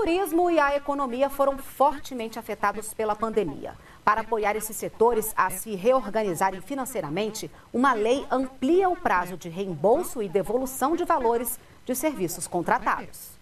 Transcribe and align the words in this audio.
turismo 0.00 0.50
e 0.50 0.58
a 0.58 0.74
economia 0.74 1.28
foram 1.28 1.58
fortemente 1.58 2.38
afetados 2.38 2.94
pela 2.94 3.14
pandemia. 3.14 3.74
Para 4.02 4.22
apoiar 4.22 4.56
esses 4.56 4.74
setores 4.74 5.34
a 5.36 5.50
se 5.50 5.74
reorganizarem 5.74 6.62
financeiramente, 6.62 7.50
uma 7.70 7.92
lei 7.92 8.24
amplia 8.30 8.88
o 8.88 8.96
prazo 8.96 9.36
de 9.36 9.50
reembolso 9.50 10.22
e 10.22 10.28
devolução 10.28 10.96
de 10.96 11.04
valores 11.04 11.60
de 11.84 11.94
serviços 11.94 12.46
contratados. 12.46 13.38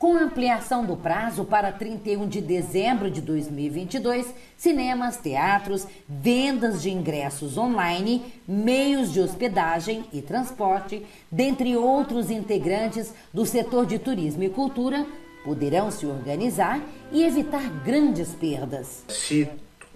Com 0.00 0.16
a 0.16 0.22
ampliação 0.22 0.84
do 0.84 0.96
prazo 0.96 1.44
para 1.44 1.70
31 1.70 2.26
de 2.26 2.40
dezembro 2.40 3.08
de 3.08 3.20
2022, 3.20 4.34
cinemas, 4.56 5.18
teatros, 5.18 5.86
vendas 6.08 6.82
de 6.82 6.90
ingressos 6.90 7.56
online, 7.56 8.34
meios 8.48 9.12
de 9.12 9.20
hospedagem 9.20 10.04
e 10.12 10.20
transporte, 10.20 11.06
dentre 11.30 11.76
outros 11.76 12.32
integrantes 12.32 13.14
do 13.32 13.46
setor 13.46 13.86
de 13.86 14.00
turismo 14.00 14.42
e 14.42 14.50
cultura, 14.50 15.06
poderão 15.44 15.90
se 15.90 16.06
organizar 16.06 16.80
e 17.10 17.24
evitar 17.24 17.68
grandes 17.84 18.34
perdas. 18.34 19.04
Se 19.08 19.48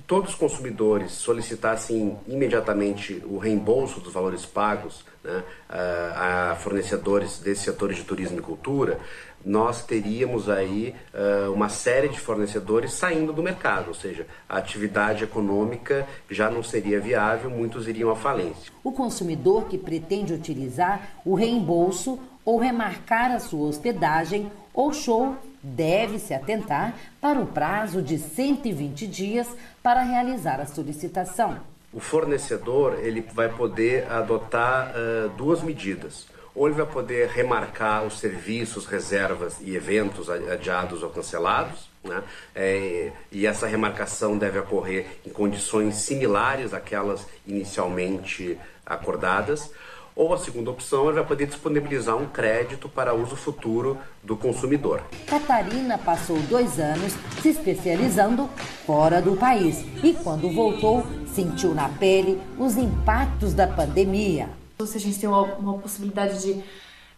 todos 0.07 0.31
os 0.31 0.37
consumidores 0.37 1.13
solicitassem 1.13 2.17
imediatamente 2.29 3.23
o 3.27 3.39
reembolso 3.39 4.01
dos 4.01 4.13
valores 4.13 4.47
pagos 4.47 5.05
né, 5.25 5.43
a, 5.69 6.57
fornecedores 6.61 7.39
desses 7.39 7.65
setores 7.65 7.97
de 7.97 8.05
turismo 8.05 8.39
e 8.39 8.43
cultura, 8.43 9.01
nós 9.45 9.85
teríamos 9.85 10.49
aí 10.49 10.93
uh, 11.15 11.53
uma 11.53 11.69
série 11.69 12.09
de 12.09 12.19
fornecedores 12.19 12.93
saindo 12.93 13.33
do 13.33 13.43
mercado, 13.43 13.89
ou 13.89 13.95
seja, 13.95 14.27
a 14.49 14.59
atividade 14.59 15.23
econômica 15.23 16.07
já 16.29 16.51
não 16.51 16.65
seria 16.65 16.99
viável, 16.99 17.49
muitos 17.49 17.87
iriam 17.87 18.11
à 18.11 18.17
falência. 18.17 18.73
O 18.83 18.91
consumidor 18.91 19.67
que 19.69 19.79
pretende 19.79 20.33
utilizar 20.33 21.21
o 21.25 21.35
reembolso 21.35 22.19
ou 22.45 22.59
remarcar 22.59 23.31
a 23.31 23.39
sua 23.39 23.69
hospedagem 23.69 24.51
ou 24.77 24.93
show 24.93 25.35
deve 25.63 26.19
se 26.19 26.35
atentar 26.35 26.95
para 27.21 27.41
o 27.41 27.47
prazo 27.47 28.03
de 28.03 28.19
120 28.19 29.07
dias 29.07 29.49
para 29.83 30.03
realizar 30.03 30.61
a 30.61 30.67
solicitação. 30.67 31.59
O 31.93 31.99
fornecedor 31.99 32.99
ele 33.01 33.23
vai 33.33 33.49
poder 33.49 34.07
adotar 34.13 34.91
uh, 34.91 35.31
duas 35.31 35.63
medidas 35.63 36.29
ou 36.55 36.67
ele 36.67 36.77
vai 36.77 36.87
poder 36.87 37.29
remarcar 37.29 38.05
os 38.05 38.19
serviços, 38.19 38.87
reservas 38.87 39.59
e 39.61 39.77
eventos 39.77 40.31
adiados 40.31 41.03
ou 41.03 41.11
cancelados, 41.11 41.89
né? 42.03 42.23
É, 42.55 43.13
e 43.31 43.47
essa 43.47 43.67
remarcação 43.67 44.39
deve 44.39 44.59
ocorrer 44.59 45.07
em 45.27 45.31
condições 45.31 45.97
similares 45.97 46.73
àquelas 46.73 47.27
inicialmente 47.47 48.59
acordadas. 48.87 49.71
Ou 50.17 50.33
a 50.33 50.39
segunda 50.39 50.71
opção, 50.71 51.05
ele 51.05 51.17
vai 51.17 51.27
poder 51.27 51.47
disponibilizar 51.47 52.17
um 52.17 52.27
crédito 52.27 52.89
para 52.89 53.15
uso 53.15 53.37
futuro 53.37 53.99
do 54.23 54.35
consumidor. 54.35 55.03
Catarina 55.27 55.99
passou 55.99 56.39
dois 56.49 56.81
anos 56.81 57.13
se 57.43 57.51
especializando 57.51 58.49
fora 58.87 59.21
do 59.21 59.37
país 59.37 59.85
e, 60.03 60.15
quando 60.15 60.51
voltou, 60.51 61.07
sentiu 61.27 61.75
na 61.75 61.91
pele 61.91 62.41
os 62.59 62.79
impactos 62.79 63.53
da 63.53 63.67
pandemia. 63.67 64.49
Se 64.87 64.97
a 64.97 65.01
gente 65.01 65.21
tem 65.21 65.29
uma, 65.29 65.43
uma 65.43 65.79
possibilidade 65.79 66.41
de 66.41 66.65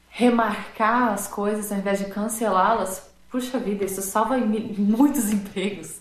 remarcar 0.08 1.12
as 1.12 1.28
coisas 1.28 1.70
ao 1.70 1.78
invés 1.78 2.00
de 2.00 2.06
cancelá-las, 2.06 3.08
puxa 3.30 3.60
vida, 3.60 3.84
isso 3.84 4.02
salva 4.02 4.36
muitos 4.38 5.30
empregos. 5.32 6.00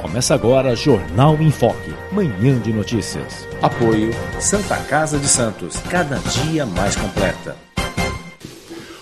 Começa 0.00 0.34
agora 0.34 0.74
Jornal 0.74 1.36
em 1.40 1.50
Foque, 1.50 1.94
manhã 2.10 2.58
de 2.58 2.72
notícias. 2.72 3.46
Apoio 3.60 4.10
Santa 4.40 4.76
Casa 4.76 5.18
de 5.18 5.28
Santos, 5.28 5.76
cada 5.88 6.16
dia 6.16 6.64
mais 6.64 6.96
completa. 6.96 7.56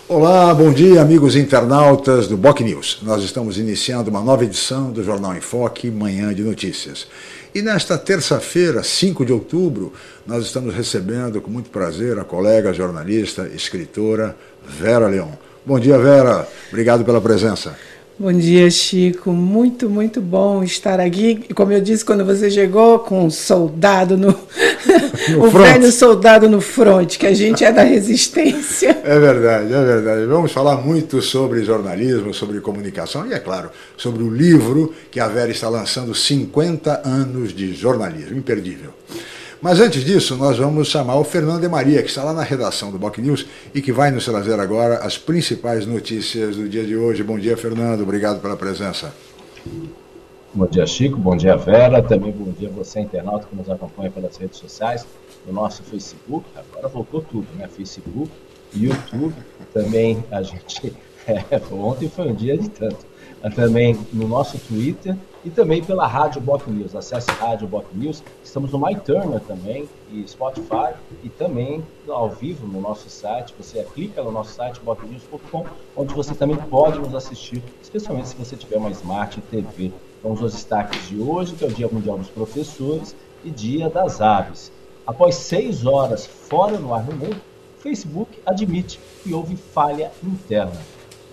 Olá, 0.08 0.54
bom 0.54 0.72
dia, 0.72 1.00
amigos 1.00 1.34
internautas 1.34 2.28
do 2.28 2.36
Boc 2.36 2.60
News. 2.60 2.98
Nós 3.02 3.22
estamos 3.22 3.58
iniciando 3.58 4.08
uma 4.08 4.20
nova 4.20 4.44
edição 4.44 4.92
do 4.92 5.02
Jornal 5.02 5.34
em 5.34 5.40
Foque, 5.40 5.90
manhã 5.90 6.32
de 6.32 6.42
notícias. 6.42 7.08
E 7.54 7.62
nesta 7.62 7.96
terça-feira, 7.98 8.82
5 8.82 9.24
de 9.24 9.32
outubro, 9.32 9.92
nós 10.26 10.44
estamos 10.44 10.74
recebendo 10.74 11.40
com 11.40 11.50
muito 11.50 11.70
prazer 11.70 12.18
a 12.18 12.24
colega 12.24 12.72
jornalista, 12.72 13.48
escritora 13.54 14.36
Vera 14.64 15.08
Leão. 15.08 15.38
Bom 15.64 15.80
dia, 15.80 15.98
Vera. 15.98 16.46
Obrigado 16.68 17.04
pela 17.04 17.20
presença. 17.20 17.76
Bom 18.18 18.32
dia, 18.32 18.70
Chico. 18.70 19.30
Muito, 19.30 19.90
muito 19.90 20.22
bom 20.22 20.64
estar 20.64 20.98
aqui. 20.98 21.44
E 21.50 21.52
como 21.52 21.70
eu 21.70 21.82
disse, 21.82 22.02
quando 22.02 22.24
você 22.24 22.50
chegou 22.50 23.00
com 23.00 23.26
um 23.26 23.30
soldado 23.30 24.16
no. 24.16 24.28
no 25.28 25.44
o 25.44 25.50
front. 25.50 25.66
velho 25.66 25.92
soldado 25.92 26.48
no 26.48 26.62
front, 26.62 27.18
que 27.18 27.26
a 27.26 27.34
gente 27.34 27.62
é 27.62 27.70
da 27.70 27.82
resistência. 27.82 28.96
É 29.06 29.20
verdade, 29.20 29.72
é 29.72 29.84
verdade. 29.84 30.24
Vamos 30.24 30.50
falar 30.50 30.78
muito 30.78 31.20
sobre 31.20 31.62
jornalismo, 31.62 32.32
sobre 32.32 32.58
comunicação 32.60 33.26
e, 33.26 33.34
é 33.34 33.38
claro, 33.38 33.70
sobre 33.98 34.22
o 34.22 34.30
livro 34.30 34.94
que 35.10 35.20
a 35.20 35.28
Vera 35.28 35.50
está 35.50 35.68
lançando 35.68 36.14
50 36.14 37.02
anos 37.04 37.54
de 37.54 37.74
jornalismo. 37.74 38.36
Imperdível. 38.36 38.92
Mas 39.60 39.80
antes 39.80 40.04
disso, 40.04 40.36
nós 40.36 40.58
vamos 40.58 40.88
chamar 40.88 41.16
o 41.16 41.24
Fernando 41.24 41.60
de 41.60 41.68
Maria, 41.68 42.02
que 42.02 42.08
está 42.08 42.22
lá 42.22 42.32
na 42.32 42.42
redação 42.42 42.90
do 42.90 42.98
Boc 42.98 43.18
News 43.18 43.46
e 43.74 43.80
que 43.80 43.92
vai 43.92 44.10
nos 44.10 44.24
trazer 44.24 44.58
agora 44.60 44.98
as 44.98 45.16
principais 45.16 45.86
notícias 45.86 46.56
do 46.56 46.68
dia 46.68 46.84
de 46.84 46.96
hoje. 46.96 47.22
Bom 47.22 47.38
dia, 47.38 47.56
Fernando. 47.56 48.02
Obrigado 48.02 48.40
pela 48.40 48.56
presença. 48.56 49.12
Bom 50.52 50.66
dia, 50.66 50.86
Chico. 50.86 51.16
Bom 51.16 51.36
dia, 51.36 51.56
Vera. 51.56 52.02
Também 52.02 52.32
bom 52.32 52.52
dia 52.52 52.68
você, 52.68 53.00
internauta, 53.00 53.46
que 53.48 53.56
nos 53.56 53.68
acompanha 53.68 54.10
pelas 54.10 54.36
redes 54.36 54.58
sociais, 54.58 55.06
no 55.46 55.52
nosso 55.52 55.82
Facebook. 55.82 56.46
Agora 56.54 56.88
voltou 56.88 57.22
tudo, 57.22 57.46
né? 57.56 57.68
Facebook, 57.68 58.30
YouTube. 58.74 59.34
Também 59.72 60.24
a 60.30 60.42
gente 60.42 60.94
É, 61.26 61.60
ontem 61.72 62.08
foi 62.08 62.28
um 62.28 62.34
dia 62.34 62.56
de 62.56 62.70
tanto. 62.70 63.04
Também 63.54 63.98
no 64.12 64.28
nosso 64.28 64.58
Twitter 64.58 65.16
e 65.46 65.50
também 65.50 65.80
pela 65.80 66.08
Rádio 66.08 66.40
Boc 66.40 66.66
News. 66.66 66.96
Acesse 66.96 67.30
Rádio 67.30 67.68
Boc 67.68 67.86
News. 67.94 68.20
Estamos 68.42 68.72
no 68.72 68.80
MyTurner 68.80 69.38
também, 69.38 69.88
e 70.10 70.26
Spotify, 70.26 70.92
e 71.22 71.28
também 71.28 71.84
ao 72.08 72.28
vivo 72.28 72.66
no 72.66 72.80
nosso 72.80 73.08
site. 73.08 73.54
Você 73.56 73.80
clica 73.94 74.24
no 74.24 74.32
nosso 74.32 74.52
site, 74.52 74.80
bocnews.com, 74.80 75.64
onde 75.96 76.12
você 76.12 76.34
também 76.34 76.56
pode 76.56 76.98
nos 76.98 77.14
assistir, 77.14 77.62
especialmente 77.80 78.30
se 78.30 78.34
você 78.34 78.56
tiver 78.56 78.76
uma 78.76 78.90
Smart 78.90 79.40
TV. 79.42 79.92
Vamos 80.20 80.42
aos 80.42 80.52
destaques 80.52 81.08
de 81.08 81.20
hoje, 81.20 81.54
que 81.54 81.64
é 81.64 81.68
o 81.68 81.72
Dia 81.72 81.86
Mundial 81.86 82.18
dos 82.18 82.28
Professores 82.28 83.14
e 83.44 83.50
Dia 83.50 83.88
das 83.88 84.20
Aves. 84.20 84.72
Após 85.06 85.36
seis 85.36 85.86
horas 85.86 86.26
fora 86.26 86.76
no 86.76 86.92
ar 86.92 87.04
no 87.04 87.12
mundo, 87.12 87.40
Facebook 87.78 88.36
admite 88.44 88.98
que 89.22 89.32
houve 89.32 89.54
falha 89.54 90.10
interna. 90.24 90.82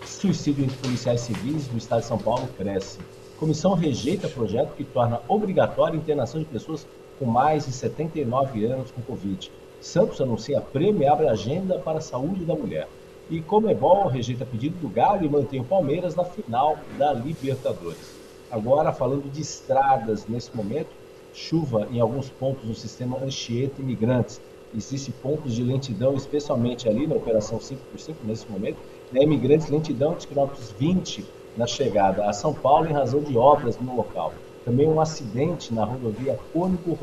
Suicídio 0.06 0.66
entre 0.66 0.78
policiais 0.78 1.22
civis 1.22 1.66
do 1.66 1.80
estado 1.80 2.02
de 2.02 2.06
São 2.06 2.20
Paulo 2.20 2.48
cresce. 2.56 3.00
Comissão 3.40 3.74
rejeita 3.74 4.30
projeto 4.30 4.76
que 4.76 4.84
torna 4.84 5.22
obrigatória 5.28 5.98
a 5.98 6.02
internação 6.02 6.40
de 6.40 6.46
pessoas 6.46 6.88
com 7.18 7.26
mais 7.26 7.66
de 7.66 7.72
79 7.72 8.66
anos 8.66 8.92
com 8.92 9.02
Covid. 9.02 9.52
Santos 9.82 10.22
anuncia 10.22 10.62
prêmio 10.62 11.02
e 11.02 11.08
abre 11.08 11.28
agenda 11.28 11.80
para 11.80 11.98
a 11.98 12.02
saúde 12.02 12.46
da 12.46 12.56
mulher. 12.56 12.88
E 13.30 13.42
Comebol 13.42 14.08
rejeita 14.08 14.46
pedido 14.46 14.78
do 14.80 14.88
Galo 14.88 15.26
e 15.26 15.30
mantém 15.30 15.60
o 15.60 15.64
Palmeiras 15.64 16.16
na 16.16 16.24
final 16.24 16.78
da 16.98 17.12
Libertadores. 17.12 18.16
Agora, 18.52 18.94
falando 18.94 19.32
de 19.32 19.42
estradas 19.42 20.28
nesse 20.28 20.56
momento, 20.56 20.92
chuva 21.34 21.88
em 21.92 22.00
alguns 22.00 22.30
pontos 22.30 22.66
do 22.66 22.76
sistema 22.76 23.18
Anchieta 23.18 23.82
Imigrantes. 23.82 24.40
Existem 24.76 25.14
pontos 25.22 25.56
de 25.56 25.64
lentidão, 25.64 26.16
especialmente 26.16 26.88
ali 26.88 27.08
na 27.08 27.16
operação 27.16 27.58
5x5 27.58 28.16
nesse 28.24 28.50
momento, 28.50 28.78
né, 29.12 29.24
imigrantes 29.24 29.70
lentidão 29.70 30.16
de 30.16 30.28
quilômetros 30.28 30.72
20 30.78 31.26
na 31.58 31.68
chegada 31.68 32.26
a 32.26 32.34
São 32.34 32.54
Paulo 32.54 32.88
em 32.88 32.94
razão 32.94 33.22
de 33.22 33.38
obras 33.38 33.78
no 33.80 33.96
local. 33.96 34.34
Também 34.66 34.88
um 34.88 35.00
acidente 35.00 35.74
na 35.74 35.84
rodovia 35.84 36.40
Cônico 36.54 36.98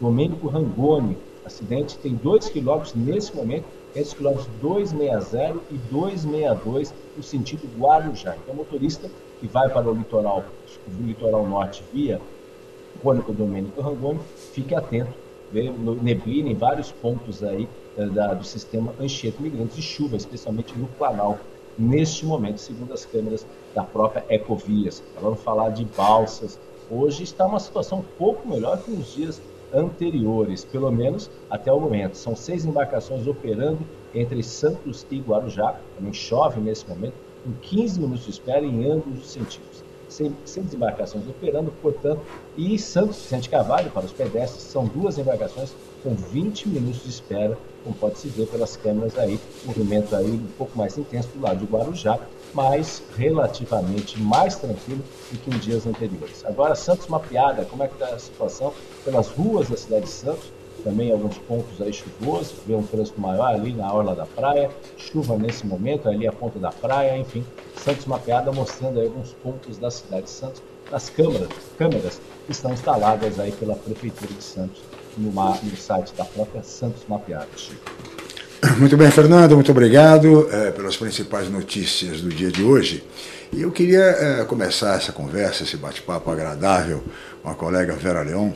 Romênico 0.00 0.48
Rangoni. 0.48 1.16
Acidente 1.44 1.96
tem 1.98 2.14
2 2.14 2.50
quilômetros 2.50 2.94
nesse 2.94 3.34
momento, 3.34 3.64
entre 3.90 4.02
os 4.02 4.14
quilômetros 4.14 4.48
260 4.60 5.60
e 5.70 5.78
262, 5.90 6.92
no 7.16 7.22
sentido 7.22 7.68
Guarujá. 7.78 8.36
Então, 8.36 8.54
motorista 8.54 9.08
que 9.40 9.46
vai 9.46 9.68
para 9.70 9.88
o 9.88 9.94
litoral, 9.94 10.44
o 10.86 11.02
litoral 11.02 11.46
norte 11.46 11.82
via 11.92 12.20
Cônico 13.02 13.32
Domênico 13.32 13.80
Rangoni, 13.80 14.20
fique 14.52 14.74
atento, 14.74 15.12
vê 15.52 15.70
neblina 16.02 16.50
em 16.50 16.54
vários 16.54 16.90
pontos 16.90 17.42
aí 17.42 17.68
eh, 17.96 18.06
da, 18.06 18.34
do 18.34 18.44
sistema 18.44 18.92
Anchieta 19.00 19.40
Migrantes 19.40 19.76
de 19.76 19.82
chuva, 19.82 20.16
especialmente 20.16 20.76
no 20.76 20.86
Planalto, 20.88 21.40
neste 21.78 22.26
momento, 22.26 22.58
segundo 22.58 22.92
as 22.92 23.04
câmeras 23.04 23.46
da 23.74 23.84
própria 23.84 24.24
Ecovias. 24.28 25.02
Vamos 25.20 25.40
falar 25.40 25.70
de 25.70 25.84
balsas. 25.84 26.58
Hoje 26.90 27.22
está 27.22 27.46
uma 27.46 27.60
situação 27.60 28.00
um 28.00 28.18
pouco 28.18 28.48
melhor 28.48 28.82
que 28.82 28.90
nos 28.90 29.14
dias 29.14 29.40
anteriores, 29.72 30.64
pelo 30.64 30.90
menos 30.90 31.30
até 31.50 31.72
o 31.72 31.80
momento. 31.80 32.16
São 32.16 32.34
seis 32.34 32.64
embarcações 32.64 33.26
operando 33.26 33.80
entre 34.14 34.42
Santos 34.42 35.06
e 35.10 35.20
Guarujá. 35.20 35.78
Também 35.96 36.12
chove 36.12 36.60
nesse 36.60 36.88
momento, 36.88 37.14
com 37.44 37.52
15 37.60 38.00
minutos 38.00 38.24
de 38.24 38.30
espera 38.30 38.64
em 38.64 38.90
ambos 38.90 39.20
os 39.20 39.30
sentidos. 39.30 39.84
Seis 40.08 40.72
embarcações 40.72 41.28
operando, 41.28 41.70
portanto, 41.82 42.22
e 42.56 42.78
Santos 42.78 43.16
Vicente 43.18 43.50
Cavalho 43.50 43.90
para 43.90 44.06
os 44.06 44.12
pedestres 44.12 44.62
são 44.62 44.86
duas 44.86 45.18
embarcações 45.18 45.74
com 46.02 46.14
20 46.14 46.68
minutos 46.70 47.02
de 47.02 47.10
espera, 47.10 47.58
como 47.82 47.94
pode 47.96 48.18
se 48.18 48.28
ver 48.28 48.46
pelas 48.46 48.76
câmeras 48.76 49.16
aí, 49.18 49.38
movimento 49.64 50.14
aí 50.14 50.30
um 50.30 50.46
pouco 50.56 50.76
mais 50.76 50.96
intenso 50.98 51.28
do 51.34 51.40
lado 51.40 51.58
de 51.58 51.66
Guarujá, 51.66 52.18
mas 52.54 53.02
relativamente 53.16 54.20
mais 54.20 54.56
tranquilo 54.56 55.02
do 55.30 55.38
que 55.38 55.50
em 55.50 55.58
dias 55.58 55.86
anteriores. 55.86 56.44
Agora, 56.44 56.74
Santos 56.74 57.06
Mapeada, 57.08 57.64
como 57.64 57.82
é 57.82 57.88
que 57.88 57.94
está 57.94 58.14
a 58.14 58.18
situação 58.18 58.72
pelas 59.04 59.28
ruas 59.28 59.68
da 59.68 59.76
cidade 59.76 60.04
de 60.04 60.10
Santos? 60.10 60.52
Também 60.84 61.10
alguns 61.10 61.36
pontos 61.38 61.80
aí 61.82 61.92
chuvosos, 61.92 62.54
vê 62.64 62.74
um 62.74 62.84
trânsito 62.84 63.20
maior 63.20 63.46
ali 63.46 63.72
na 63.72 63.92
orla 63.92 64.14
da 64.14 64.24
praia, 64.24 64.70
chuva 64.96 65.36
nesse 65.36 65.66
momento, 65.66 66.08
ali 66.08 66.26
a 66.26 66.32
ponta 66.32 66.58
da 66.58 66.70
praia, 66.70 67.18
enfim, 67.18 67.44
Santos 67.76 68.06
Mapeada 68.06 68.52
mostrando 68.52 69.00
aí 69.00 69.06
alguns 69.06 69.32
pontos 69.42 69.76
da 69.76 69.90
cidade 69.90 70.24
de 70.24 70.30
Santos, 70.30 70.62
nas 70.90 71.10
câmeras, 71.10 71.48
câmeras 71.76 72.20
que 72.46 72.52
estão 72.52 72.72
instaladas 72.72 73.38
aí 73.40 73.52
pela 73.52 73.74
Prefeitura 73.74 74.32
de 74.32 74.42
Santos 74.42 74.80
no, 75.18 75.76
site 75.76 76.14
da 76.16 76.24
própria 76.24 76.62
Santos 76.62 77.02
Mapeados. 77.08 77.72
Muito 78.78 78.96
bem, 78.96 79.10
Fernando, 79.10 79.54
muito 79.54 79.70
obrigado 79.70 80.48
é, 80.52 80.70
pelas 80.70 80.96
principais 80.96 81.48
notícias 81.48 82.20
do 82.20 82.28
dia 82.28 82.50
de 82.50 82.62
hoje. 82.62 83.04
E 83.52 83.62
eu 83.62 83.70
queria 83.70 84.02
é, 84.02 84.44
começar 84.44 84.96
essa 84.96 85.12
conversa, 85.12 85.62
esse 85.62 85.76
bate-papo 85.76 86.30
agradável 86.30 87.02
com 87.42 87.50
a 87.50 87.54
colega 87.54 87.94
Vera 87.94 88.22
Leão 88.22 88.54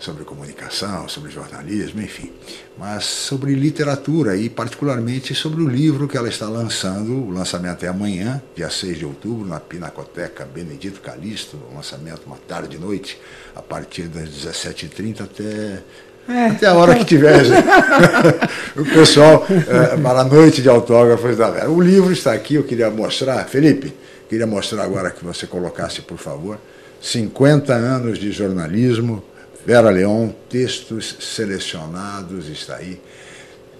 sobre 0.00 0.24
comunicação, 0.24 1.06
sobre 1.08 1.30
jornalismo, 1.30 2.00
enfim, 2.00 2.32
mas 2.78 3.04
sobre 3.04 3.54
literatura 3.54 4.34
e 4.34 4.48
particularmente 4.48 5.34
sobre 5.34 5.62
o 5.62 5.68
livro 5.68 6.08
que 6.08 6.16
ela 6.16 6.28
está 6.28 6.48
lançando, 6.48 7.12
o 7.12 7.30
lançamento 7.30 7.84
é 7.84 7.88
amanhã, 7.88 8.42
dia 8.56 8.70
6 8.70 8.98
de 8.98 9.04
outubro, 9.04 9.46
na 9.46 9.60
Pinacoteca 9.60 10.46
Benedito 10.46 11.00
Calixto, 11.02 11.58
o 11.70 11.76
lançamento 11.76 12.22
uma 12.26 12.38
tarde 12.38 12.76
e 12.76 12.80
noite, 12.80 13.20
a 13.54 13.60
partir 13.60 14.04
das 14.04 14.30
17h30 14.30 15.20
até 15.20 15.82
é. 16.28 16.46
Até 16.46 16.66
a 16.66 16.74
hora 16.74 16.94
que 16.94 17.04
tiver. 17.04 17.42
o 18.76 18.84
pessoal, 18.84 19.44
é, 19.50 19.96
para 19.96 20.20
a 20.20 20.24
noite 20.24 20.62
de 20.62 20.68
autógrafos 20.68 21.36
da 21.36 21.50
Vera. 21.50 21.68
O 21.68 21.80
livro 21.80 22.12
está 22.12 22.32
aqui, 22.32 22.54
eu 22.54 22.62
queria 22.62 22.88
mostrar. 22.88 23.44
Felipe, 23.46 23.92
queria 24.28 24.46
mostrar 24.46 24.84
agora 24.84 25.10
que 25.10 25.24
você 25.24 25.46
colocasse, 25.46 26.02
por 26.02 26.18
favor. 26.18 26.58
50 27.00 27.72
anos 27.72 28.18
de 28.18 28.30
jornalismo, 28.30 29.24
Vera 29.64 29.90
Leão, 29.90 30.34
textos 30.48 31.16
selecionados, 31.20 32.48
está 32.48 32.76
aí. 32.76 33.00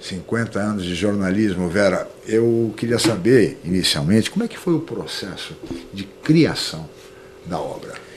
50 0.00 0.58
anos 0.58 0.84
de 0.84 0.94
jornalismo, 0.94 1.68
Vera. 1.68 2.08
Eu 2.26 2.72
queria 2.76 2.98
saber, 2.98 3.58
inicialmente, 3.64 4.30
como 4.30 4.44
é 4.44 4.48
que 4.48 4.58
foi 4.58 4.74
o 4.74 4.80
processo 4.80 5.54
de 5.92 6.04
criação 6.04 6.88
da 7.46 7.58
obra? 7.58 8.09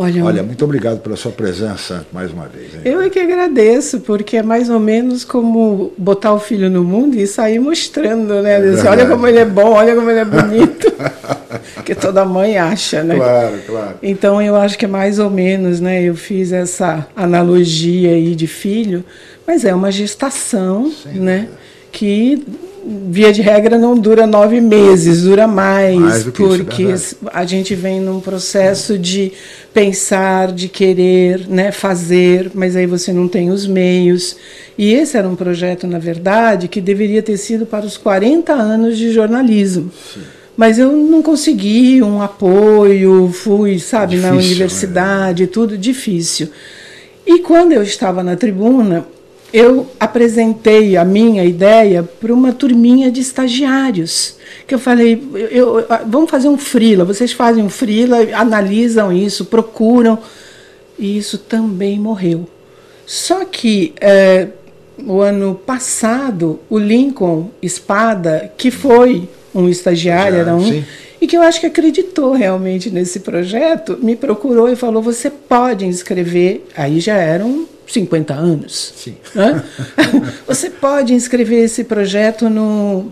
Olha, 0.00 0.24
Olha, 0.24 0.42
muito 0.44 0.64
obrigado 0.64 1.00
pela 1.00 1.16
sua 1.16 1.32
presença 1.32 2.06
mais 2.12 2.32
uma 2.32 2.46
vez. 2.46 2.72
Hein? 2.72 2.82
Eu 2.84 3.02
é 3.02 3.10
que 3.10 3.18
agradeço, 3.18 3.98
porque 3.98 4.36
é 4.36 4.44
mais 4.44 4.70
ou 4.70 4.78
menos 4.78 5.24
como 5.24 5.92
botar 5.98 6.32
o 6.32 6.38
filho 6.38 6.70
no 6.70 6.84
mundo 6.84 7.16
e 7.16 7.26
sair 7.26 7.58
mostrando, 7.58 8.40
né? 8.40 8.60
É 8.60 8.88
olha 8.88 9.06
como 9.06 9.26
ele 9.26 9.40
é 9.40 9.44
bom, 9.44 9.72
olha 9.72 9.96
como 9.96 10.08
ele 10.08 10.20
é 10.20 10.24
bonito. 10.24 10.86
que 11.84 11.96
toda 11.96 12.24
mãe 12.24 12.56
acha, 12.56 13.02
né? 13.02 13.16
Claro, 13.16 13.58
claro. 13.66 13.94
Então 14.00 14.40
eu 14.40 14.54
acho 14.54 14.78
que 14.78 14.84
é 14.84 14.88
mais 14.88 15.18
ou 15.18 15.28
menos, 15.28 15.80
né? 15.80 16.00
Eu 16.00 16.14
fiz 16.14 16.52
essa 16.52 17.04
analogia 17.16 18.10
aí 18.10 18.36
de 18.36 18.46
filho, 18.46 19.04
mas 19.44 19.64
é 19.64 19.74
uma 19.74 19.90
gestação, 19.90 20.92
Sim, 20.92 21.18
né? 21.18 21.48
Que 21.90 22.46
via 22.84 23.32
de 23.32 23.42
regra, 23.42 23.78
não 23.78 23.96
dura 23.98 24.26
nove 24.26 24.60
meses, 24.60 25.22
dura 25.22 25.46
mais, 25.46 25.98
mais 25.98 26.24
porque 26.24 26.82
isso, 26.82 27.16
é 27.26 27.30
a 27.32 27.44
gente 27.44 27.74
vem 27.74 28.00
num 28.00 28.20
processo 28.20 28.98
de 28.98 29.32
pensar, 29.72 30.52
de 30.52 30.68
querer, 30.68 31.46
né, 31.48 31.70
fazer, 31.72 32.50
mas 32.54 32.76
aí 32.76 32.86
você 32.86 33.12
não 33.12 33.28
tem 33.28 33.50
os 33.50 33.66
meios. 33.66 34.36
E 34.76 34.92
esse 34.92 35.16
era 35.16 35.28
um 35.28 35.36
projeto, 35.36 35.86
na 35.86 35.98
verdade, 35.98 36.68
que 36.68 36.80
deveria 36.80 37.22
ter 37.22 37.36
sido 37.36 37.66
para 37.66 37.84
os 37.84 37.96
40 37.96 38.52
anos 38.52 38.96
de 38.96 39.12
jornalismo. 39.12 39.90
Sim. 40.14 40.20
Mas 40.56 40.76
eu 40.76 40.90
não 40.90 41.22
consegui 41.22 42.02
um 42.02 42.20
apoio, 42.20 43.30
fui, 43.32 43.78
sabe, 43.78 44.16
difícil, 44.16 44.34
na 44.34 44.36
universidade, 44.36 45.42
né? 45.44 45.48
tudo 45.52 45.78
difícil. 45.78 46.48
E 47.24 47.38
quando 47.40 47.72
eu 47.72 47.82
estava 47.82 48.24
na 48.24 48.34
tribuna, 48.34 49.06
eu 49.52 49.90
apresentei 49.98 50.96
a 50.96 51.04
minha 51.04 51.44
ideia 51.44 52.02
para 52.02 52.32
uma 52.32 52.52
turminha 52.52 53.10
de 53.10 53.20
estagiários. 53.20 54.36
Que 54.66 54.74
eu 54.74 54.78
falei, 54.78 55.22
eu, 55.34 55.80
eu, 55.80 55.86
vamos 56.06 56.30
fazer 56.30 56.48
um 56.48 56.58
frila, 56.58 57.04
vocês 57.04 57.32
fazem 57.32 57.64
um 57.64 57.70
frila, 57.70 58.18
analisam 58.34 59.12
isso, 59.12 59.46
procuram. 59.46 60.18
E 60.98 61.16
isso 61.16 61.38
também 61.38 61.98
morreu. 61.98 62.46
Só 63.06 63.44
que 63.44 63.94
é, 64.00 64.48
o 65.06 65.20
ano 65.20 65.54
passado, 65.54 66.60
o 66.68 66.78
Lincoln 66.78 67.50
Espada, 67.62 68.52
que 68.56 68.70
foi 68.70 69.28
um 69.54 69.68
estagiário, 69.68 70.38
era 70.38 70.54
um, 70.54 70.60
sim. 70.60 70.84
e 71.20 71.26
que 71.26 71.36
eu 71.36 71.42
acho 71.42 71.60
que 71.60 71.66
acreditou 71.66 72.32
realmente 72.32 72.90
nesse 72.90 73.20
projeto, 73.20 73.96
me 74.02 74.14
procurou 74.16 74.68
e 74.68 74.76
falou: 74.76 75.00
você 75.00 75.30
pode 75.30 75.86
inscrever. 75.86 76.66
Aí 76.76 77.00
já 77.00 77.14
eram 77.14 77.66
50 77.88 78.34
anos. 78.34 78.92
Sim. 78.96 79.16
Né? 79.34 79.62
Você 80.46 80.70
pode 80.70 81.14
inscrever 81.14 81.64
esse 81.64 81.84
projeto 81.84 82.48
no, 82.50 83.10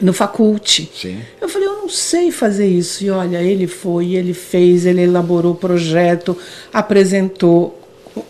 no 0.00 0.12
faculte. 0.12 0.90
Sim. 0.94 1.18
Eu 1.40 1.48
falei, 1.48 1.66
eu 1.66 1.76
não 1.76 1.88
sei 1.88 2.30
fazer 2.30 2.66
isso. 2.66 3.04
E 3.04 3.10
olha, 3.10 3.42
ele 3.42 3.66
foi, 3.66 4.14
ele 4.14 4.34
fez, 4.34 4.84
ele 4.84 5.02
elaborou 5.02 5.52
o 5.52 5.56
projeto, 5.56 6.36
apresentou. 6.72 7.80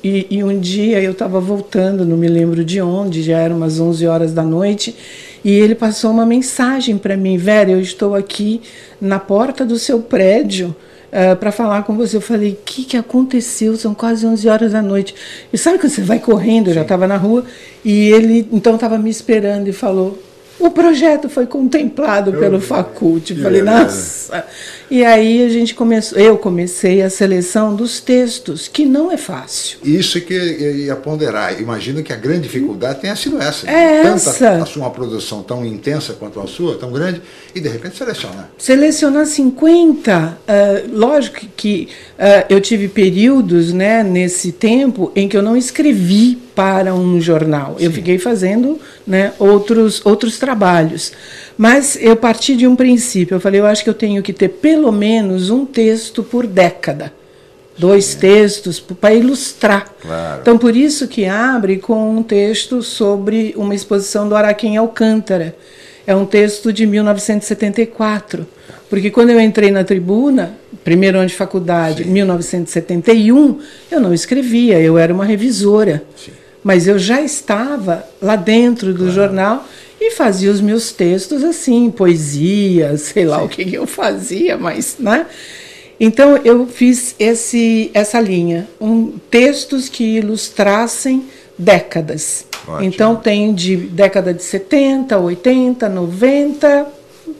E, 0.02 0.26
e 0.30 0.44
um 0.44 0.58
dia 0.58 1.00
eu 1.00 1.12
estava 1.12 1.40
voltando, 1.40 2.04
não 2.04 2.16
me 2.16 2.26
lembro 2.26 2.64
de 2.64 2.80
onde, 2.80 3.22
já 3.22 3.38
eram 3.38 3.56
umas 3.56 3.78
11 3.78 4.06
horas 4.06 4.32
da 4.32 4.42
noite, 4.42 4.96
E 5.44 5.50
ele 5.52 5.76
passou 5.76 6.10
uma 6.10 6.26
mensagem 6.26 6.98
para 6.98 7.16
mim, 7.16 7.36
Vera, 7.36 7.70
eu 7.70 7.80
estou 7.80 8.16
aqui 8.16 8.60
na 9.00 9.20
porta 9.20 9.64
do 9.64 9.78
seu 9.78 10.00
prédio 10.00 10.74
uh, 11.16 11.36
para 11.36 11.50
falar 11.50 11.82
com 11.84 11.96
você. 11.96 12.16
Eu 12.16 12.20
falei, 12.20 12.52
o 12.52 12.58
que, 12.64 12.84
que 12.84 12.96
aconteceu? 12.96 13.76
São 13.76 13.94
quase 13.94 14.26
11 14.26 14.48
horas 14.48 14.72
da 14.72 14.82
noite. 14.82 15.14
E 15.52 15.56
sabe 15.56 15.78
que 15.78 15.88
você 15.88 16.02
vai 16.02 16.18
correndo, 16.18 16.68
eu 16.68 16.74
já 16.74 16.82
estava 16.82 17.06
na 17.06 17.16
rua, 17.16 17.44
e 17.82 18.10
ele 18.10 18.46
então 18.52 18.74
estava 18.74 18.98
me 18.98 19.08
esperando 19.08 19.68
e 19.68 19.72
falou, 19.72 20.22
o 20.58 20.70
projeto 20.70 21.28
foi 21.28 21.46
contemplado 21.46 22.32
eu, 22.32 22.40
pelo 22.40 22.60
faculte. 22.60 23.34
Falei, 23.34 23.62
nossa. 23.62 24.44
E 24.90 25.04
aí 25.04 25.44
a 25.44 25.48
gente 25.48 25.74
começou, 25.74 26.18
eu 26.18 26.38
comecei 26.38 27.02
a 27.02 27.10
seleção 27.10 27.74
dos 27.74 28.00
textos, 28.00 28.68
que 28.68 28.84
não 28.84 29.10
é 29.10 29.16
fácil. 29.16 29.78
Isso 29.82 30.20
que 30.20 30.32
eu 30.32 30.76
ia 30.76 30.96
ponderar. 30.96 31.60
Imagino 31.60 32.02
que 32.02 32.12
a 32.12 32.16
grande 32.16 32.42
dificuldade 32.42 33.00
tenha 33.00 33.16
sido 33.16 33.40
essa. 33.40 33.68
É 33.68 34.02
Tanta, 34.02 34.14
essa. 34.14 34.50
A 34.62 34.66
sua 34.66 34.88
produção 34.90 35.42
tão 35.42 35.64
intensa 35.64 36.14
quanto 36.14 36.40
a 36.40 36.46
sua, 36.46 36.76
tão 36.78 36.92
grande, 36.92 37.20
e 37.54 37.60
de 37.60 37.68
repente 37.68 37.96
selecionar. 37.96 38.48
Selecionar 38.56 39.26
50. 39.26 40.38
Uh, 40.46 40.96
lógico 40.96 41.40
que 41.56 41.88
uh, 42.18 42.46
eu 42.48 42.60
tive 42.60 42.88
períodos 42.88 43.72
né, 43.72 44.02
nesse 44.02 44.52
tempo 44.52 45.10
em 45.14 45.28
que 45.28 45.36
eu 45.36 45.42
não 45.42 45.56
escrevi 45.56 46.45
para 46.56 46.94
um 46.94 47.20
jornal. 47.20 47.76
Sim. 47.78 47.84
Eu 47.84 47.92
fiquei 47.92 48.18
fazendo 48.18 48.80
né, 49.06 49.34
outros, 49.38 50.00
outros 50.04 50.38
trabalhos. 50.38 51.12
Mas 51.56 51.98
eu 52.00 52.16
parti 52.16 52.56
de 52.56 52.66
um 52.66 52.74
princípio. 52.74 53.34
Eu 53.34 53.40
falei, 53.40 53.60
eu 53.60 53.66
acho 53.66 53.84
que 53.84 53.90
eu 53.90 53.94
tenho 53.94 54.22
que 54.22 54.32
ter 54.32 54.48
pelo 54.48 54.90
menos 54.90 55.50
um 55.50 55.66
texto 55.66 56.22
por 56.24 56.46
década. 56.46 57.12
Dois 57.76 58.06
Sim. 58.06 58.20
textos 58.20 58.80
para 58.80 59.12
ilustrar. 59.12 59.86
Claro. 60.00 60.40
Então, 60.40 60.56
por 60.56 60.74
isso 60.74 61.06
que 61.06 61.26
abre 61.26 61.76
com 61.76 62.16
um 62.16 62.22
texto 62.22 62.82
sobre 62.82 63.52
uma 63.54 63.74
exposição 63.74 64.26
do 64.26 64.34
Araquém 64.34 64.78
Alcântara. 64.78 65.54
É 66.06 66.16
um 66.16 66.24
texto 66.24 66.72
de 66.72 66.86
1974. 66.86 68.46
Porque 68.88 69.10
quando 69.10 69.28
eu 69.28 69.40
entrei 69.40 69.70
na 69.70 69.84
tribuna, 69.84 70.56
primeiro 70.82 71.18
ano 71.18 71.26
de 71.26 71.34
faculdade, 71.34 72.04
Sim. 72.04 72.10
1971, 72.12 73.60
eu 73.90 74.00
não 74.00 74.14
escrevia, 74.14 74.80
eu 74.80 74.96
era 74.96 75.12
uma 75.12 75.24
revisora. 75.26 76.02
Sim 76.16 76.32
mas 76.66 76.88
eu 76.88 76.98
já 76.98 77.20
estava 77.20 78.04
lá 78.20 78.34
dentro 78.34 78.92
do 78.92 79.04
claro. 79.04 79.12
jornal 79.12 79.64
e 80.00 80.10
fazia 80.10 80.50
os 80.50 80.60
meus 80.60 80.90
textos 80.90 81.44
assim, 81.44 81.92
poesia, 81.92 82.96
sei 82.98 83.24
lá 83.24 83.38
Sim. 83.38 83.44
o 83.44 83.48
que, 83.48 83.64
que 83.66 83.76
eu 83.76 83.86
fazia, 83.86 84.56
mas, 84.58 84.96
né? 84.98 85.26
Então 86.00 86.36
eu 86.38 86.66
fiz 86.66 87.14
esse, 87.20 87.88
essa 87.94 88.18
linha, 88.20 88.66
um, 88.80 89.12
textos 89.30 89.88
que 89.88 90.16
ilustrassem 90.16 91.26
décadas. 91.56 92.44
Ótimo. 92.66 92.82
Então 92.82 93.14
tem 93.14 93.54
de 93.54 93.76
década 93.76 94.34
de 94.34 94.42
70, 94.42 95.16
80, 95.20 95.88
90, 95.88 96.86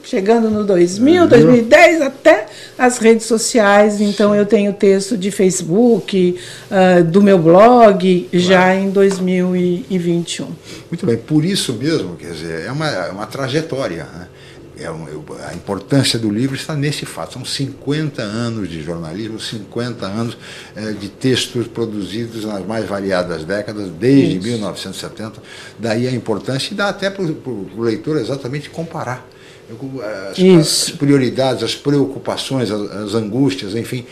chegando 0.07 0.49
no 0.49 0.63
2000, 0.63 1.23
uhum. 1.23 1.27
2010, 1.27 2.01
até 2.01 2.45
as 2.77 2.97
redes 2.97 3.25
sociais. 3.25 3.99
Então, 3.99 4.33
eu 4.33 4.45
tenho 4.45 4.71
texto 4.71 5.17
de 5.17 5.31
Facebook, 5.31 6.39
uh, 6.71 7.03
do 7.03 7.21
meu 7.21 7.37
blog, 7.37 8.27
claro. 8.31 8.45
já 8.45 8.73
em 8.73 8.89
2021. 8.89 10.45
Muito 10.89 11.05
bem, 11.05 11.17
por 11.17 11.43
isso 11.43 11.73
mesmo, 11.73 12.15
quer 12.15 12.31
dizer, 12.31 12.65
é 12.65 12.71
uma, 12.71 12.87
é 12.87 13.11
uma 13.11 13.25
trajetória. 13.25 14.05
Né? 14.05 14.27
É 14.79 14.89
um, 14.89 15.05
a 15.45 15.53
importância 15.53 16.17
do 16.17 16.29
livro 16.29 16.55
está 16.55 16.73
nesse 16.73 17.05
fato. 17.05 17.33
São 17.33 17.43
50 17.43 18.21
anos 18.21 18.69
de 18.69 18.81
jornalismo, 18.81 19.39
50 19.39 20.05
anos 20.05 20.37
é, 20.73 20.91
de 20.93 21.09
textos 21.09 21.67
produzidos 21.67 22.45
nas 22.45 22.65
mais 22.65 22.85
variadas 22.85 23.43
décadas, 23.43 23.89
desde 23.89 24.37
Isso. 24.37 24.47
1970. 24.47 25.41
Daí 25.77 26.07
a 26.07 26.11
importância, 26.11 26.73
e 26.73 26.77
dá 26.77 26.87
até 26.87 27.09
para 27.09 27.23
o 27.23 27.81
leitor 27.81 28.17
exatamente 28.17 28.69
comparar 28.69 29.27
as, 30.31 30.39
as, 30.39 30.89
prioridades, 30.91 31.63
as 31.63 31.75
preocupações, 31.75 32.71
as, 32.71 32.91
as, 32.91 33.15
angústias, 33.15 33.75
enfim, 33.75 34.05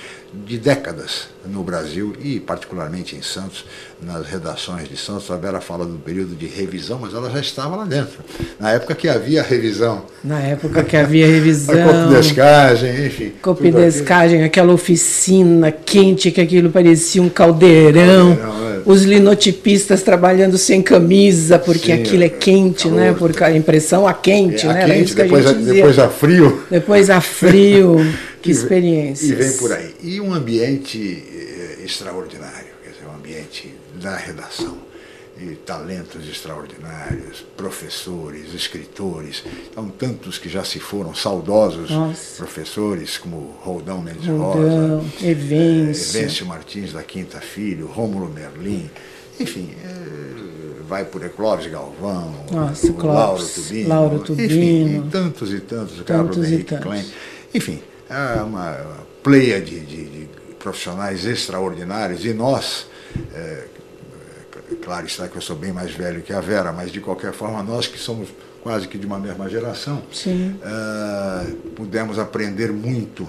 de 0.45 0.57
décadas 0.57 1.27
no 1.45 1.63
Brasil 1.63 2.13
e 2.21 2.39
particularmente 2.39 3.15
em 3.15 3.21
Santos, 3.21 3.65
nas 4.01 4.25
redações 4.25 4.89
de 4.89 4.97
Santos. 4.97 5.29
A 5.31 5.37
Vera 5.37 5.61
fala 5.61 5.85
do 5.85 5.97
período 5.97 6.35
de 6.35 6.45
revisão, 6.45 6.99
mas 7.01 7.13
ela 7.13 7.29
já 7.29 7.39
estava 7.39 7.75
lá 7.75 7.85
dentro. 7.85 8.19
Na 8.59 8.71
época 8.71 8.95
que 8.95 9.07
havia 9.07 9.41
revisão. 9.43 10.03
Na 10.23 10.39
época 10.39 10.83
que 10.83 10.97
havia 10.97 11.27
revisão. 11.27 11.75
a 11.77 12.03
copidescagem, 12.03 13.05
enfim. 13.05 13.33
Copidescagem, 13.41 14.43
aquela 14.43 14.73
oficina 14.73 15.71
quente 15.71 16.31
que 16.31 16.41
aquilo 16.41 16.69
parecia 16.69 17.21
um 17.21 17.29
caldeirão. 17.29 18.35
caldeirão 18.35 18.65
é. 18.71 18.81
Os 18.85 19.03
linotipistas 19.03 20.03
trabalhando 20.03 20.57
sem 20.57 20.81
camisa, 20.81 21.57
porque 21.57 21.87
Sim, 21.87 22.01
aquilo 22.01 22.23
é 22.23 22.29
quente, 22.29 22.83
calor, 22.83 22.99
né? 22.99 23.15
Porque 23.17 23.43
a 23.43 23.55
impressão 23.55 24.07
a 24.07 24.13
quente, 24.13 24.65
é, 24.65 24.73
né? 24.73 24.83
A 24.83 24.85
quente, 24.85 25.15
depois, 25.15 25.45
a, 25.47 25.53
depois 25.53 25.99
a 25.99 26.09
frio. 26.09 26.63
Depois 26.69 27.09
a 27.09 27.21
frio. 27.21 28.05
que 28.45 28.51
experiência. 28.51 29.25
E 29.25 29.33
vem 29.33 29.57
por 29.57 29.73
aí. 29.73 29.95
E 30.01 30.21
um 30.21 30.33
ambiente 30.33 30.99
eh, 30.99 31.83
extraordinário, 31.83 32.73
quer 32.83 32.91
dizer, 32.91 33.07
um 33.07 33.15
ambiente 33.15 33.73
da 33.99 34.15
redação. 34.15 34.77
E 35.37 35.53
talentos 35.55 36.29
extraordinários, 36.29 37.45
professores, 37.57 38.53
escritores, 38.53 39.43
então 39.69 39.89
tantos 39.89 40.37
que 40.37 40.47
já 40.47 40.63
se 40.63 40.79
foram, 40.79 41.13
saudosos 41.13 41.89
Nossa. 41.89 42.37
professores 42.37 43.17
como 43.17 43.53
Roldão 43.61 44.01
Mendes 44.01 44.27
Rosa, 44.27 45.03
Evêncio. 45.21 46.15
Eh, 46.15 46.21
Evêncio 46.21 46.45
Martins 46.45 46.93
da 46.93 47.03
Quinta 47.03 47.41
Filho, 47.41 47.87
Rômulo 47.87 48.31
Merlin, 48.33 48.89
enfim, 49.37 49.71
é, 49.83 50.83
vai 50.87 51.03
por 51.03 51.27
Clóvis 51.31 51.67
Galvão, 51.67 52.33
Nossa, 52.49 52.93
Lauro 52.93 53.45
Tubino, 53.45 53.89
Lauro 53.89 54.19
Tubino, 54.19 54.45
enfim, 54.45 54.97
e 55.05 55.09
tantos 55.11 55.51
e 55.51 55.59
tantos, 55.59 55.95
tantos 55.95 56.05
Carlos 56.05 56.37
Henrique 56.37 56.77
Klein, 56.77 57.05
enfim, 57.53 57.81
é 58.09 58.41
uma 58.41 58.77
pleia 59.23 59.61
de, 59.61 59.79
de, 59.79 60.05
de 60.05 60.29
profissionais 60.59 61.25
extraordinários 61.25 62.25
e 62.25 62.33
nós, 62.33 62.87
é, 63.33 63.65
claro 64.83 65.05
está 65.05 65.27
que 65.27 65.35
eu 65.35 65.41
sou 65.41 65.55
bem 65.55 65.71
mais 65.71 65.91
velho 65.91 66.21
que 66.21 66.33
a 66.33 66.41
Vera, 66.41 66.71
mas 66.71 66.91
de 66.91 66.99
qualquer 66.99 67.33
forma 67.33 67.61
nós 67.63 67.87
que 67.87 67.97
somos 67.97 68.29
quase 68.63 68.87
que 68.87 68.97
de 68.97 69.05
uma 69.05 69.19
mesma 69.19 69.47
geração, 69.47 70.01
é, 70.27 71.53
pudemos 71.75 72.17
aprender 72.17 72.71
muito 72.71 73.27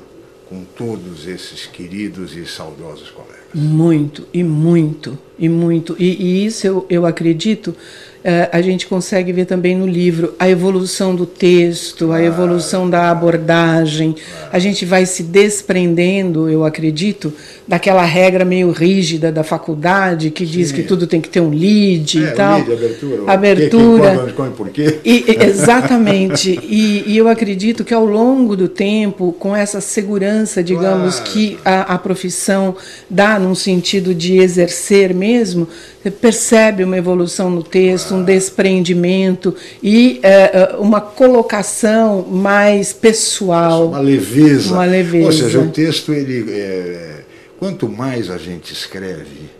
com 0.48 0.64
todos 0.64 1.26
esses 1.26 1.66
queridos 1.66 2.34
e 2.36 2.46
saudosos 2.46 3.10
colegas. 3.10 3.36
Muito, 3.52 4.26
e 4.32 4.42
muito, 4.42 5.18
e 5.38 5.48
muito. 5.48 5.96
E, 5.98 6.04
e 6.04 6.46
isso 6.46 6.66
eu, 6.66 6.86
eu 6.88 7.04
acredito 7.04 7.76
é, 8.15 8.15
a 8.50 8.60
gente 8.60 8.86
consegue 8.86 9.32
ver 9.32 9.44
também 9.44 9.76
no 9.76 9.86
livro 9.86 10.34
a 10.38 10.48
evolução 10.48 11.14
do 11.14 11.24
texto, 11.24 12.10
a 12.10 12.22
evolução 12.22 12.90
da 12.90 13.10
abordagem. 13.10 14.16
A 14.52 14.58
gente 14.58 14.84
vai 14.84 15.06
se 15.06 15.22
desprendendo, 15.22 16.48
eu 16.48 16.64
acredito, 16.64 17.32
daquela 17.68 18.02
regra 18.04 18.44
meio 18.44 18.70
rígida 18.70 19.30
da 19.30 19.44
faculdade 19.44 20.30
que 20.30 20.44
diz 20.44 20.68
Sim. 20.68 20.74
que 20.74 20.82
tudo 20.82 21.06
tem 21.06 21.20
que 21.20 21.28
ter 21.28 21.40
um 21.40 21.50
lead 21.50 22.18
é, 22.18 22.28
e 22.28 22.32
tal. 22.32 22.58
Lead, 22.58 22.72
abertura. 22.72 23.32
Abertura. 23.32 24.16
Quem, 24.24 24.34
quem 24.34 24.52
por 24.52 24.68
quê? 24.70 24.98
E, 25.04 25.24
exatamente. 25.44 26.58
e, 26.62 27.04
e, 27.06 27.16
eu 27.16 27.28
acredito 27.28 27.84
que 27.84 27.94
ao 27.94 28.04
longo 28.04 28.56
do 28.56 28.68
tempo, 28.68 29.32
com 29.38 29.54
essa 29.54 29.80
segurança, 29.80 30.62
digamos, 30.62 31.16
claro. 31.16 31.30
que 31.30 31.58
a, 31.64 31.94
a 31.94 31.98
profissão 31.98 32.76
dá 33.08 33.38
num 33.38 33.54
sentido 33.54 34.14
de 34.14 34.38
exercer 34.38 35.14
mesmo, 35.14 35.68
você 36.02 36.10
percebe 36.10 36.84
uma 36.84 36.96
evolução 36.96 37.50
no 37.50 37.64
texto, 37.64 38.15
um 38.16 38.24
desprendimento 38.24 39.54
e 39.82 40.20
é, 40.22 40.76
uma 40.78 41.00
colocação 41.00 42.22
mais 42.22 42.92
pessoal. 42.92 43.88
Uma 43.88 44.00
leveza. 44.00 44.72
Uma 44.72 44.84
leveza. 44.84 45.26
Ou 45.26 45.32
seja, 45.32 45.60
o 45.60 45.70
texto, 45.70 46.12
ele, 46.12 46.50
é, 46.52 47.20
quanto 47.58 47.88
mais 47.88 48.30
a 48.30 48.38
gente 48.38 48.72
escreve, 48.72 49.50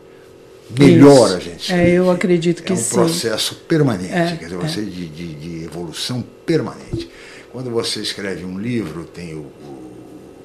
melhor 0.78 1.26
Isso. 1.26 1.36
a 1.36 1.40
gente 1.40 1.60
escreve. 1.60 1.90
É, 1.90 1.94
eu 1.94 2.10
acredito 2.10 2.62
que 2.62 2.74
sim. 2.74 2.80
É 2.80 2.82
um 2.82 2.84
sim. 2.84 2.94
processo 2.94 3.54
permanente, 3.68 4.12
é, 4.12 4.36
quer 4.36 4.46
dizer, 4.46 4.56
você 4.56 4.80
é. 4.80 4.84
de, 4.84 5.06
de, 5.06 5.34
de, 5.34 5.64
evolução 5.64 6.24
permanente. 6.44 7.10
Quando 7.52 7.70
você 7.70 8.00
escreve 8.00 8.44
um 8.44 8.58
livro, 8.58 9.04
tem 9.04 9.34
o, 9.34 9.38
o 9.40 9.92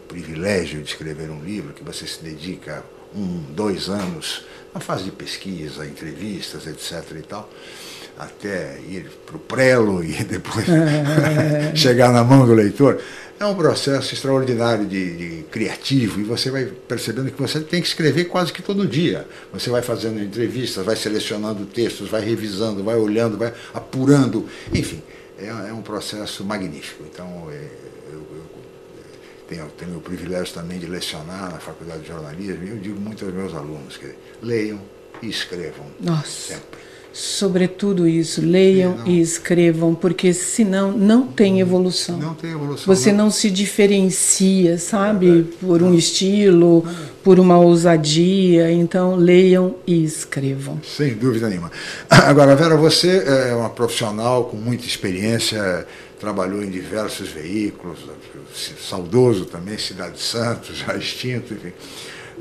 privilégio 0.07 0.81
de 0.81 0.89
escrever 0.89 1.29
um 1.29 1.43
livro 1.43 1.73
que 1.73 1.83
você 1.83 2.05
se 2.05 2.23
dedica 2.23 2.83
um, 3.15 3.43
dois 3.53 3.89
anos 3.89 4.45
na 4.73 4.79
fase 4.79 5.03
de 5.03 5.11
pesquisa, 5.11 5.85
entrevistas, 5.85 6.65
etc. 6.67 7.17
e 7.17 7.21
tal, 7.23 7.49
até 8.21 8.79
ir 8.87 9.09
para 9.25 9.35
o 9.35 9.39
prelo 9.39 10.03
e 10.03 10.13
depois 10.23 10.65
chegar 11.75 12.11
na 12.11 12.23
mão 12.23 12.45
do 12.45 12.53
leitor. 12.53 13.01
É 13.39 13.45
um 13.45 13.55
processo 13.55 14.13
extraordinário 14.13 14.85
de, 14.85 15.17
de, 15.17 15.43
criativo 15.45 16.19
e 16.19 16.23
você 16.23 16.51
vai 16.51 16.65
percebendo 16.65 17.31
que 17.31 17.41
você 17.41 17.59
tem 17.59 17.81
que 17.81 17.87
escrever 17.87 18.25
quase 18.25 18.53
que 18.53 18.61
todo 18.61 18.87
dia. 18.87 19.27
Você 19.51 19.71
vai 19.71 19.81
fazendo 19.81 20.21
entrevistas, 20.21 20.85
vai 20.85 20.95
selecionando 20.95 21.65
textos, 21.65 22.07
vai 22.07 22.21
revisando, 22.21 22.83
vai 22.83 22.95
olhando, 22.97 23.39
vai 23.39 23.51
apurando. 23.73 24.47
Enfim, 24.71 25.01
é, 25.39 25.47
é 25.47 25.73
um 25.73 25.81
processo 25.81 26.43
magnífico. 26.45 27.03
Então, 27.11 27.47
é, 27.51 27.67
tenho, 29.49 29.67
tenho 29.71 29.97
o 29.97 30.01
privilégio 30.01 30.53
também 30.53 30.77
de 30.77 30.85
lecionar 30.85 31.51
na 31.51 31.59
Faculdade 31.59 32.03
de 32.03 32.07
Jornalismo, 32.07 32.63
e 32.63 32.69
eu 32.69 32.77
digo 32.77 33.01
muito 33.01 33.25
aos 33.25 33.33
meus 33.33 33.53
alunos 33.53 33.97
que 33.97 34.13
leiam 34.41 34.79
e 35.21 35.27
escrevam 35.27 35.87
Nossa. 35.99 36.53
sempre. 36.53 36.90
Sobretudo 37.13 38.07
isso, 38.07 38.41
leiam 38.41 38.99
e, 39.05 39.17
e 39.17 39.21
escrevam, 39.21 39.93
porque 39.93 40.33
senão 40.33 40.93
não 40.93 41.27
tem 41.27 41.59
evolução. 41.59 42.17
Não 42.17 42.33
tem 42.33 42.51
evolução. 42.51 42.85
Você 42.85 43.11
não, 43.11 43.25
não 43.25 43.31
se 43.31 43.51
diferencia, 43.51 44.77
sabe, 44.77 45.41
é 45.41 45.65
por 45.65 45.83
um 45.83 45.93
estilo, 45.93 46.85
é. 46.87 47.09
por 47.21 47.37
uma 47.37 47.57
ousadia. 47.57 48.71
Então, 48.71 49.15
leiam 49.15 49.75
e 49.85 50.03
escrevam. 50.03 50.79
Sem 50.83 51.13
dúvida 51.13 51.49
nenhuma. 51.49 51.69
Agora, 52.09 52.55
Vera, 52.55 52.77
você 52.77 53.23
é 53.25 53.53
uma 53.55 53.69
profissional 53.69 54.45
com 54.45 54.55
muita 54.55 54.85
experiência, 54.85 55.85
trabalhou 56.17 56.63
em 56.63 56.69
diversos 56.69 57.27
veículos, 57.27 57.99
saudoso 58.87 59.45
também, 59.45 59.77
Cidade 59.77 60.13
de 60.13 60.21
Santos, 60.21 60.77
já 60.77 60.95
extinto, 60.95 61.53
enfim 61.53 61.73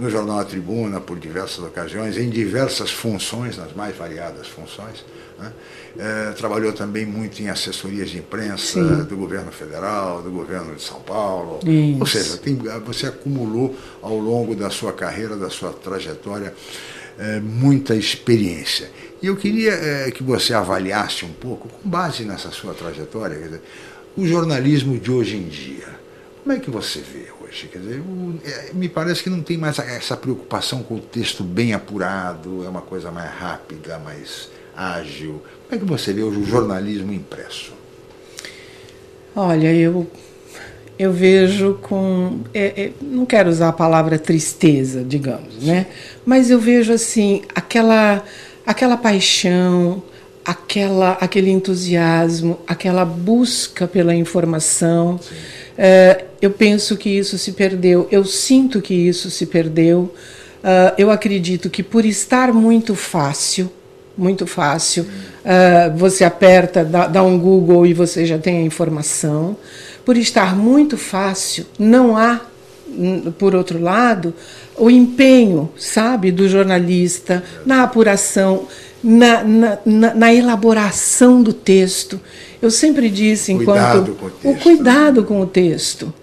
no 0.01 0.11
jornal 0.11 0.41
A 0.41 0.45
Tribuna 0.45 0.99
por 0.99 1.19
diversas 1.19 1.59
ocasiões, 1.59 2.17
em 2.17 2.31
diversas 2.31 2.91
funções, 2.91 3.59
nas 3.59 3.75
mais 3.75 3.95
variadas 3.95 4.49
funções. 4.49 5.05
Né? 5.39 5.53
É, 5.99 6.33
trabalhou 6.33 6.73
também 6.73 7.05
muito 7.05 7.43
em 7.43 7.49
assessorias 7.49 8.09
de 8.09 8.19
imprensa 8.19 8.81
Sim. 8.81 9.05
do 9.05 9.17
governo 9.17 9.53
federal, 9.53 10.23
do 10.23 10.31
governo 10.31 10.75
de 10.75 10.83
São 10.83 11.01
Paulo. 11.01 11.61
Isso. 11.67 12.01
Ou 12.01 12.07
seja, 12.07 12.37
tem, 12.39 12.59
você 12.85 13.07
acumulou 13.07 13.77
ao 14.01 14.17
longo 14.17 14.55
da 14.55 14.71
sua 14.71 14.93
carreira, 14.93 15.37
da 15.37 15.51
sua 15.51 15.71
trajetória, 15.71 16.55
é, 17.19 17.39
muita 17.39 17.95
experiência. 17.95 18.91
E 19.21 19.27
eu 19.27 19.37
queria 19.37 19.73
é, 19.73 20.11
que 20.11 20.23
você 20.23 20.55
avaliasse 20.55 21.27
um 21.27 21.33
pouco, 21.33 21.69
com 21.69 21.89
base 21.89 22.25
nessa 22.25 22.51
sua 22.51 22.73
trajetória, 22.73 23.37
dizer, 23.37 23.61
o 24.17 24.27
jornalismo 24.27 24.99
de 24.99 25.11
hoje 25.11 25.37
em 25.37 25.47
dia. 25.47 26.00
Como 26.51 26.59
é 26.59 26.65
que 26.65 26.71
você 26.71 26.99
vê 26.99 27.27
hoje? 27.41 27.69
Quer 27.69 27.79
dizer, 27.79 28.03
é, 28.45 28.73
me 28.73 28.89
parece 28.89 29.23
que 29.23 29.31
não 29.31 29.41
tem 29.41 29.57
mais 29.57 29.79
essa 29.79 30.17
preocupação 30.17 30.83
com 30.83 30.97
o 30.97 31.01
texto 31.01 31.45
bem 31.45 31.75
apurado, 31.75 32.65
é 32.65 32.69
uma 32.69 32.81
coisa 32.81 33.09
mais 33.13 33.31
rápida, 33.31 34.01
mais 34.01 34.51
ágil. 34.77 35.41
Como 35.69 35.77
é 35.77 35.79
que 35.79 35.85
você 35.85 36.13
vê 36.13 36.25
hoje 36.25 36.41
o 36.41 36.45
jornalismo 36.45 37.13
impresso? 37.13 37.73
Olha, 39.37 39.73
eu 39.73 40.11
eu 40.99 41.13
vejo 41.13 41.79
com. 41.83 42.41
É, 42.53 42.83
é, 42.83 42.93
não 43.01 43.25
quero 43.25 43.49
usar 43.49 43.69
a 43.69 43.73
palavra 43.73 44.19
tristeza, 44.19 45.05
digamos, 45.05 45.63
né? 45.63 45.87
Mas 46.27 46.51
eu 46.51 46.59
vejo 46.59 46.93
assim, 46.93 47.43
aquela, 47.55 48.25
aquela 48.67 48.97
paixão, 48.97 50.03
aquela, 50.45 51.13
aquele 51.13 51.51
entusiasmo, 51.51 52.59
aquela 52.67 53.05
busca 53.05 53.87
pela 53.87 54.17
informação. 54.17 55.21
É, 55.79 56.25
eu 56.41 56.51
penso 56.51 56.97
que 56.97 57.11
isso 57.11 57.37
se 57.37 57.53
perdeu, 57.53 58.09
eu 58.11 58.25
sinto 58.25 58.81
que 58.81 58.95
isso 58.95 59.31
se 59.31 59.47
perdeu. 59.47 60.13
Uh, 60.63 60.93
eu 60.97 61.11
acredito 61.11 61.71
que 61.71 61.83
por 61.83 62.05
estar 62.05 62.53
muito 62.53 62.95
fácil, 62.95 63.71
muito 64.17 64.47
fácil, 64.47 65.05
uh, 65.05 65.97
você 65.97 66.25
aperta, 66.25 66.85
dá, 66.85 67.07
dá, 67.07 67.23
um 67.23 67.39
Google 67.39 67.87
e 67.87 67.95
você 67.95 68.25
já 68.25 68.39
tem 68.39 68.59
a 68.59 68.63
informação. 68.63 69.57
Por 70.05 70.17
estar 70.17 70.57
muito 70.57 70.97
fácil, 70.97 71.67
não 71.79 72.17
há, 72.17 72.41
por 73.39 73.55
outro 73.55 73.81
lado, 73.81 74.35
o 74.77 74.91
empenho, 74.91 75.71
sabe, 75.77 76.33
do 76.33 76.49
jornalista 76.49 77.45
na 77.65 77.83
apuração, 77.83 78.67
na, 79.03 79.45
na, 79.45 79.79
na, 79.85 80.15
na 80.15 80.35
elaboração 80.35 81.43
do 81.43 81.53
texto. 81.53 82.21
Eu 82.61 82.71
sempre 82.71 83.09
disse, 83.09 83.53
enquanto. 83.53 84.05
Cuidado 84.05 84.13
o, 84.13 84.31
texto. 84.31 84.49
o 84.49 84.55
cuidado 84.57 85.25
com 85.25 85.41
o 85.41 85.47
texto. 85.47 86.15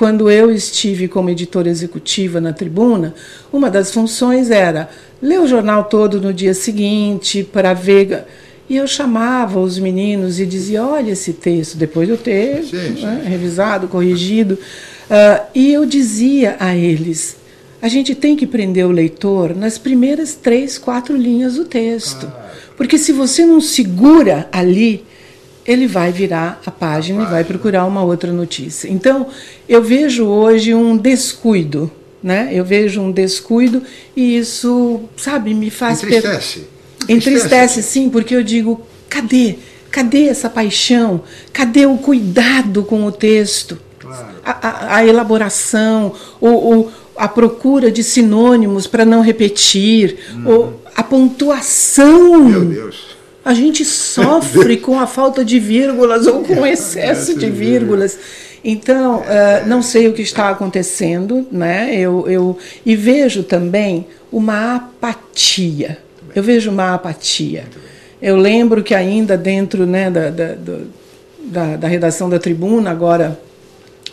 Quando 0.00 0.30
eu 0.30 0.50
estive 0.50 1.08
como 1.08 1.28
editora 1.28 1.68
executiva 1.68 2.40
na 2.40 2.54
tribuna, 2.54 3.14
uma 3.52 3.68
das 3.70 3.92
funções 3.92 4.50
era 4.50 4.88
ler 5.20 5.38
o 5.38 5.46
jornal 5.46 5.84
todo 5.84 6.18
no 6.22 6.32
dia 6.32 6.54
seguinte 6.54 7.44
para 7.44 7.74
ver. 7.74 8.24
E 8.66 8.78
eu 8.78 8.86
chamava 8.86 9.60
os 9.60 9.78
meninos 9.78 10.40
e 10.40 10.46
dizia: 10.46 10.86
olha 10.86 11.10
esse 11.10 11.34
texto, 11.34 11.76
depois 11.76 12.08
de 12.08 12.14
eu 12.14 12.16
ter 12.16 12.64
né, 12.72 13.26
revisado, 13.26 13.88
corrigido. 13.88 14.54
Uh, 14.54 15.46
e 15.54 15.70
eu 15.70 15.84
dizia 15.84 16.56
a 16.58 16.74
eles: 16.74 17.36
a 17.82 17.86
gente 17.86 18.14
tem 18.14 18.34
que 18.34 18.46
prender 18.46 18.86
o 18.86 18.90
leitor 18.90 19.54
nas 19.54 19.76
primeiras 19.76 20.34
três, 20.34 20.78
quatro 20.78 21.14
linhas 21.14 21.56
do 21.56 21.66
texto. 21.66 22.26
Porque 22.74 22.96
se 22.96 23.12
você 23.12 23.44
não 23.44 23.60
segura 23.60 24.48
ali, 24.50 25.04
ele 25.66 25.86
vai 25.86 26.10
virar 26.12 26.60
a 26.64 26.70
página 26.70 27.22
e 27.22 27.26
vai 27.26 27.44
procurar 27.44 27.84
uma 27.84 28.02
outra 28.02 28.32
notícia. 28.32 28.88
Então, 28.88 29.26
eu 29.68 29.82
vejo 29.82 30.24
hoje 30.26 30.74
um 30.74 30.96
descuido, 30.96 31.90
né? 32.22 32.50
Eu 32.52 32.64
vejo 32.64 33.00
um 33.00 33.10
descuido 33.10 33.82
e 34.16 34.38
isso, 34.38 35.02
sabe, 35.16 35.54
me 35.54 35.70
faz 35.70 36.02
entristece. 36.02 36.60
Per... 36.60 37.16
Entristece, 37.16 37.82
sim, 37.82 38.08
porque 38.08 38.34
eu 38.34 38.42
digo, 38.42 38.80
cadê? 39.08 39.56
Cadê 39.90 40.28
essa 40.28 40.48
paixão? 40.48 41.22
Cadê 41.52 41.86
o 41.86 41.96
cuidado 41.96 42.84
com 42.84 43.04
o 43.04 43.12
texto? 43.12 43.78
Claro. 43.98 44.28
A, 44.44 44.68
a, 44.68 44.96
a, 44.96 45.06
elaboração, 45.06 46.14
o, 46.40 46.88
a 47.16 47.28
procura 47.28 47.90
de 47.90 48.02
sinônimos 48.02 48.86
para 48.86 49.04
não 49.04 49.20
repetir, 49.20 50.16
hum. 50.34 50.48
o, 50.48 50.72
a 50.94 51.02
pontuação. 51.02 52.44
Meu 52.44 52.64
Deus 52.64 53.09
a 53.44 53.54
gente 53.54 53.84
sofre 53.84 54.76
com 54.76 54.98
a 54.98 55.06
falta 55.06 55.44
de 55.44 55.58
vírgulas 55.58 56.26
ou 56.26 56.42
com 56.42 56.60
o 56.60 56.66
excesso 56.66 57.38
de 57.38 57.50
vírgulas. 57.50 58.18
Então, 58.62 59.20
uh, 59.20 59.66
não 59.66 59.80
sei 59.80 60.08
o 60.08 60.12
que 60.12 60.20
está 60.20 60.50
acontecendo, 60.50 61.46
né? 61.50 61.94
Eu, 61.94 62.28
eu, 62.28 62.58
e 62.84 62.94
vejo 62.94 63.42
também 63.42 64.06
uma 64.30 64.76
apatia. 64.76 65.98
Eu 66.34 66.42
vejo 66.42 66.70
uma 66.70 66.94
apatia. 66.94 67.64
Eu 68.20 68.36
lembro 68.36 68.82
que 68.82 68.94
ainda 68.94 69.36
dentro 69.36 69.86
né, 69.86 70.10
da, 70.10 70.28
da, 70.28 70.54
da, 71.42 71.76
da 71.76 71.88
redação 71.88 72.28
da 72.28 72.38
tribuna, 72.38 72.90
agora 72.90 73.40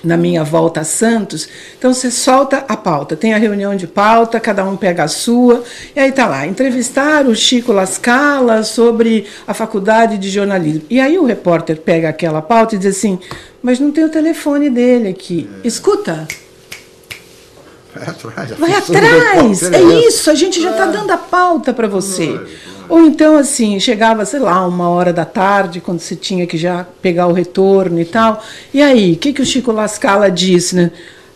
na 0.07 0.17
minha 0.17 0.43
volta 0.43 0.81
a 0.81 0.83
Santos. 0.83 1.47
Então 1.77 1.93
você 1.93 2.09
solta 2.09 2.63
a 2.67 2.77
pauta, 2.77 3.15
tem 3.15 3.33
a 3.33 3.37
reunião 3.37 3.75
de 3.75 3.85
pauta, 3.85 4.39
cada 4.39 4.63
um 4.65 4.77
pega 4.77 5.03
a 5.03 5.07
sua, 5.07 5.63
e 5.95 5.99
aí 5.99 6.11
tá 6.11 6.25
lá, 6.25 6.47
entrevistar 6.47 7.27
o 7.27 7.35
Chico 7.35 7.71
Lascala 7.71 8.63
sobre 8.63 9.27
a 9.45 9.53
faculdade 9.53 10.17
de 10.17 10.29
jornalismo. 10.29 10.83
E 10.89 10.99
aí 10.99 11.19
o 11.19 11.25
repórter 11.25 11.77
pega 11.77 12.09
aquela 12.09 12.41
pauta 12.41 12.75
e 12.75 12.77
diz 12.77 12.97
assim: 12.97 13.19
"Mas 13.61 13.79
não 13.79 13.91
tem 13.91 14.05
o 14.05 14.09
telefone 14.09 14.69
dele 14.69 15.09
aqui. 15.09 15.49
É. 15.63 15.67
Escuta, 15.67 16.27
Vai 17.93 18.07
atrás. 18.07 18.51
Vai 18.51 18.73
atrás. 18.75 19.63
É 19.63 19.81
isso, 20.07 20.29
a 20.29 20.35
gente 20.35 20.61
já 20.61 20.71
está 20.71 20.85
dando 20.85 21.11
a 21.11 21.17
pauta 21.17 21.73
para 21.73 21.87
você. 21.87 22.39
Ou 22.89 23.01
então, 23.01 23.37
assim, 23.37 23.79
chegava, 23.79 24.25
sei 24.25 24.39
lá, 24.39 24.65
uma 24.65 24.89
hora 24.89 25.11
da 25.11 25.25
tarde, 25.25 25.81
quando 25.81 25.99
você 25.99 26.15
tinha 26.15 26.47
que 26.47 26.57
já 26.57 26.85
pegar 27.01 27.27
o 27.27 27.33
retorno 27.33 27.99
e 27.99 28.05
tal. 28.05 28.41
E 28.73 28.81
aí, 28.81 29.13
o 29.13 29.17
que, 29.17 29.33
que 29.33 29.41
o 29.41 29.45
Chico 29.45 29.71
Lascala 29.71 30.31
disse, 30.31 30.75
né? 30.75 30.91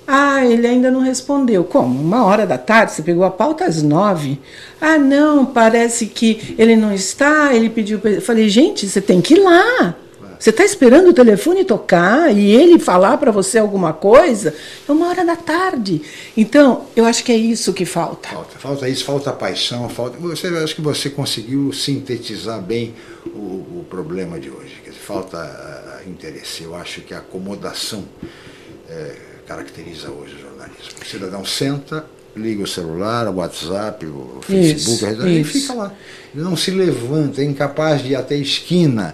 Ah, 0.07 0.45
ele 0.45 0.67
ainda 0.67 0.91
não 0.91 0.99
respondeu. 1.01 1.63
Como? 1.63 1.99
Uma 1.99 2.25
hora 2.25 2.45
da 2.45 2.57
tarde? 2.57 2.91
Você 2.91 3.01
pegou 3.01 3.23
a 3.23 3.31
pauta 3.31 3.65
às 3.65 3.81
nove? 3.81 4.39
Ah, 4.79 4.97
não, 4.97 5.45
parece 5.45 6.07
que 6.07 6.55
ele 6.57 6.75
não 6.75 6.93
está. 6.93 7.53
Ele 7.53 7.69
pediu. 7.69 7.99
Eu 8.03 8.21
falei, 8.21 8.49
gente, 8.49 8.87
você 8.87 8.99
tem 8.99 9.21
que 9.21 9.35
ir 9.35 9.39
lá. 9.39 9.95
Você 10.41 10.49
está 10.49 10.65
esperando 10.65 11.09
o 11.09 11.13
telefone 11.13 11.63
tocar 11.63 12.35
e 12.35 12.51
ele 12.51 12.79
falar 12.79 13.15
para 13.17 13.29
você 13.29 13.59
alguma 13.59 13.93
coisa? 13.93 14.55
É 14.89 14.91
uma 14.91 15.07
hora 15.07 15.23
da 15.23 15.35
tarde. 15.35 16.01
Então, 16.35 16.87
eu 16.95 17.05
acho 17.05 17.23
que 17.23 17.31
é 17.31 17.37
isso 17.37 17.71
que 17.73 17.85
falta. 17.85 18.29
Falta, 18.29 18.57
falta 18.57 18.89
isso, 18.89 19.05
falta 19.05 19.31
paixão, 19.31 19.87
falta. 19.87 20.17
Você, 20.17 20.47
eu 20.47 20.63
acho 20.63 20.73
que 20.73 20.81
você 20.81 21.11
conseguiu 21.11 21.71
sintetizar 21.71 22.59
bem 22.59 22.95
o, 23.27 23.37
o 23.81 23.85
problema 23.87 24.39
de 24.39 24.49
hoje. 24.49 24.81
Dizer, 24.83 24.97
falta 24.97 25.37
uh, 25.37 26.09
interesse. 26.09 26.63
Eu 26.63 26.75
acho 26.75 27.01
que 27.01 27.13
a 27.13 27.19
acomodação 27.19 28.03
é, 28.89 29.15
caracteriza 29.45 30.09
hoje 30.09 30.37
o 30.37 30.39
jornalismo. 30.39 31.03
O 31.03 31.05
cidadão 31.05 31.45
senta, 31.45 32.03
liga 32.35 32.63
o 32.63 32.67
celular, 32.67 33.27
o 33.27 33.35
WhatsApp, 33.35 34.07
o 34.07 34.39
Facebook, 34.41 35.05
isso, 35.05 35.27
e 35.27 35.43
fica 35.43 35.73
lá. 35.75 35.93
Ele 36.33 36.43
não 36.43 36.57
se 36.57 36.71
levanta, 36.71 37.43
é 37.43 37.45
incapaz 37.45 38.01
de 38.01 38.13
ir 38.13 38.15
até 38.15 38.33
a 38.33 38.39
esquina 38.39 39.13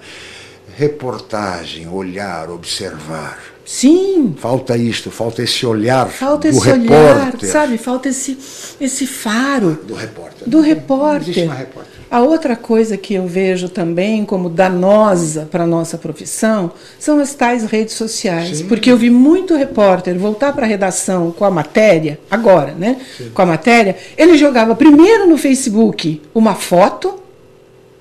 reportagem, 0.77 1.87
olhar, 1.87 2.51
observar. 2.51 3.39
Sim. 3.65 4.35
Falta 4.37 4.77
isto, 4.77 5.09
falta 5.09 5.41
esse 5.41 5.65
olhar 5.65 6.07
falta 6.07 6.51
do 6.51 6.57
esse 6.57 6.69
repórter. 6.69 6.95
Olhar, 6.95 7.39
sabe? 7.41 7.77
Falta 7.79 8.09
esse, 8.09 8.37
esse 8.79 9.07
faro. 9.07 9.79
Do 9.83 9.95
repórter. 9.95 10.47
Do 10.47 10.61
repórter. 10.61 11.47
Não 11.47 11.55
repórter. 11.55 11.97
A 12.09 12.21
outra 12.21 12.55
coisa 12.55 12.95
que 12.95 13.15
eu 13.15 13.27
vejo 13.27 13.67
também 13.67 14.23
como 14.23 14.49
danosa 14.49 15.47
para 15.51 15.63
a 15.63 15.67
nossa 15.67 15.97
profissão 15.97 16.71
são 16.99 17.19
as 17.19 17.33
tais 17.33 17.65
redes 17.65 17.95
sociais. 17.95 18.59
Sim. 18.59 18.67
Porque 18.67 18.91
eu 18.91 18.97
vi 18.97 19.09
muito 19.09 19.55
repórter 19.55 20.17
voltar 20.17 20.53
para 20.53 20.65
a 20.65 20.69
redação 20.69 21.31
com 21.31 21.43
a 21.43 21.51
matéria, 21.51 22.19
agora, 22.29 22.71
né? 22.71 23.01
Sim. 23.17 23.31
Com 23.33 23.41
a 23.41 23.45
matéria, 23.47 23.97
ele 24.15 24.37
jogava 24.37 24.75
primeiro 24.75 25.27
no 25.27 25.37
Facebook 25.37 26.21
uma 26.35 26.53
foto 26.53 27.19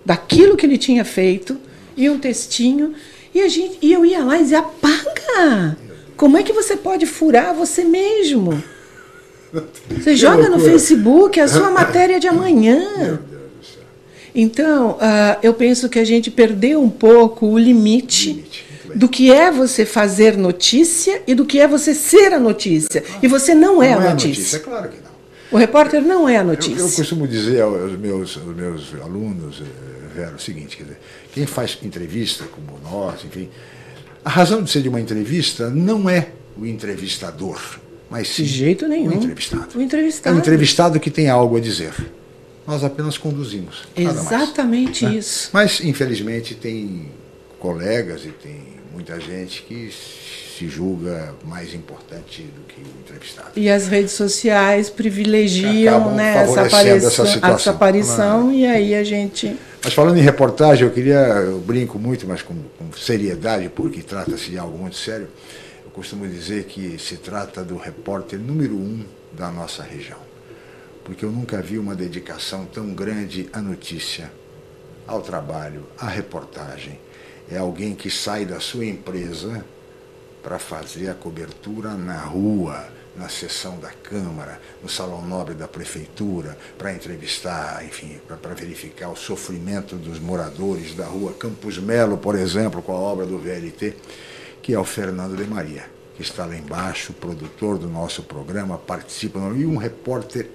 daquilo 0.04 0.56
que 0.56 0.66
ele 0.66 0.78
tinha 0.78 1.04
feito 1.04 1.65
e 1.96 2.10
um 2.10 2.18
textinho. 2.18 2.94
E, 3.34 3.40
a 3.40 3.48
gente, 3.48 3.78
e 3.82 3.92
eu 3.92 4.04
ia 4.04 4.24
lá 4.24 4.36
e 4.38 4.42
dizia: 4.42 4.60
apaga! 4.60 5.76
Como 6.16 6.36
é 6.36 6.42
que 6.42 6.52
você 6.52 6.76
pode 6.76 7.06
furar 7.06 7.54
você 7.54 7.84
mesmo? 7.84 8.62
Você 9.88 10.14
joga 10.16 10.50
no 10.50 10.58
Facebook 10.58 11.40
a 11.40 11.48
sua 11.48 11.70
matéria 11.72 12.18
de 12.20 12.26
amanhã. 12.26 13.20
Então, 14.34 14.92
uh, 14.92 15.38
eu 15.42 15.54
penso 15.54 15.88
que 15.88 15.98
a 15.98 16.04
gente 16.04 16.30
perdeu 16.30 16.82
um 16.82 16.90
pouco 16.90 17.46
o 17.46 17.58
limite, 17.58 18.32
limite 18.32 18.66
do 18.94 19.08
que 19.08 19.32
é 19.32 19.50
você 19.50 19.86
fazer 19.86 20.36
notícia 20.36 21.22
e 21.26 21.34
do 21.34 21.46
que 21.46 21.58
é 21.58 21.66
você 21.66 21.94
ser 21.94 22.34
a 22.34 22.38
notícia. 22.38 22.98
É 22.98 23.04
e 23.22 23.28
você 23.28 23.54
não 23.54 23.82
é 23.82 23.92
não 23.92 24.00
a 24.00 24.10
notícia. 24.10 24.26
É, 24.26 24.28
notícia. 24.28 24.56
é 24.56 24.60
claro 24.60 24.88
que 24.90 24.96
não. 24.96 25.06
O 25.52 25.56
repórter 25.56 26.02
não 26.02 26.28
é 26.28 26.38
a 26.38 26.44
notícia. 26.44 26.80
Eu, 26.80 26.86
eu 26.86 26.92
costumo 26.92 27.26
dizer 27.26 27.62
aos 27.62 27.96
meus, 27.96 28.36
aos 28.36 28.56
meus 28.56 28.94
alunos, 29.00 29.62
eh, 29.62 30.14
Vera, 30.14 30.34
o 30.34 30.40
seguinte: 30.40 30.76
quer 30.76 30.84
dizer, 30.84 30.98
quem 31.36 31.44
faz 31.44 31.76
entrevista, 31.82 32.46
como 32.46 32.80
nós, 32.82 33.22
enfim, 33.22 33.50
a 34.24 34.30
razão 34.30 34.62
de 34.62 34.70
ser 34.70 34.80
de 34.80 34.88
uma 34.88 34.98
entrevista 34.98 35.68
não 35.68 36.08
é 36.08 36.30
o 36.56 36.64
entrevistador, 36.64 37.60
mas 38.08 38.28
sim 38.28 38.44
de 38.44 38.48
jeito 38.48 38.88
nenhum. 38.88 39.10
o 39.10 39.14
entrevistado. 39.14 39.78
O 39.78 39.82
entrevistado. 39.82 40.34
É 40.34 40.38
o 40.38 40.40
entrevistado 40.40 40.98
que 40.98 41.10
tem 41.10 41.28
algo 41.28 41.58
a 41.58 41.60
dizer. 41.60 41.92
Nós 42.66 42.82
apenas 42.82 43.18
conduzimos. 43.18 43.82
Exatamente 43.94 45.04
mais, 45.04 45.14
né? 45.14 45.20
isso. 45.20 45.50
Mas, 45.52 45.80
infelizmente, 45.82 46.54
tem 46.54 47.10
colegas 47.60 48.24
e 48.24 48.28
tem 48.30 48.62
muita 48.94 49.20
gente 49.20 49.62
que 49.62 49.74
se 50.56 50.68
julga 50.68 51.34
mais 51.44 51.74
importante 51.74 52.42
do 52.42 52.62
que 52.62 52.80
o 52.80 53.00
entrevistado. 53.00 53.50
E 53.56 53.68
as 53.68 53.88
redes 53.88 54.12
sociais 54.12 54.88
privilegiam 54.88 56.14
né, 56.14 56.42
essa 56.42 56.62
aparição, 56.62 57.24
essa, 57.26 57.46
essa 57.46 57.70
aparição 57.70 58.52
e 58.52 58.66
aí 58.66 58.94
a 58.94 59.04
gente. 59.04 59.54
Mas 59.84 59.92
falando 59.92 60.16
em 60.16 60.22
reportagem, 60.22 60.86
eu 60.86 60.92
queria, 60.92 61.18
eu 61.18 61.58
brinco 61.58 61.98
muito, 61.98 62.26
mas 62.26 62.40
com, 62.40 62.54
com 62.78 62.90
seriedade, 62.96 63.68
porque 63.68 64.02
trata-se 64.02 64.50
de 64.50 64.58
algo 64.58 64.78
muito 64.78 64.96
sério. 64.96 65.28
Eu 65.84 65.90
costumo 65.90 66.26
dizer 66.26 66.64
que 66.64 66.98
se 66.98 67.18
trata 67.18 67.62
do 67.62 67.76
repórter 67.76 68.38
número 68.38 68.74
um 68.74 69.04
da 69.32 69.50
nossa 69.50 69.82
região. 69.82 70.18
Porque 71.04 71.24
eu 71.24 71.30
nunca 71.30 71.60
vi 71.60 71.78
uma 71.78 71.94
dedicação 71.94 72.64
tão 72.64 72.94
grande 72.94 73.48
à 73.52 73.60
notícia, 73.60 74.32
ao 75.06 75.20
trabalho, 75.20 75.86
à 75.98 76.08
reportagem. 76.08 76.98
É 77.48 77.58
alguém 77.58 77.94
que 77.94 78.10
sai 78.10 78.44
da 78.44 78.58
sua 78.58 78.86
empresa 78.86 79.64
para 80.46 80.60
fazer 80.60 81.08
a 81.08 81.14
cobertura 81.14 81.94
na 81.94 82.20
rua, 82.20 82.86
na 83.16 83.28
sessão 83.28 83.80
da 83.80 83.90
Câmara, 83.90 84.60
no 84.80 84.88
Salão 84.88 85.20
Nobre 85.26 85.54
da 85.54 85.66
Prefeitura, 85.66 86.56
para 86.78 86.92
entrevistar, 86.92 87.84
enfim, 87.84 88.20
para 88.28 88.54
verificar 88.54 89.08
o 89.08 89.16
sofrimento 89.16 89.96
dos 89.96 90.20
moradores 90.20 90.94
da 90.94 91.04
rua 91.04 91.32
Campos 91.32 91.78
Melo, 91.78 92.16
por 92.16 92.36
exemplo, 92.36 92.80
com 92.80 92.92
a 92.92 92.96
obra 92.96 93.26
do 93.26 93.40
VLT, 93.40 93.96
que 94.62 94.72
é 94.72 94.78
o 94.78 94.84
Fernando 94.84 95.36
de 95.36 95.50
Maria, 95.50 95.90
que 96.14 96.22
está 96.22 96.46
lá 96.46 96.56
embaixo, 96.56 97.12
produtor 97.12 97.76
do 97.76 97.88
nosso 97.88 98.22
programa, 98.22 98.78
participa, 98.78 99.40
e 99.56 99.66
um 99.66 99.76
repórter, 99.76 100.48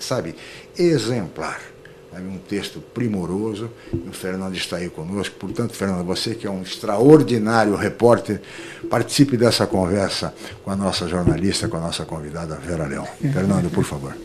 sabe, 0.00 0.34
exemplar 0.76 1.75
um 2.22 2.38
texto 2.38 2.80
primoroso, 2.80 3.70
e 3.92 4.08
o 4.08 4.12
Fernando 4.12 4.54
está 4.54 4.76
aí 4.76 4.88
conosco. 4.88 5.34
Portanto, 5.36 5.74
Fernando, 5.74 6.04
você 6.04 6.34
que 6.34 6.46
é 6.46 6.50
um 6.50 6.62
extraordinário 6.62 7.74
repórter, 7.74 8.40
participe 8.88 9.36
dessa 9.36 9.66
conversa 9.66 10.34
com 10.64 10.70
a 10.70 10.76
nossa 10.76 11.08
jornalista, 11.08 11.68
com 11.68 11.76
a 11.76 11.80
nossa 11.80 12.04
convidada 12.04 12.56
Vera 12.56 12.86
Leão. 12.86 13.04
Fernando, 13.04 13.70
por 13.70 13.84
favor. 13.84 14.16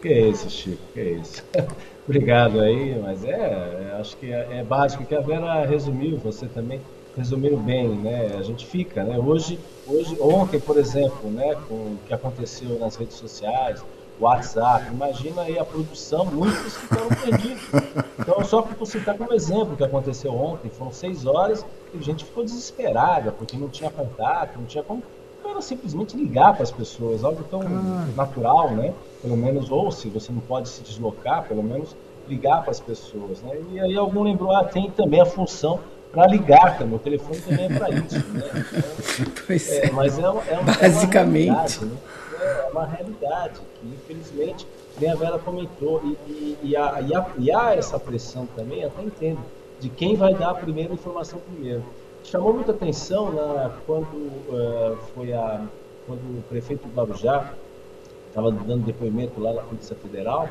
Que 0.00 0.08
é 0.08 0.28
isso, 0.28 0.48
Chico, 0.50 0.82
que 0.94 1.00
é 1.00 1.10
isso. 1.12 1.42
Obrigado 2.08 2.60
aí, 2.60 2.98
mas 3.02 3.22
é, 3.22 3.30
é, 3.30 3.96
acho 4.00 4.16
que 4.16 4.32
é, 4.32 4.64
básico 4.64 5.04
que 5.04 5.14
a 5.14 5.20
Vera 5.20 5.66
resumiu, 5.66 6.16
você 6.16 6.46
também 6.46 6.80
resumiu 7.14 7.58
bem, 7.58 7.88
né? 7.88 8.34
A 8.38 8.42
gente 8.42 8.64
fica, 8.64 9.04
né? 9.04 9.18
Hoje, 9.18 9.58
hoje 9.86 10.16
ontem, 10.18 10.58
por 10.58 10.78
exemplo, 10.78 11.30
né, 11.30 11.54
com 11.68 11.74
o 11.74 11.98
que 12.06 12.14
aconteceu 12.14 12.78
nas 12.78 12.96
redes 12.96 13.16
sociais, 13.16 13.84
WhatsApp. 14.20 14.92
Imagina 14.92 15.42
aí 15.42 15.58
a 15.58 15.64
produção, 15.64 16.24
muitos 16.26 16.76
ficaram 16.76 17.08
perdidos. 17.08 17.62
Então, 18.18 18.44
só 18.44 18.62
para 18.62 18.86
citar 18.86 19.16
como 19.16 19.32
exemplo 19.32 19.74
o 19.74 19.76
que 19.76 19.84
aconteceu 19.84 20.34
ontem, 20.34 20.68
foram 20.70 20.92
seis 20.92 21.26
horas 21.26 21.64
e 21.94 21.98
a 21.98 22.02
gente 22.02 22.24
ficou 22.24 22.44
desesperada, 22.44 23.32
porque 23.32 23.56
não 23.56 23.68
tinha 23.68 23.90
contato, 23.90 24.58
não 24.58 24.66
tinha 24.66 24.82
como. 24.82 25.02
Era 25.44 25.62
simplesmente 25.62 26.16
ligar 26.16 26.52
para 26.52 26.62
as 26.62 26.70
pessoas, 26.70 27.24
algo 27.24 27.42
tão 27.44 27.62
ah. 27.62 28.06
natural, 28.14 28.70
né? 28.72 28.92
Pelo 29.22 29.36
menos, 29.36 29.70
ou 29.70 29.90
se 29.90 30.08
você 30.08 30.30
não 30.30 30.40
pode 30.40 30.68
se 30.68 30.82
deslocar, 30.82 31.48
pelo 31.48 31.62
menos 31.62 31.96
ligar 32.28 32.60
para 32.62 32.70
as 32.70 32.80
pessoas, 32.80 33.40
né? 33.42 33.58
E 33.72 33.80
aí 33.80 33.96
algum 33.96 34.22
lembrou, 34.22 34.54
ah, 34.54 34.64
tem 34.64 34.90
também 34.90 35.20
a 35.20 35.26
função 35.26 35.80
para 36.12 36.26
ligar 36.26 36.78
também, 36.78 36.96
o 36.96 36.98
telefone 36.98 37.40
também 37.40 37.66
é 37.66 37.78
para 37.78 37.90
isso, 37.90 38.26
né? 38.28 38.42
Então, 39.20 39.44
pois 39.46 39.68
é, 39.70 39.86
é, 39.86 39.90
mas 39.90 40.18
é, 40.18 40.22
é, 40.22 40.62
Basicamente. 40.62 41.78
É 41.80 41.84
uma 41.84 41.92
né? 41.92 41.98
É 42.40 42.68
uma 42.70 42.86
realidade 42.86 43.60
que, 43.80 43.86
infelizmente, 43.86 44.66
nem 45.00 45.10
a 45.10 45.14
Vera 45.14 45.38
comentou, 45.38 46.00
e, 46.04 46.30
e, 46.30 46.58
e, 46.62 46.76
há, 46.76 47.00
e, 47.00 47.14
há, 47.14 47.30
e 47.38 47.52
há 47.52 47.74
essa 47.74 47.98
pressão 47.98 48.46
também, 48.56 48.84
até 48.84 49.02
entendo, 49.02 49.40
de 49.80 49.88
quem 49.88 50.16
vai 50.16 50.34
dar 50.34 50.50
a 50.50 50.54
primeira 50.54 50.92
informação 50.92 51.38
primeiro. 51.40 51.82
Chamou 52.24 52.52
muita 52.52 52.72
atenção 52.72 53.30
né, 53.30 53.70
quando 53.86 54.14
uh, 54.14 54.98
foi 55.14 55.32
a 55.32 55.64
quando 56.06 56.38
o 56.38 56.42
prefeito 56.48 56.88
do 56.88 56.94
Guarujá 56.94 57.52
estava 58.28 58.50
dando 58.50 58.86
depoimento 58.86 59.38
lá 59.38 59.52
na 59.52 59.62
Polícia 59.62 59.94
Federal, 59.94 60.48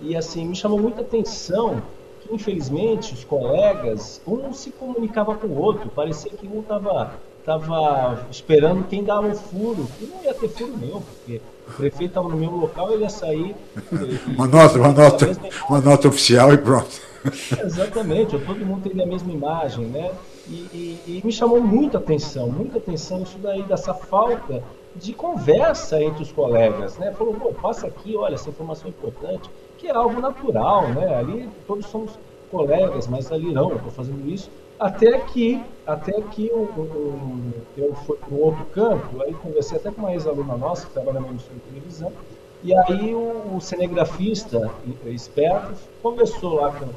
e 0.00 0.16
assim, 0.16 0.46
me 0.46 0.54
chamou 0.54 0.78
muita 0.78 1.00
atenção 1.00 1.82
que, 2.20 2.32
infelizmente, 2.32 3.12
os 3.12 3.24
colegas, 3.24 4.20
um 4.26 4.52
se 4.52 4.70
comunicava 4.70 5.34
com 5.34 5.48
o 5.48 5.58
outro, 5.58 5.90
parecia 5.90 6.30
que 6.30 6.46
um 6.46 6.60
estava 6.60 7.14
tava 7.44 8.26
esperando 8.30 8.84
quem 8.88 9.02
dava 9.02 9.28
o 9.28 9.34
furo, 9.34 9.88
e 10.00 10.06
não 10.06 10.22
ia 10.22 10.34
ter 10.34 10.48
furo 10.48 10.76
nenhum, 10.80 11.00
porque 11.00 11.40
o 11.68 11.72
prefeito 11.72 12.10
estava 12.10 12.28
no 12.28 12.36
mesmo 12.36 12.56
local, 12.56 12.92
ele 12.92 13.02
ia 13.02 13.10
sair. 13.10 13.54
Uma 14.36 14.46
nota, 14.46 14.78
uma 14.78 14.92
nota, 14.92 15.26
mesma... 15.26 15.48
uma 15.68 15.80
nota 15.80 16.08
oficial 16.08 16.52
e 16.52 16.58
pronto. 16.58 17.00
Exatamente, 17.64 18.38
todo 18.38 18.66
mundo 18.66 18.82
teria 18.82 19.04
a 19.04 19.06
mesma 19.06 19.32
imagem, 19.32 19.86
né? 19.86 20.10
E, 20.48 20.52
e, 20.52 21.00
e, 21.06 21.22
me 21.24 21.32
chamou 21.32 21.60
muita 21.60 21.98
atenção, 21.98 22.48
muita 22.48 22.78
atenção 22.78 23.22
isso 23.22 23.38
daí, 23.38 23.62
dessa 23.62 23.94
falta 23.94 24.62
de 24.94 25.12
conversa 25.12 26.02
entre 26.02 26.22
os 26.22 26.32
colegas, 26.32 26.98
né? 26.98 27.12
Falou, 27.12 27.34
pô, 27.34 27.52
passa 27.52 27.86
aqui, 27.86 28.16
olha, 28.16 28.34
essa 28.34 28.50
informação 28.50 28.86
é 28.86 28.90
importante, 28.90 29.48
que 29.78 29.86
é 29.86 29.94
algo 29.94 30.20
natural, 30.20 30.88
né? 30.88 31.14
Ali 31.16 31.48
todos 31.66 31.86
somos 31.86 32.12
colegas, 32.50 33.06
mas 33.06 33.30
ali 33.30 33.52
não, 33.52 33.70
eu 33.70 33.76
estou 33.76 33.92
fazendo 33.92 34.28
isso 34.28 34.50
até 34.82 35.16
que, 35.20 35.62
até 35.86 36.20
que 36.20 36.48
eu, 36.48 36.68
eu, 36.76 37.84
eu 37.84 37.94
fui 38.04 38.16
para 38.16 38.34
um 38.34 38.40
outro 38.40 38.64
campo, 38.66 39.22
aí 39.22 39.32
conversei 39.32 39.78
até 39.78 39.92
com 39.92 40.00
uma 40.00 40.12
ex-aluna 40.12 40.56
nossa 40.56 40.86
que 40.86 40.92
trabalha 40.92 41.20
na 41.20 41.28
emissora 41.28 41.54
de 41.54 41.60
televisão, 41.72 42.12
e 42.64 42.74
aí 42.74 43.14
o, 43.14 43.56
o 43.56 43.60
cinegrafista 43.60 44.72
esperto 45.06 45.72
conversou 46.02 46.54
lá 46.54 46.72
com, 46.72 46.88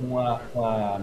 com, 0.00 0.18
a, 0.18 0.40
com 0.54 0.64
a, 0.64 0.98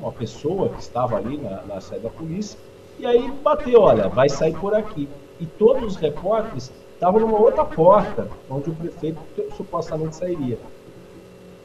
uma 0.00 0.12
pessoa 0.12 0.68
que 0.68 0.80
estava 0.80 1.16
ali 1.16 1.36
na, 1.36 1.62
na 1.62 1.80
sede 1.80 2.02
da 2.02 2.10
polícia, 2.10 2.56
e 3.00 3.04
aí 3.04 3.28
bateu, 3.42 3.80
olha, 3.80 4.08
vai 4.08 4.28
sair 4.28 4.56
por 4.56 4.72
aqui. 4.72 5.08
E 5.40 5.46
todos 5.46 5.82
os 5.82 5.96
repórteres 5.96 6.72
estavam 6.94 7.20
numa 7.20 7.38
outra 7.38 7.64
porta, 7.64 8.28
onde 8.48 8.70
o 8.70 8.74
prefeito 8.74 9.20
supostamente 9.56 10.14
sairia. 10.14 10.58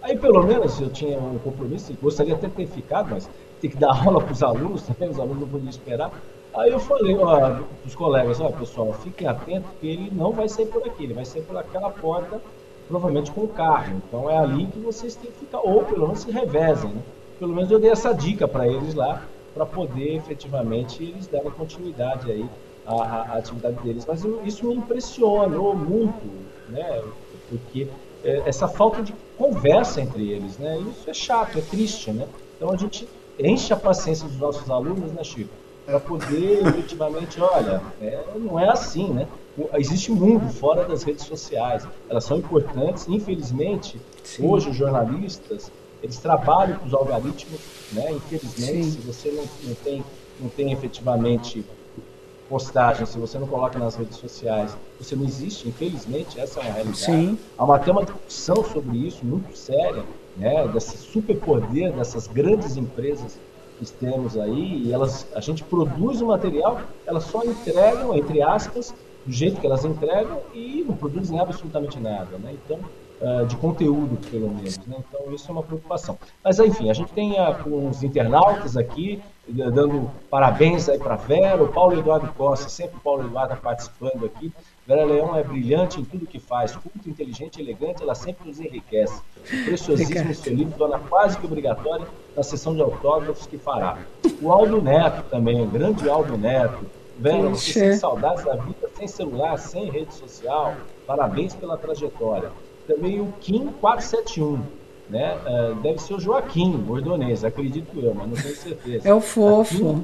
Aí, 0.02 0.18
pelo 0.18 0.44
menos, 0.44 0.82
eu 0.82 0.90
tinha 0.90 1.20
um 1.20 1.38
compromisso, 1.40 1.96
gostaria 2.02 2.34
até 2.34 2.48
de 2.48 2.54
ter 2.56 2.68
ficado, 2.68 3.12
mas 3.12 3.30
tem 3.62 3.70
que 3.70 3.78
dar 3.78 3.92
aula 4.06 4.22
para 4.22 4.34
os 4.34 4.44
alunos 4.44 4.82
também, 4.84 5.10
os 5.10 5.20
alunos 5.20 5.42
não 5.42 5.48
podiam 5.48 5.70
esperar. 5.70 6.12
Aí 6.54 6.70
eu 6.70 6.80
falei 6.80 7.16
para 7.16 7.62
os 7.86 7.96
colegas, 7.96 8.42
olha 8.42 8.52
pessoal, 8.52 8.92
fiquem 8.94 9.28
atentos 9.28 9.72
que 9.80 9.88
ele 9.88 10.12
não 10.12 10.34
vai 10.34 10.50
sair 10.50 10.66
por 10.66 10.86
aqui, 10.86 11.06
ele 11.06 11.14
vai 11.14 11.24
sair 11.24 11.44
por 11.44 11.56
aquela 11.56 11.90
porta, 11.90 12.42
provavelmente 12.90 13.32
com 13.32 13.42
o 13.42 13.48
carro. 13.48 14.02
Então 14.06 14.30
é 14.30 14.38
ali 14.38 14.66
que 14.66 14.80
vocês 14.80 15.16
têm 15.16 15.32
que 15.32 15.40
ficar, 15.40 15.60
ou 15.60 15.86
pelo 15.86 16.08
menos 16.08 16.20
se 16.20 16.32
revezem. 16.32 16.90
Né? 16.90 17.02
Pelo 17.40 17.54
menos 17.54 17.72
eu 17.72 17.80
dei 17.80 17.90
essa 17.90 18.14
dica 18.14 18.48
para 18.50 18.68
eles 18.68 18.94
lá, 18.94 19.26
para 19.54 19.66
poder 19.66 20.16
efetivamente 20.16 21.02
eles 21.02 21.26
darem 21.28 21.52
continuidade 21.52 22.30
aí 22.30 22.46
à, 22.86 22.96
à, 22.96 23.38
atividade 23.38 23.78
deles. 23.82 24.06
Mas 24.06 24.26
eu, 24.26 24.42
isso 24.46 24.68
me 24.68 24.76
impressionou 24.76 25.74
muito, 25.74 26.26
né? 26.68 27.02
porque 27.48 27.88
é, 28.26 28.44
essa 28.46 28.68
falta 28.68 29.02
de 29.02 29.14
conversa 29.38 30.02
entre 30.02 30.30
eles, 30.30 30.58
né? 30.58 30.78
Isso 30.80 31.10
é 31.10 31.14
chato, 31.14 31.58
é 31.58 31.62
triste, 31.62 32.12
né? 32.12 32.28
Então 32.56 32.72
a 32.72 32.78
gente 32.78 33.08
enche 33.42 33.74
a 33.74 33.76
paciência 33.78 34.28
dos 34.28 34.38
nossos 34.38 34.70
alunos, 34.70 35.12
né, 35.12 35.24
Chico? 35.24 35.50
Para 35.86 36.00
poder 36.00 36.66
efetivamente, 36.68 37.42
olha, 37.42 37.82
é, 38.02 38.24
não 38.36 38.60
é 38.60 38.70
assim, 38.70 39.10
né? 39.10 39.28
Existe 39.74 40.12
um 40.12 40.16
mundo 40.16 40.52
fora 40.54 40.86
das 40.86 41.04
redes 41.04 41.26
sociais, 41.26 41.86
elas 42.10 42.24
são 42.24 42.38
importantes, 42.38 43.08
infelizmente, 43.08 44.00
Sim. 44.24 44.48
hoje 44.48 44.70
os 44.70 44.76
jornalistas, 44.76 45.72
eles 46.02 46.18
trabalham 46.18 46.78
com 46.78 46.86
os 46.86 46.94
algoritmos, 46.94 47.60
né? 47.92 48.12
Infelizmente, 48.12 48.84
Sim. 48.86 48.92
se 48.92 48.98
você 49.00 49.32
não, 49.32 49.44
não, 49.64 49.76
tem, 49.76 50.04
não 50.40 50.50
tem 50.50 50.72
efetivamente 50.72 51.66
postagem, 52.52 53.06
se 53.06 53.18
você 53.18 53.40
não 53.40 53.48
coloca 53.48 53.80
nas 53.80 53.96
redes 53.96 54.18
sociais, 54.18 54.76
você 55.00 55.16
não 55.16 55.24
existe, 55.24 55.70
infelizmente, 55.70 56.40
essa 56.40 56.60
é 56.60 56.64
uma 56.64 56.74
realidade. 56.74 57.00
Sim. 57.00 57.40
Há 57.58 57.64
uma, 57.64 57.76
até 57.78 57.92
uma 57.92 58.04
discussão 58.04 58.64
sobre 58.64 58.98
isso 58.98 59.26
muito 59.26 59.58
séria, 59.58 60.04
né, 60.38 60.68
desse 60.68 60.98
superpoder 60.98 61.94
dessas 61.94 62.28
grandes 62.28 62.78
empresas 62.78 63.40
que 63.80 63.92
temos 63.94 64.38
aí, 64.38 64.84
e 64.84 64.94
elas, 64.94 65.28
a 65.34 65.40
gente 65.40 65.64
produz 65.64 66.22
o 66.22 66.28
material, 66.28 66.82
elas 67.06 67.24
só 67.24 67.44
entregam, 67.44 68.16
entre 68.16 68.42
aspas, 68.42 68.94
do 69.26 69.32
jeito 69.32 69.60
que 69.60 69.66
elas 69.66 69.84
entregam 69.84 70.40
e 70.54 70.86
não 70.88 70.96
produzem 70.96 71.40
absolutamente 71.40 72.00
nada. 72.00 72.38
Né? 72.38 72.54
Então, 72.54 72.80
uh, 73.22 73.46
de 73.46 73.56
conteúdo, 73.56 74.18
pelo 74.30 74.50
menos. 74.50 74.78
Né? 74.86 74.98
Então, 75.00 75.34
isso 75.34 75.50
é 75.50 75.52
uma 75.52 75.64
preocupação. 75.64 76.18
Mas, 76.44 76.60
enfim, 76.60 76.90
a 76.90 76.94
gente 76.94 77.12
tem 77.14 77.34
uh, 77.34 77.90
os 77.90 78.04
internautas 78.04 78.78
aqui, 78.78 79.22
dando 79.48 80.10
parabéns 80.30 80.88
aí 80.88 80.98
para 80.98 81.16
Vera, 81.16 81.64
o 81.64 81.68
Paulo 81.68 81.98
Eduardo 81.98 82.32
Costa, 82.34 82.70
sempre 82.70 82.98
o 82.98 83.02
Paulo 83.02 83.26
Eduardo 83.26 83.58
participando 83.58 84.26
aqui. 84.26 84.52
Vera 84.88 85.06
Leão 85.06 85.36
é 85.36 85.44
brilhante 85.44 86.02
em 86.02 86.04
tudo 86.04 86.26
que 86.26 86.40
faz, 86.40 86.76
culto, 86.76 87.08
inteligente, 87.08 87.62
elegante, 87.62 88.02
ela 88.02 88.16
sempre 88.16 88.48
nos 88.48 88.60
enriquece. 88.60 89.22
O 89.38 89.66
preciosíssimo 89.66 90.34
seu 90.34 90.54
livro 90.54 90.74
torna 90.76 91.00
quase 91.00 91.38
que 91.38 91.46
obrigatório 91.46 92.08
na 92.36 92.42
sessão 92.42 92.74
de 92.74 92.82
autógrafos 92.82 93.46
que 93.46 93.58
fará. 93.58 94.00
O 94.42 94.52
Aldo 94.52 94.82
Neto 94.82 95.24
também, 95.30 95.62
o 95.62 95.68
grande 95.68 96.10
Aldo 96.10 96.38
Neto. 96.38 96.86
Vera, 97.20 97.50
você 97.50 97.80
tem 97.80 97.94
saudades 97.94 98.44
da 98.44 98.56
vida 98.56 98.90
sem 98.96 99.08
celular, 99.08 99.58
sem 99.58 99.92
rede 99.92 100.14
social. 100.16 100.76
Parabéns 101.06 101.54
pela 101.54 101.78
trajetória. 101.78 102.52
Também 102.88 103.22
o 103.22 103.32
Kim 103.40 103.68
471. 103.80 104.60
Né? 105.08 105.38
Uh, 105.46 105.76
deve 105.76 106.00
ser 106.00 106.16
o 106.16 106.20
Joaquim 106.20 106.72
Bordonês, 106.72 107.44
acredito 107.44 108.00
eu, 108.00 108.16
mas 108.16 108.30
não 108.30 108.36
tenho 108.36 108.56
certeza. 108.56 109.08
É 109.08 109.14
o 109.14 109.22
fofo. 109.22 110.04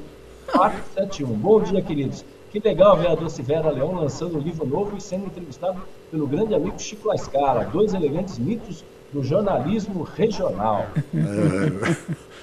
471. 0.52 1.26
Bom 1.28 1.60
dia, 1.62 1.82
queridos. 1.82 2.24
Que 2.50 2.60
legal 2.60 2.96
ver 2.96 3.08
a 3.08 3.14
Doce 3.14 3.42
Vera 3.42 3.70
Leão 3.70 3.92
lançando 3.92 4.38
um 4.38 4.40
livro 4.40 4.66
novo 4.66 4.96
e 4.96 5.00
sendo 5.00 5.26
entrevistado 5.26 5.82
pelo 6.10 6.26
grande 6.26 6.54
amigo 6.54 6.78
Chico 6.78 7.08
Lascala, 7.08 7.64
dois 7.64 7.92
elegantes 7.92 8.38
mitos 8.38 8.84
do 9.12 9.22
jornalismo 9.22 10.02
regional. 10.02 10.86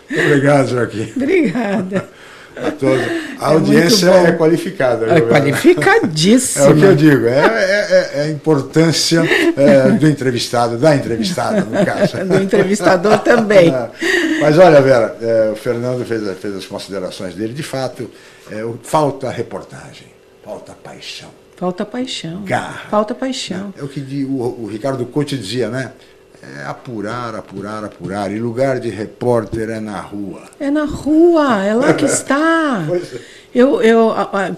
É, 0.07 0.27
obrigado, 0.27 0.67
Joaquim. 0.67 1.11
Obrigada. 1.15 2.07
A, 2.55 2.71
todos. 2.71 3.01
a 3.39 3.51
é 3.51 3.53
audiência 3.53 4.09
é 4.09 4.31
qualificada. 4.31 5.07
É 5.07 5.21
qualificadíssima. 5.21 6.65
É 6.65 6.69
o 6.69 6.75
que 6.75 6.83
eu 6.83 6.95
digo, 6.95 7.25
é, 7.25 7.39
é, 7.39 8.11
é 8.13 8.21
a 8.21 8.29
importância 8.29 9.23
é, 9.57 9.89
do 9.91 10.07
entrevistado, 10.07 10.77
da 10.77 10.95
entrevistada, 10.95 11.61
no 11.61 11.85
caso. 11.85 12.17
do 12.23 12.41
entrevistador 12.41 13.17
também. 13.19 13.73
Mas 14.39 14.57
olha, 14.57 14.81
Vera, 14.81 15.17
é, 15.21 15.51
o 15.51 15.55
Fernando 15.55 16.05
fez, 16.05 16.37
fez 16.37 16.55
as 16.55 16.65
considerações 16.65 17.35
dele. 17.35 17.53
De 17.53 17.63
fato, 17.63 18.09
é, 18.51 18.63
falta 18.83 19.29
reportagem, 19.29 20.07
falta 20.43 20.73
paixão. 20.73 21.29
Falta 21.55 21.85
paixão. 21.85 22.43
Garra. 22.43 22.89
Falta 22.89 23.15
paixão. 23.15 23.73
É, 23.77 23.83
o 23.83 23.87
que 23.87 24.25
o, 24.25 24.63
o 24.63 24.67
Ricardo 24.67 25.05
Couto 25.05 25.37
dizia, 25.37 25.69
né? 25.69 25.93
É 26.59 26.65
apurar, 26.65 27.35
apurar, 27.35 27.83
apurar. 27.83 28.31
E 28.31 28.39
lugar 28.39 28.79
de 28.79 28.89
repórter 28.89 29.69
é 29.69 29.79
na 29.79 29.99
rua. 29.99 30.43
É 30.59 30.69
na 30.69 30.85
rua, 30.85 31.63
é 31.63 31.73
lá 31.73 31.93
que 31.93 32.05
está. 32.05 32.85
É. 32.95 33.35
Eu, 33.55 33.81
eu, 33.81 34.13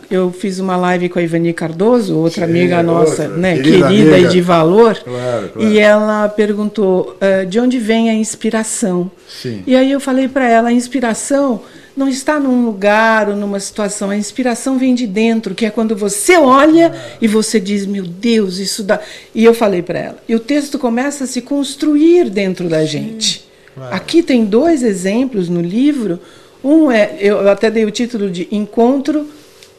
eu 0.09 0.31
fiz 0.31 0.57
uma 0.57 0.75
live 0.75 1.07
com 1.07 1.19
a 1.19 1.21
Ivani 1.21 1.53
Cardoso, 1.53 2.17
outra 2.17 2.47
Sim, 2.47 2.51
amiga 2.51 2.81
nossa, 2.81 3.25
outra, 3.25 3.37
né, 3.37 3.55
querida, 3.57 3.87
querida 3.89 4.17
e 4.17 4.27
de 4.27 4.41
valor, 4.41 4.97
claro, 4.97 5.49
claro. 5.49 5.69
e 5.69 5.77
ela 5.77 6.27
perguntou 6.29 7.15
uh, 7.21 7.45
de 7.45 7.59
onde 7.59 7.77
vem 7.77 8.09
a 8.09 8.15
inspiração. 8.15 9.11
Sim. 9.29 9.61
E 9.67 9.75
aí 9.75 9.91
eu 9.91 9.99
falei 9.99 10.27
para 10.27 10.49
ela, 10.49 10.69
a 10.69 10.73
inspiração 10.73 11.61
não 11.97 12.07
está 12.07 12.39
num 12.39 12.63
lugar 12.63 13.27
ou 13.27 13.35
numa 13.35 13.59
situação. 13.59 14.11
A 14.11 14.15
inspiração 14.15 14.77
vem 14.77 14.93
de 14.93 15.07
dentro, 15.07 15.55
que 15.55 15.65
é 15.65 15.69
quando 15.71 15.95
você 15.95 16.37
olha 16.37 16.93
e 17.19 17.27
você 17.27 17.59
diz: 17.59 17.85
Meu 17.85 18.03
Deus, 18.03 18.59
isso 18.59 18.83
dá. 18.83 18.99
E 19.33 19.43
eu 19.43 19.53
falei 19.53 19.81
para 19.81 19.99
ela. 19.99 20.23
E 20.29 20.35
o 20.35 20.39
texto 20.39 20.77
começa 20.77 21.23
a 21.23 21.27
se 21.27 21.41
construir 21.41 22.29
dentro 22.29 22.69
da 22.69 22.85
gente. 22.85 23.45
Claro. 23.73 23.95
Aqui 23.95 24.21
tem 24.21 24.45
dois 24.45 24.83
exemplos 24.83 25.49
no 25.49 25.61
livro. 25.61 26.19
Um 26.63 26.91
é, 26.91 27.17
eu 27.19 27.49
até 27.49 27.71
dei 27.71 27.85
o 27.85 27.91
título 27.91 28.29
de 28.29 28.47
Encontro 28.51 29.27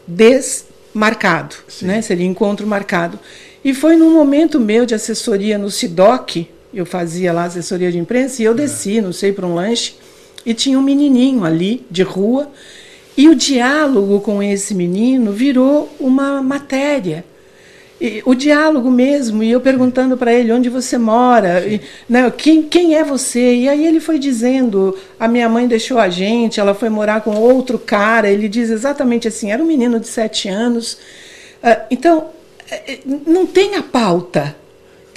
Desmarcado, 0.06 1.54
né? 1.82 2.02
seria 2.02 2.26
Encontro 2.26 2.66
Marcado. 2.66 3.18
E 3.64 3.74
foi 3.74 3.96
num 3.96 4.12
momento 4.12 4.60
meu 4.60 4.86
de 4.86 4.94
assessoria 4.94 5.58
no 5.58 5.70
SIDOC, 5.70 6.48
eu 6.72 6.86
fazia 6.86 7.32
lá 7.32 7.44
assessoria 7.44 7.90
de 7.90 7.98
imprensa, 7.98 8.40
e 8.40 8.44
eu 8.44 8.52
é. 8.52 8.54
desci, 8.54 9.00
não 9.00 9.12
sei, 9.12 9.32
para 9.32 9.46
um 9.46 9.54
lanche 9.54 9.94
e 10.48 10.54
tinha 10.54 10.78
um 10.78 10.82
menininho 10.82 11.44
ali 11.44 11.84
de 11.90 12.02
rua 12.02 12.50
e 13.14 13.28
o 13.28 13.34
diálogo 13.34 14.18
com 14.20 14.42
esse 14.42 14.74
menino 14.74 15.30
virou 15.30 15.94
uma 16.00 16.40
matéria. 16.40 17.22
E, 18.00 18.22
o 18.24 18.34
diálogo 18.34 18.90
mesmo, 18.90 19.42
e 19.42 19.50
eu 19.50 19.60
perguntando 19.60 20.16
para 20.16 20.32
ele 20.32 20.50
onde 20.50 20.70
você 20.70 20.96
mora, 20.96 21.66
e, 21.66 21.82
né, 22.08 22.30
quem, 22.30 22.62
quem 22.62 22.94
é 22.94 23.04
você? 23.04 23.56
E 23.56 23.68
aí 23.68 23.86
ele 23.86 24.00
foi 24.00 24.18
dizendo: 24.18 24.96
a 25.20 25.28
minha 25.28 25.50
mãe 25.50 25.68
deixou 25.68 25.98
a 25.98 26.08
gente, 26.08 26.60
ela 26.60 26.74
foi 26.74 26.88
morar 26.88 27.20
com 27.20 27.36
outro 27.36 27.78
cara. 27.78 28.30
Ele 28.30 28.48
diz 28.48 28.70
exatamente 28.70 29.28
assim: 29.28 29.52
era 29.52 29.62
um 29.62 29.66
menino 29.66 30.00
de 30.00 30.08
sete 30.08 30.48
anos. 30.48 30.94
Uh, 31.62 31.82
então, 31.90 32.28
é, 32.70 32.92
é, 32.92 32.98
não 33.26 33.44
tem 33.44 33.74
a 33.74 33.82
pauta, 33.82 34.56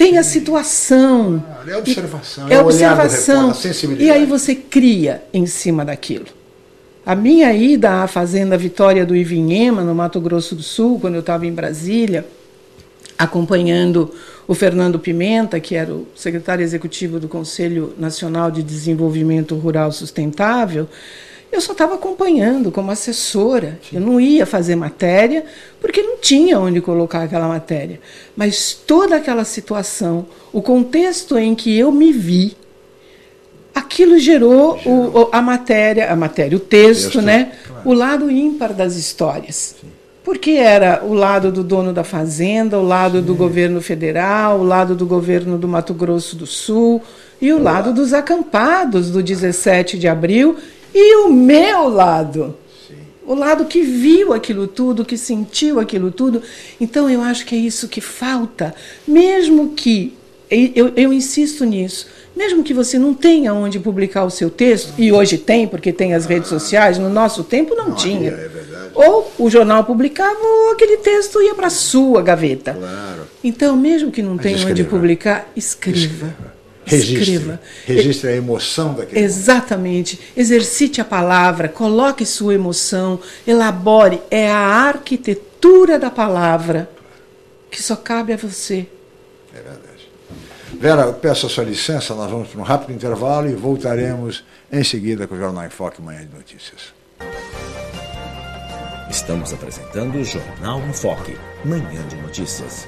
tem 0.01 0.17
a 0.17 0.23
situação. 0.23 1.43
É 1.67 1.77
observação. 1.77 2.49
É, 2.49 2.53
é 2.55 2.59
observação. 2.59 3.47
Repórter, 3.47 3.61
sensibilidade. 3.61 4.09
E 4.09 4.11
aí 4.11 4.25
você 4.25 4.55
cria 4.55 5.23
em 5.31 5.45
cima 5.45 5.85
daquilo. 5.85 6.25
A 7.05 7.15
minha 7.15 7.53
ida 7.53 8.01
à 8.03 8.07
Fazenda 8.07 8.57
Vitória 8.57 9.05
do 9.05 9.15
Ivinhema, 9.15 9.83
no 9.83 9.93
Mato 9.93 10.19
Grosso 10.19 10.55
do 10.55 10.63
Sul, 10.63 10.99
quando 10.99 11.15
eu 11.15 11.19
estava 11.19 11.45
em 11.45 11.53
Brasília, 11.53 12.25
acompanhando 13.17 14.11
o 14.47 14.55
Fernando 14.55 14.97
Pimenta, 14.97 15.59
que 15.59 15.75
era 15.75 15.93
o 15.93 16.07
secretário 16.15 16.63
executivo 16.63 17.19
do 17.19 17.27
Conselho 17.27 17.93
Nacional 17.97 18.49
de 18.49 18.63
Desenvolvimento 18.63 19.55
Rural 19.55 19.91
Sustentável, 19.91 20.89
eu 21.51 21.59
só 21.59 21.73
estava 21.73 21.95
acompanhando 21.95 22.71
como 22.71 22.91
assessora. 22.91 23.77
Sim. 23.89 23.97
Eu 23.97 24.01
não 24.01 24.21
ia 24.21 24.45
fazer 24.45 24.75
matéria, 24.75 25.45
porque 25.81 26.01
não 26.01 26.17
tinha 26.17 26.57
onde 26.59 26.79
colocar 26.79 27.23
aquela 27.23 27.47
matéria. 27.47 27.99
Mas 28.35 28.73
toda 28.73 29.17
aquela 29.17 29.43
situação, 29.43 30.25
o 30.53 30.61
contexto 30.61 31.37
em 31.37 31.53
que 31.53 31.77
eu 31.77 31.91
me 31.91 32.13
vi, 32.13 32.55
aquilo 33.75 34.17
gerou, 34.17 34.77
gerou. 34.77 35.23
O, 35.23 35.29
a 35.31 35.41
matéria, 35.41 36.09
a 36.11 36.15
matéria, 36.15 36.55
o 36.55 36.59
texto, 36.59 37.03
texto 37.03 37.21
né? 37.21 37.51
Claro. 37.67 37.89
O 37.89 37.93
lado 37.93 38.31
ímpar 38.31 38.73
das 38.73 38.95
histórias. 38.95 39.75
Sim. 39.81 39.87
Porque 40.23 40.51
era 40.51 41.03
o 41.03 41.13
lado 41.13 41.51
do 41.51 41.63
dono 41.63 41.91
da 41.91 42.03
fazenda, 42.03 42.77
o 42.77 42.87
lado 42.87 43.19
Sim. 43.19 43.25
do 43.25 43.35
governo 43.35 43.81
federal, 43.81 44.59
o 44.59 44.63
lado 44.63 44.95
do 44.95 45.05
governo 45.05 45.57
do 45.57 45.67
Mato 45.67 45.93
Grosso 45.93 46.35
do 46.35 46.45
Sul 46.45 47.01
e 47.41 47.51
o, 47.51 47.57
o 47.57 47.61
lado, 47.61 47.87
lado 47.87 47.93
dos 47.95 48.13
acampados 48.13 49.09
do 49.09 49.21
17 49.21 49.97
de 49.97 50.07
abril 50.07 50.57
e 50.93 51.15
o 51.25 51.29
meu 51.31 51.87
lado. 51.89 52.55
Sim. 52.87 52.95
O 53.25 53.33
lado 53.33 53.65
que 53.65 53.81
viu 53.81 54.33
aquilo 54.33 54.67
tudo, 54.67 55.05
que 55.05 55.17
sentiu 55.17 55.79
aquilo 55.79 56.11
tudo. 56.11 56.41
Então 56.79 57.09
eu 57.09 57.21
acho 57.21 57.45
que 57.45 57.55
é 57.55 57.57
isso 57.57 57.87
que 57.87 58.01
falta. 58.01 58.73
Mesmo 59.07 59.73
que, 59.73 60.17
eu, 60.49 60.91
eu 60.95 61.13
insisto 61.13 61.65
nisso, 61.65 62.07
mesmo 62.35 62.63
que 62.63 62.73
você 62.73 62.97
não 62.97 63.13
tenha 63.13 63.53
onde 63.53 63.79
publicar 63.79 64.23
o 64.23 64.29
seu 64.29 64.49
texto, 64.49 64.93
e 64.97 65.11
hoje 65.11 65.37
tem, 65.37 65.67
porque 65.67 65.91
tem 65.91 66.13
as 66.13 66.25
redes 66.25 66.49
sociais, 66.49 66.97
no 66.97 67.09
nosso 67.09 67.43
tempo 67.43 67.75
não, 67.75 67.89
não 67.89 67.95
tinha. 67.95 68.31
É 68.31 68.49
ou 68.93 69.31
o 69.39 69.49
jornal 69.49 69.83
publicava, 69.83 70.39
ou 70.39 70.71
aquele 70.71 70.97
texto 70.97 71.41
ia 71.41 71.55
para 71.55 71.67
a 71.67 71.71
sua 71.71 72.21
gaveta. 72.21 72.73
Claro. 72.73 73.21
Então, 73.43 73.75
mesmo 73.75 74.11
que 74.11 74.21
não 74.21 74.37
tenha 74.37 74.65
onde 74.65 74.83
publicar, 74.83 75.49
escreva. 75.55 75.97
escreva. 75.97 76.35
Registre, 76.95 77.33
Escreva. 77.33 77.61
Registre 77.85 78.29
a 78.29 78.35
emoção 78.35 78.93
daquele 78.93 79.21
Exatamente. 79.21 80.15
Momento. 80.15 80.37
Exercite 80.37 80.99
a 80.99 81.05
palavra, 81.05 81.69
coloque 81.69 82.25
sua 82.25 82.53
emoção, 82.53 83.19
elabore. 83.47 84.21
É 84.29 84.51
a 84.51 84.57
arquitetura 84.57 85.97
da 85.97 86.09
palavra 86.09 86.89
que 87.69 87.81
só 87.81 87.95
cabe 87.95 88.33
a 88.33 88.37
você. 88.37 88.87
É 89.53 89.61
verdade. 89.61 89.81
Vera, 90.73 91.03
eu 91.03 91.13
peço 91.13 91.45
a 91.45 91.49
sua 91.49 91.63
licença, 91.63 92.13
nós 92.13 92.29
vamos 92.29 92.49
para 92.49 92.59
um 92.59 92.63
rápido 92.63 92.93
intervalo 92.93 93.49
e 93.49 93.53
voltaremos 93.53 94.43
em 94.71 94.83
seguida 94.83 95.27
com 95.27 95.35
o 95.35 95.37
Jornal 95.37 95.65
em 95.65 95.69
Foque 95.69 96.01
Manhã 96.01 96.25
de 96.25 96.35
Notícias. 96.35 96.93
Estamos 99.09 99.53
apresentando 99.53 100.17
o 100.17 100.23
Jornal 100.23 100.81
em 100.87 100.93
Foque, 100.93 101.37
Manhã 101.65 102.07
de 102.07 102.15
Notícias. 102.15 102.87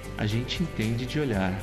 a 0.21 0.25
gente 0.27 0.61
entende 0.61 1.03
de 1.03 1.19
olhar. 1.19 1.59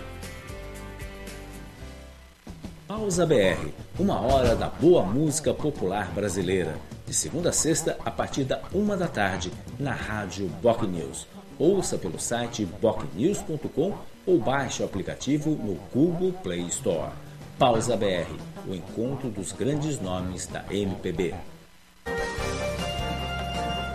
Pausa 2.89 3.25
BR, 3.25 3.69
uma 3.97 4.21
hora 4.21 4.57
da 4.57 4.67
boa 4.67 5.05
música 5.05 5.55
popular 5.55 6.11
brasileira. 6.11 6.77
De 7.07 7.15
segunda 7.15 7.51
a 7.51 7.53
sexta, 7.53 7.97
a 8.05 8.11
partir 8.11 8.43
da 8.43 8.61
uma 8.73 8.97
da 8.97 9.07
tarde, 9.07 9.53
na 9.79 9.93
rádio 9.93 10.49
Boc 10.61 10.83
News. 10.83 11.29
Ouça 11.57 11.97
pelo 11.97 12.19
site 12.19 12.67
bocnews.com 12.83 13.97
ou 14.27 14.41
baixe 14.41 14.83
o 14.83 14.87
aplicativo 14.87 15.51
no 15.51 15.75
Google 15.95 16.33
Play 16.43 16.63
Store. 16.63 17.13
Pausa 17.61 17.97
BR, 17.97 18.29
o 18.67 18.75
encontro 18.75 19.31
dos 19.31 19.53
grandes 19.53 20.01
nomes 20.01 20.49
da 20.49 20.65
MPB. 20.69 21.33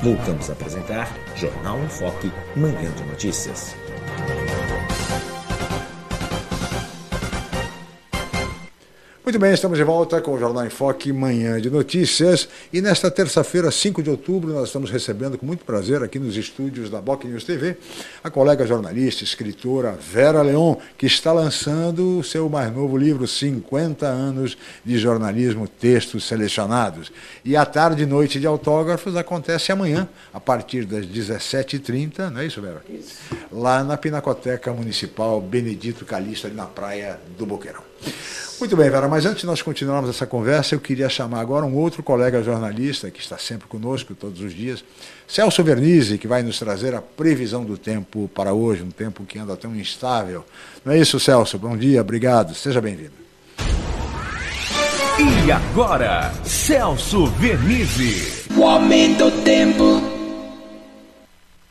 Voltamos 0.01 0.49
a 0.49 0.53
apresentar 0.53 1.09
Jornal 1.35 1.79
em 1.79 1.89
Foque, 1.89 2.31
Manhã 2.55 2.89
de 2.93 3.03
Notícias. 3.03 3.82
Muito 9.33 9.41
bem, 9.41 9.51
estamos 9.51 9.79
de 9.79 9.83
volta 9.83 10.21
com 10.21 10.33
o 10.33 10.37
Jornal 10.37 10.63
em 10.63 10.69
Foque, 10.69 11.11
manhã 11.11 11.59
de 11.59 11.67
notícias. 11.67 12.47
E 12.71 12.79
nesta 12.79 13.09
terça-feira, 13.09 13.71
5 13.71 14.03
de 14.03 14.11
outubro, 14.11 14.53
nós 14.53 14.67
estamos 14.67 14.91
recebendo 14.91 15.39
com 15.39 15.45
muito 15.47 15.65
prazer 15.65 16.03
aqui 16.03 16.19
nos 16.19 16.37
estúdios 16.37 16.87
da 16.87 17.01
Boc 17.01 17.23
News 17.23 17.43
TV 17.43 17.75
a 18.23 18.29
colega 18.29 18.63
jornalista, 18.67 19.23
escritora 19.23 19.97
Vera 19.99 20.43
Leon, 20.43 20.75
que 20.95 21.07
está 21.07 21.33
lançando 21.33 22.19
o 22.19 22.23
seu 22.23 22.47
mais 22.47 22.71
novo 22.71 22.95
livro, 22.95 23.27
50 23.27 24.05
anos 24.05 24.55
de 24.85 24.99
jornalismo, 24.99 25.67
textos 25.67 26.25
selecionados. 26.25 27.11
E 27.43 27.55
a 27.55 27.65
tarde 27.65 28.03
e 28.03 28.05
noite 28.05 28.39
de 28.39 28.45
autógrafos 28.45 29.15
acontece 29.15 29.71
amanhã, 29.71 30.07
a 30.31 30.39
partir 30.39 30.85
das 30.85 31.07
17h30, 31.07 32.29
não 32.29 32.41
é 32.41 32.45
isso, 32.45 32.61
Vera? 32.61 32.83
Isso. 32.87 33.17
Lá 33.51 33.83
na 33.83 33.97
Pinacoteca 33.97 34.71
Municipal 34.71 35.41
Benedito 35.41 36.05
Calixto, 36.05 36.45
ali 36.45 36.55
na 36.55 36.67
praia 36.67 37.19
do 37.35 37.47
Boqueirão. 37.47 37.92
Muito 38.59 38.77
bem, 38.77 38.89
Vera, 38.89 39.07
mas 39.07 39.25
antes 39.25 39.41
de 39.41 39.45
nós 39.45 39.61
continuarmos 39.61 40.09
essa 40.09 40.25
conversa, 40.25 40.75
eu 40.75 40.79
queria 40.79 41.09
chamar 41.09 41.41
agora 41.41 41.65
um 41.65 41.75
outro 41.75 42.01
colega 42.01 42.41
jornalista 42.41 43.11
que 43.11 43.19
está 43.19 43.37
sempre 43.37 43.67
conosco 43.67 44.15
todos 44.15 44.39
os 44.39 44.53
dias, 44.53 44.83
Celso 45.27 45.63
Vernizzi, 45.63 46.17
que 46.17 46.27
vai 46.27 46.43
nos 46.43 46.59
trazer 46.59 46.95
a 46.95 47.01
previsão 47.01 47.65
do 47.65 47.77
tempo 47.77 48.29
para 48.33 48.53
hoje, 48.53 48.83
um 48.83 48.91
tempo 48.91 49.25
que 49.25 49.37
anda 49.37 49.57
tão 49.57 49.75
instável. 49.75 50.45
Não 50.85 50.93
é 50.93 50.97
isso, 50.97 51.19
Celso? 51.19 51.57
Bom 51.57 51.75
dia, 51.75 52.01
obrigado, 52.01 52.55
seja 52.55 52.79
bem-vindo. 52.79 53.23
E 55.19 55.51
agora, 55.51 56.31
Celso 56.43 57.27
Vernizzi. 57.27 58.45
O 58.55 58.63
aumento 58.63 59.29
do 59.29 59.43
tempo. 59.43 60.12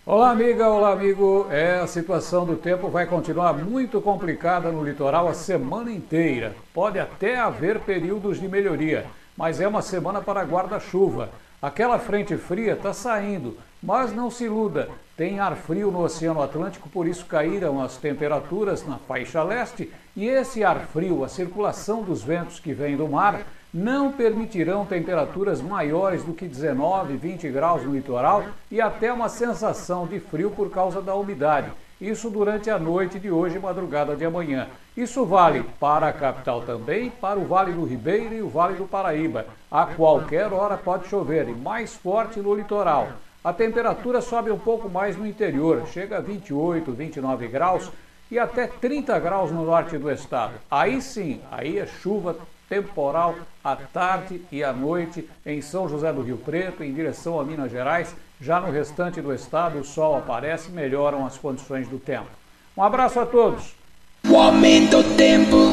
Olá, 0.04 0.32
amiga, 0.32 0.68
olá, 0.68 0.90
amigo. 0.90 1.46
É, 1.48 1.78
a 1.78 1.86
situação 1.86 2.44
do 2.44 2.56
tempo 2.56 2.88
vai 2.88 3.06
continuar 3.06 3.52
muito 3.52 4.00
complicada 4.00 4.72
no 4.72 4.82
litoral 4.82 5.28
a 5.28 5.32
semana 5.32 5.92
inteira. 5.92 6.56
Pode 6.74 6.98
até 6.98 7.38
haver 7.38 7.78
períodos 7.78 8.40
de 8.40 8.48
melhoria, 8.48 9.06
mas 9.36 9.60
é 9.60 9.68
uma 9.68 9.80
semana 9.80 10.20
para 10.20 10.42
guarda-chuva. 10.42 11.28
Aquela 11.62 12.00
frente 12.00 12.36
fria 12.36 12.72
está 12.72 12.92
saindo, 12.92 13.56
mas 13.80 14.12
não 14.12 14.28
se 14.28 14.42
iluda. 14.42 14.88
Tem 15.16 15.38
ar 15.38 15.54
frio 15.54 15.92
no 15.92 16.02
Oceano 16.02 16.42
Atlântico, 16.42 16.88
por 16.88 17.06
isso 17.06 17.24
caíram 17.26 17.80
as 17.80 17.96
temperaturas 17.96 18.84
na 18.84 18.98
faixa 18.98 19.40
leste. 19.44 19.88
E 20.16 20.26
esse 20.26 20.64
ar 20.64 20.80
frio, 20.80 21.22
a 21.22 21.28
circulação 21.28 22.02
dos 22.02 22.24
ventos 22.24 22.58
que 22.58 22.72
vem 22.74 22.96
do 22.96 23.06
mar, 23.06 23.42
não 23.72 24.12
permitirão 24.12 24.84
temperaturas 24.84 25.62
maiores 25.62 26.22
do 26.22 26.34
que 26.34 26.46
19, 26.46 27.16
20 27.16 27.48
graus 27.48 27.82
no 27.84 27.94
litoral 27.94 28.44
e 28.70 28.80
até 28.80 29.12
uma 29.12 29.28
sensação 29.28 30.06
de 30.06 30.20
frio 30.20 30.50
por 30.50 30.70
causa 30.70 31.00
da 31.00 31.14
umidade. 31.14 31.70
Isso 31.98 32.28
durante 32.28 32.68
a 32.68 32.78
noite 32.78 33.18
de 33.18 33.30
hoje 33.30 33.56
e 33.56 33.60
madrugada 33.60 34.14
de 34.14 34.24
amanhã. 34.24 34.66
Isso 34.96 35.24
vale 35.24 35.64
para 35.80 36.08
a 36.08 36.12
capital 36.12 36.60
também, 36.62 37.08
para 37.08 37.38
o 37.38 37.46
Vale 37.46 37.72
do 37.72 37.84
Ribeiro 37.84 38.34
e 38.34 38.42
o 38.42 38.48
Vale 38.48 38.74
do 38.74 38.86
Paraíba. 38.86 39.46
A 39.70 39.86
qualquer 39.86 40.52
hora 40.52 40.76
pode 40.76 41.08
chover 41.08 41.48
e 41.48 41.52
mais 41.52 41.94
forte 41.94 42.40
no 42.40 42.54
litoral. 42.54 43.08
A 43.42 43.52
temperatura 43.52 44.20
sobe 44.20 44.50
um 44.50 44.58
pouco 44.58 44.88
mais 44.88 45.16
no 45.16 45.26
interior, 45.26 45.86
chega 45.86 46.18
a 46.18 46.20
28, 46.20 46.92
29 46.92 47.48
graus 47.48 47.90
e 48.30 48.38
até 48.38 48.66
30 48.66 49.18
graus 49.18 49.50
no 49.50 49.64
norte 49.64 49.96
do 49.96 50.10
estado. 50.10 50.54
Aí 50.70 51.00
sim, 51.00 51.40
aí 51.50 51.78
é 51.78 51.86
chuva 51.86 52.36
temporal 52.68 53.34
à 53.62 53.76
tarde 53.76 54.42
e 54.50 54.62
à 54.62 54.72
noite 54.72 55.28
em 55.44 55.60
São 55.60 55.88
José 55.88 56.12
do 56.12 56.22
Rio 56.22 56.38
Preto, 56.38 56.82
em 56.82 56.92
direção 56.92 57.38
a 57.40 57.44
Minas 57.44 57.70
Gerais. 57.70 58.14
Já 58.40 58.60
no 58.60 58.72
restante 58.72 59.20
do 59.20 59.32
estado, 59.32 59.78
o 59.78 59.84
sol 59.84 60.16
aparece 60.16 60.68
e 60.68 60.72
melhoram 60.72 61.24
as 61.24 61.38
condições 61.38 61.88
do 61.88 61.98
tempo. 61.98 62.30
Um 62.76 62.82
abraço 62.82 63.20
a 63.20 63.26
todos. 63.26 63.74
O 64.28 64.36
aumento 64.36 65.02
do 65.02 65.16
tempo. 65.16 65.71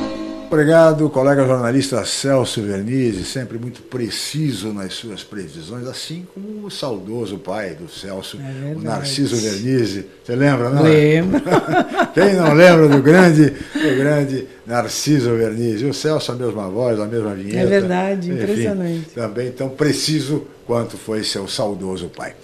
Obrigado, 0.51 1.07
colega 1.11 1.45
jornalista 1.45 2.03
Celso 2.03 2.63
Vernizzi, 2.63 3.23
sempre 3.23 3.59
muito 3.59 3.83
preciso 3.83 4.73
nas 4.73 4.95
suas 4.95 5.23
previsões, 5.23 5.85
assim 5.85 6.25
como 6.33 6.65
o 6.65 6.71
saudoso 6.71 7.37
pai 7.37 7.75
do 7.75 7.87
Celso, 7.87 8.39
é 8.41 8.75
o 8.75 8.81
Narciso 8.81 9.35
Vernizzi. 9.35 10.07
Você 10.23 10.35
lembra, 10.35 10.71
não? 10.71 10.81
Lembro. 10.81 11.39
Quem 12.15 12.33
não 12.33 12.55
lembra 12.55 12.87
do 12.87 12.99
grande, 12.99 13.51
do 13.51 13.95
grande 13.95 14.47
Narciso 14.65 15.35
Vernizzi? 15.35 15.85
O 15.85 15.93
Celso, 15.93 16.31
a 16.31 16.35
mesma 16.35 16.67
voz, 16.67 16.99
a 16.99 17.05
mesma 17.05 17.35
vinheta. 17.35 17.59
É 17.59 17.65
verdade, 17.67 18.31
enfim, 18.31 18.41
impressionante. 18.41 19.09
Também 19.13 19.51
tão 19.51 19.69
preciso 19.69 20.47
quanto 20.69 20.99
foi 20.99 21.23
seu 21.23 21.47
saudoso 21.47 22.09
pai. 22.09 22.35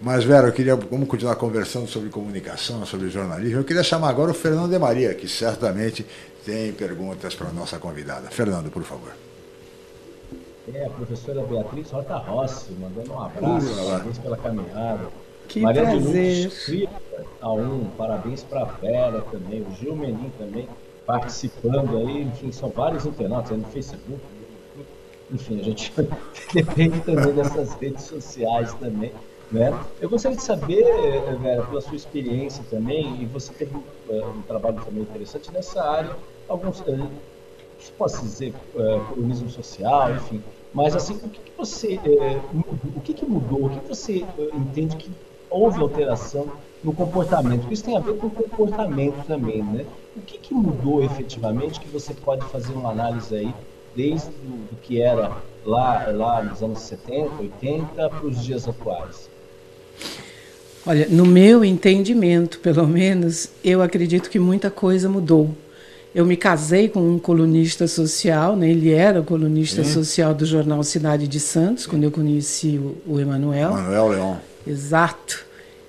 Mas, 0.00 0.24
Vera, 0.24 0.48
eu 0.48 0.52
queria, 0.52 0.74
vamos 0.74 1.06
continuar 1.06 1.36
conversando 1.36 1.86
sobre 1.86 2.08
comunicação, 2.08 2.84
sobre 2.84 3.08
jornalismo. 3.08 3.60
Eu 3.60 3.64
queria 3.64 3.84
chamar 3.84 4.08
agora 4.08 4.32
o 4.32 4.34
Fernando 4.34 4.68
de 4.68 4.78
Maria, 4.80 5.14
que 5.14 5.28
certamente 5.28 6.04
tem 6.44 6.72
perguntas 6.72 7.36
para 7.36 7.50
a 7.50 7.52
nossa 7.52 7.78
convidada. 7.78 8.30
Fernando, 8.30 8.68
por 8.68 8.82
favor. 8.82 9.12
É, 10.74 10.86
a 10.86 10.90
professora 10.90 11.40
Beatriz 11.44 11.88
Rota 11.92 12.16
Rossi, 12.16 12.72
mandando 12.72 13.12
um 13.12 13.22
abraço, 13.22 13.72
parabéns 13.76 14.18
pela 14.18 14.36
caminhada. 14.36 15.08
Que 15.46 15.60
Maria 15.60 15.82
prazer. 15.82 16.48
de 16.48 16.88
a 17.40 17.52
um, 17.52 17.84
parabéns 17.96 18.42
para 18.42 18.62
a 18.62 18.64
Vera 18.64 19.20
também, 19.30 19.62
o 19.62 19.72
Gil 19.76 19.94
Menin 19.94 20.32
também 20.36 20.68
participando 21.06 21.96
aí, 21.96 22.22
enfim, 22.22 22.50
são 22.50 22.70
vários 22.70 23.06
internautas 23.06 23.52
aí 23.52 23.58
no 23.58 23.68
Facebook, 23.68 24.20
enfim, 25.30 25.60
a 25.60 25.62
gente 25.62 25.92
depende 26.52 27.00
também 27.00 27.32
dessas 27.32 27.74
redes 27.74 28.04
sociais 28.04 28.72
também. 28.74 29.12
Né? 29.50 29.72
Eu 29.98 30.10
gostaria 30.10 30.36
de 30.36 30.42
saber, 30.42 30.84
Vera, 31.40 31.62
pela 31.64 31.80
sua 31.80 31.96
experiência 31.96 32.62
também, 32.68 33.22
e 33.22 33.24
você 33.24 33.52
teve 33.54 33.74
uh, 33.74 34.28
um 34.36 34.42
trabalho 34.42 34.78
também 34.84 35.02
interessante 35.02 35.50
nessa 35.50 35.82
área, 35.82 36.14
alguns, 36.46 36.84
posso 37.96 38.20
dizer, 38.20 38.52
uh, 38.74 39.00
colonismo 39.08 39.48
social, 39.48 40.14
enfim, 40.14 40.42
mas 40.72 40.94
assim, 40.94 41.14
o 41.14 41.28
que, 41.30 41.40
que 41.40 41.52
você, 41.56 41.98
o 42.94 43.00
que, 43.00 43.14
que 43.14 43.24
mudou, 43.24 43.66
o 43.66 43.70
que, 43.70 43.88
você 43.88 44.24
entende 44.54 44.96
que 44.96 45.10
houve 45.48 45.80
alteração 45.80 46.46
no 46.84 46.92
comportamento? 46.92 47.60
Porque 47.60 47.74
isso 47.74 47.84
tem 47.84 47.96
a 47.96 48.00
ver 48.00 48.18
com 48.18 48.28
comportamento 48.28 49.26
também, 49.26 49.62
né? 49.62 49.86
O 50.14 50.20
que, 50.20 50.36
que 50.36 50.52
mudou 50.52 51.02
efetivamente 51.02 51.80
que 51.80 51.88
você 51.88 52.12
pode 52.12 52.44
fazer 52.46 52.74
uma 52.74 52.90
análise 52.90 53.34
aí 53.34 53.54
desde 53.98 54.28
o 54.72 54.76
que 54.80 55.02
era 55.02 55.32
lá, 55.66 56.06
lá 56.12 56.40
nos 56.44 56.62
anos 56.62 56.82
70, 56.82 57.42
80 57.42 58.08
para 58.08 58.24
os 58.24 58.44
dias 58.44 58.68
atuais? 58.68 59.28
Olha, 60.86 61.08
no 61.10 61.26
meu 61.26 61.64
entendimento, 61.64 62.60
pelo 62.60 62.86
menos, 62.86 63.50
eu 63.64 63.82
acredito 63.82 64.30
que 64.30 64.38
muita 64.38 64.70
coisa 64.70 65.08
mudou. 65.08 65.50
eu 66.14 66.24
me 66.24 66.36
casei 66.36 66.88
com 66.88 67.00
um 67.00 67.18
colunista 67.18 67.88
social, 67.88 68.54
né? 68.54 68.70
ele 68.70 68.92
era 68.92 69.20
colunista 69.20 69.82
Sim. 69.82 69.92
social 69.92 70.32
do 70.32 70.46
jornal 70.46 70.82
Cidade 70.84 71.26
de 71.26 71.40
Santos, 71.40 71.84
quando 71.84 72.04
eu 72.04 72.12
conheci 72.12 72.78
o, 72.78 72.96
o 73.04 73.20
Emanuel. 73.20 73.72
Manuel 73.72 74.08
Leão. 74.08 74.40
Exato. 74.64 75.44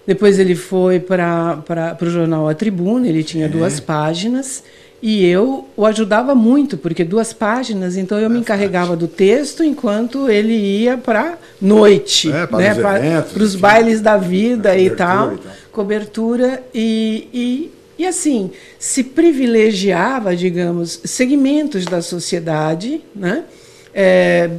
Depois 0.06 0.40
ele 0.40 0.56
foi 0.56 1.00
para 1.00 1.64
o 2.02 2.10
jornal 2.10 2.50
A 2.50 2.56
Tribuna, 2.56 3.08
ele 3.08 3.24
tinha 3.24 3.48
duas 3.48 3.80
páginas. 3.80 4.64
E 5.02 5.26
eu 5.26 5.66
o 5.78 5.86
ajudava 5.86 6.36
muito, 6.36 6.78
porque 6.78 7.06
duas 7.06 7.32
páginas, 7.32 7.96
então 7.96 8.20
eu 8.20 8.30
me 8.30 8.40
encarregava 8.40 8.98
do 8.98 9.08
texto 9.08 9.64
enquanto 9.64 10.30
ele 10.30 10.54
ia 10.54 10.98
para 10.98 11.38
noite, 11.62 12.30
É, 12.30 12.46
para 12.46 12.58
né, 12.58 12.72
os 12.72 12.78
eventos, 12.78 13.32
para 13.32 13.44
os 13.44 13.54
enfim. 13.54 13.62
bailes 13.62 14.02
da 14.02 14.18
vida 14.18 14.78
e 14.78 14.90
tal, 14.90 15.36
e 15.36 15.38
tal. 15.38 15.52
cobertura 15.72 16.62
e, 16.74 17.30
e, 17.34 17.72
e 17.98 18.06
assim 18.06 18.52
se 18.78 19.04
privilegiava, 19.04 20.36
digamos, 20.36 21.00
segmentos 21.06 21.86
da 21.86 22.02
sociedade, 22.02 23.02
né? 23.16 23.46
É, 23.94 24.50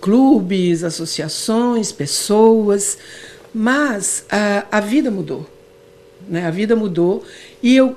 clubes, 0.00 0.84
associações, 0.84 1.90
pessoas, 1.90 2.98
mas 3.54 4.24
a, 4.30 4.64
a 4.70 4.80
vida 4.80 5.10
mudou 5.10 5.46
né? 6.28 6.46
A 6.46 6.50
vida 6.50 6.74
mudou 6.76 7.22
e 7.62 7.76
eu 7.76 7.96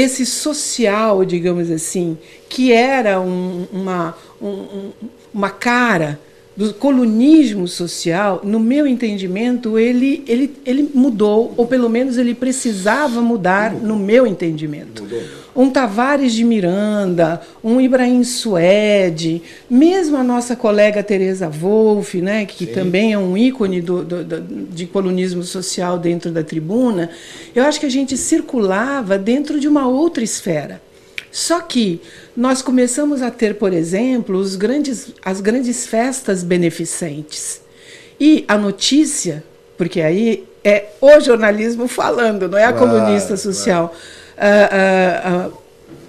esse 0.00 0.24
social, 0.24 1.24
digamos 1.24 1.70
assim, 1.72 2.16
que 2.48 2.72
era 2.72 3.20
um- 3.20 3.66
uma 3.72 4.14
um- 4.40 4.46
um- 4.48 4.92
uma 5.34 5.50
cara 5.50 6.20
do 6.58 6.74
colunismo 6.74 7.68
social, 7.68 8.40
no 8.42 8.58
meu 8.58 8.84
entendimento, 8.84 9.78
ele, 9.78 10.24
ele, 10.26 10.56
ele 10.66 10.90
mudou, 10.92 11.54
ou 11.56 11.64
pelo 11.68 11.88
menos 11.88 12.18
ele 12.18 12.34
precisava 12.34 13.20
mudar 13.22 13.72
no 13.72 13.94
meu 13.96 14.26
entendimento. 14.26 15.04
Um 15.54 15.70
Tavares 15.70 16.32
de 16.34 16.42
Miranda, 16.42 17.40
um 17.62 17.80
Ibrahim 17.80 18.24
Suede, 18.24 19.40
mesmo 19.70 20.16
a 20.16 20.24
nossa 20.24 20.56
colega 20.56 21.00
Teresa 21.00 21.48
Wolff, 21.48 22.20
né, 22.20 22.44
que 22.44 22.66
também 22.66 23.12
é 23.12 23.18
um 23.18 23.36
ícone 23.38 23.80
do, 23.80 24.02
do- 24.04 24.24
do- 24.24 24.40
de 24.74 24.84
colunismo 24.86 25.44
social 25.44 25.96
dentro 25.96 26.30
da 26.32 26.42
tribuna, 26.42 27.08
eu 27.54 27.62
acho 27.64 27.78
que 27.78 27.86
a 27.86 27.90
gente 27.90 28.16
circulava 28.16 29.16
dentro 29.16 29.60
de 29.60 29.68
uma 29.68 29.86
outra 29.86 30.24
esfera. 30.24 30.82
Só 31.38 31.60
que 31.60 32.02
nós 32.36 32.62
começamos 32.62 33.22
a 33.22 33.30
ter, 33.30 33.54
por 33.54 33.72
exemplo, 33.72 34.42
grandes, 34.56 35.14
as 35.24 35.40
grandes 35.40 35.86
festas 35.86 36.42
beneficentes. 36.42 37.60
E 38.18 38.44
a 38.48 38.58
notícia, 38.58 39.44
porque 39.76 40.00
aí 40.00 40.44
é 40.64 40.88
o 41.00 41.20
jornalismo 41.20 41.86
falando, 41.86 42.48
não 42.48 42.58
é 42.58 42.64
a 42.64 42.72
Claro, 42.72 42.90
colunista 42.90 43.36
social. 43.36 43.94
Ah, 44.36 44.68
ah, 44.72 45.22
ah, 45.24 45.50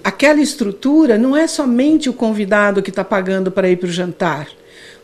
aquela 0.03 0.41
estrutura 0.41 1.15
não 1.15 1.38
é 1.38 1.45
somente 1.45 2.09
o 2.09 2.13
convidado 2.13 2.82
que 2.82 2.89
está 2.89 3.03
pagando 3.03 3.51
para 3.51 3.69
ir 3.69 3.75
para 3.75 3.88
o 3.88 3.91
jantar. 3.91 4.47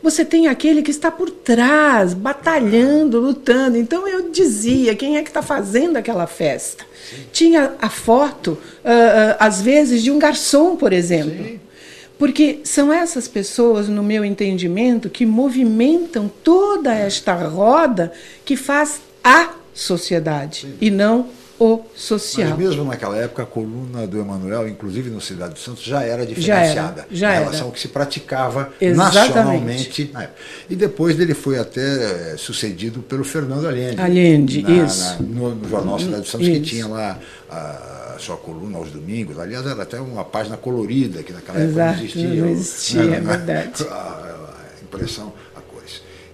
Você 0.06 0.24
tem 0.24 0.46
aquele 0.46 0.82
que 0.82 0.90
está 0.92 1.10
por 1.10 1.28
trás, 1.28 2.14
batalhando, 2.14 3.18
lutando. 3.18 3.76
Então 3.76 4.06
eu 4.06 4.30
dizia, 4.30 4.94
quem 4.94 5.16
é 5.16 5.22
que 5.24 5.28
está 5.28 5.42
fazendo 5.42 5.96
aquela 5.96 6.28
festa? 6.28 6.86
Tinha 7.32 7.72
a 7.82 7.90
foto, 7.90 8.56
ah, 8.84 9.36
ah, 9.40 9.46
às 9.46 9.60
vezes, 9.60 10.04
de 10.04 10.12
um 10.12 10.18
garçom, 10.20 10.76
por 10.76 10.92
exemplo. 10.92 11.58
Porque 12.16 12.60
são 12.62 12.92
essas 12.92 13.26
pessoas, 13.26 13.88
no 13.88 14.00
meu 14.00 14.24
entendimento, 14.24 15.10
que 15.10 15.26
movimentam 15.26 16.30
toda 16.44 16.94
esta 16.94 17.34
roda 17.34 18.12
que 18.44 18.54
faz 18.54 19.00
a 19.24 19.54
sociedade 19.74 20.68
e 20.80 20.88
não 20.88 21.26
o 21.58 21.82
social. 21.94 22.50
Mas 22.50 22.58
mesmo 22.58 22.84
naquela 22.84 23.16
época, 23.16 23.42
a 23.42 23.46
coluna 23.46 24.06
do 24.06 24.20
Emanuel, 24.20 24.68
inclusive 24.68 25.08
no 25.10 25.20
Cidade 25.20 25.54
de 25.54 25.60
Santos, 25.60 25.82
já 25.82 26.02
era 26.02 26.06
Já 26.06 26.12
era, 26.12 26.26
diferenciada 26.26 27.06
já 27.10 27.30
em 27.30 27.34
era. 27.34 27.44
relação 27.44 27.66
ao 27.66 27.72
que 27.72 27.80
se 27.80 27.88
praticava 27.88 28.72
Exatamente. 28.80 29.14
nacionalmente. 29.28 30.10
na 30.12 30.22
época. 30.24 30.38
E 30.68 30.76
depois 30.76 31.16
dele 31.16 31.34
foi 31.34 31.58
até 31.58 31.80
eh, 32.32 32.34
sucedido 32.36 33.00
pelo 33.00 33.24
Fernando 33.24 33.66
Allende. 33.66 34.00
Allende, 34.00 34.62
na- 34.62 34.70
isso. 34.84 35.22
na- 35.22 35.28
no, 35.28 35.54
no 35.54 35.68
jornal 35.68 35.98
Cidade 35.98 36.22
de 36.22 36.28
Santos, 36.28 36.46
que 36.46 36.52
Isso. 36.54 36.64
tinha 36.64 36.86
lá 36.86 37.18
a, 37.50 38.16
sua 38.18 38.36
coluna 38.36 38.78
aos 38.78 38.90
domingos. 38.90 39.38
Aliás, 39.38 39.66
era 39.66 39.82
até 39.82 40.00
uma 40.00 40.24
página 40.24 40.56
colorida, 40.56 41.22
que 41.22 41.32
naquela 41.32 41.60
Exato, 41.60 41.80
época 41.80 41.96
não 41.96 42.04
existia. 42.04 42.42
não 42.42 42.48
existia, 42.48 43.02
né, 43.04 43.16
é 43.16 43.20
verdade. 43.20 43.82
A, 43.90 43.94
a 43.94 44.82
impressão. 44.82 45.32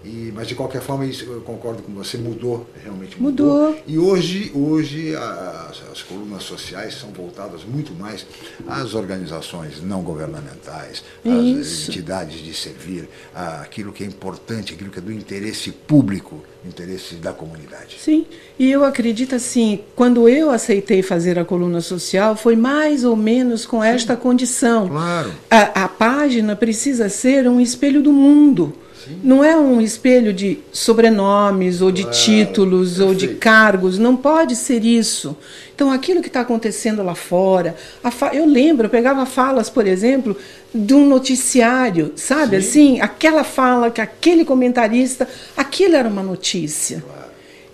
E, 0.05 0.33
mas 0.35 0.49
de 0.49 0.55
qualquer 0.55 0.83
forma, 0.83 1.07
isso, 1.07 1.25
eu 1.25 1.41
concordo 1.43 1.83
com 1.83 1.93
você, 1.93 2.17
mudou, 2.19 2.67
realmente 2.83 3.21
mudou. 3.21 3.69
Mudou. 3.69 3.83
E 3.87 3.99
hoje, 3.99 4.51
hoje 4.55 5.15
as, 5.15 5.83
as 5.93 6.03
colunas 6.03 6.43
sociais 6.43 6.95
são 6.95 7.11
voltadas 7.11 7.63
muito 7.65 7.93
mais 7.95 8.27
às 8.67 8.95
organizações 8.95 9.81
não 9.83 10.03
governamentais, 10.03 11.05
às 11.25 11.33
Isso. 11.33 11.91
entidades 11.91 12.41
de 12.41 12.53
servir, 12.53 13.09
aquilo 13.35 13.93
que 13.93 14.03
é 14.03 14.07
importante, 14.07 14.75
aquilo 14.75 14.91
que 14.91 14.99
é 14.99 15.03
do 15.03 15.13
interesse 15.13 15.71
público, 15.71 16.43
interesse 16.67 17.17
da 17.17 17.33
comunidade. 17.33 17.97
Sim, 18.01 18.27
e 18.59 18.71
eu 18.71 18.85
acredito 18.85 19.35
assim, 19.35 19.81
quando 19.95 20.29
eu 20.29 20.51
aceitei 20.51 21.03
fazer 21.03 21.39
a 21.39 21.45
coluna 21.45 21.81
social, 21.81 22.37
foi 22.37 22.57
mais 22.57 23.05
ou 23.05 23.17
menos 23.17 23.67
com 23.67 23.83
esta 23.83 24.17
condição. 24.17 24.89
Claro. 24.89 25.33
A, 25.51 25.85
a 25.85 25.89
página 25.89 26.57
precisa 26.57 27.09
ser 27.09 27.49
um 27.49 27.61
espelho 27.61 28.03
do 28.03 28.13
mundo. 28.13 28.73
Não 29.23 29.43
é 29.45 29.57
um 29.57 29.81
espelho 29.81 30.33
de 30.33 30.59
sobrenomes 30.73 31.81
ou 31.83 31.91
de 31.91 32.05
títulos 32.11 33.01
ou 33.01 33.15
de 33.15 33.29
cargos, 33.29 33.99
não 33.99 34.17
pode 34.17 34.55
ser 34.57 34.85
isso. 34.85 35.37
Então, 35.75 35.91
aquilo 35.91 36.21
que 36.23 36.29
está 36.29 36.41
acontecendo 36.43 37.03
lá 37.03 37.15
fora, 37.15 37.75
fa- 38.11 38.31
eu 38.33 38.47
lembro, 38.47 38.87
eu 38.87 38.91
pegava 38.91 39.25
falas, 39.27 39.69
por 39.71 39.87
exemplo, 39.87 40.37
de 40.75 40.95
um 40.95 41.07
noticiário, 41.09 42.13
sabe 42.15 42.57
assim? 42.57 43.01
Aquela 43.01 43.43
fala 43.43 43.91
que 43.91 44.01
aquele 44.01 44.45
comentarista, 44.45 45.29
aquilo 45.57 45.97
era 45.97 46.09
uma 46.09 46.23
notícia. 46.23 47.03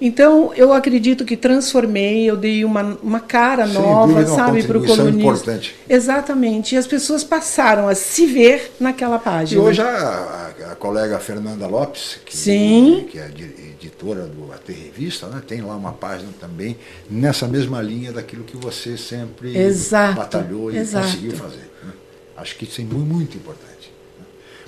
Então, 0.01 0.53
eu 0.55 0.73
acredito 0.73 1.25
que 1.25 1.37
transformei, 1.37 2.25
eu 2.31 2.37
dei 2.37 2.65
uma, 2.65 2.97
uma 3.03 3.19
cara 3.21 3.67
Sem 3.67 3.75
nova, 3.75 4.25
sabe, 4.27 4.63
para 4.63 4.79
o 4.79 4.87
colunista. 4.87 5.19
importante. 5.21 5.75
Exatamente. 5.89 6.75
E 6.75 6.79
as 6.79 6.87
pessoas 6.87 7.25
passaram 7.25 7.89
a 7.89 7.95
se 7.97 8.25
ver 8.27 8.73
naquela 8.79 9.17
E 9.17 9.21
página. 9.21 9.61
hoje 9.63 9.81
a, 9.81 9.87
a- 9.89 10.73
a 10.73 10.75
colega 10.77 11.19
Fernanda 11.19 11.67
Lopes, 11.67 12.21
que, 12.25 12.37
Sim. 12.37 13.09
que 13.11 13.19
é 13.19 13.29
editora 13.81 14.27
do 14.27 14.53
AT 14.53 14.71
Revista, 14.73 15.27
né, 15.29 15.43
tem 15.47 15.61
lá 15.63 15.75
uma 15.75 15.93
página 15.93 16.31
também 16.41 16.77
nessa 17.11 17.49
mesma 17.49 17.81
linha 17.83 18.13
daquilo 18.13 18.45
que 18.45 18.57
você 18.57 18.97
sempre 18.97 19.57
Exato, 19.57 20.15
batalhou 20.17 20.71
e 20.73 20.77
exato. 20.79 21.07
conseguiu 21.07 21.33
fazer. 21.33 21.71
né. 21.85 21.93
Acho 22.37 22.57
que 22.57 22.65
isso 22.65 22.81
é 22.81 22.85
mu- 22.85 22.99
muito 23.01 23.37
importante. 23.37 23.78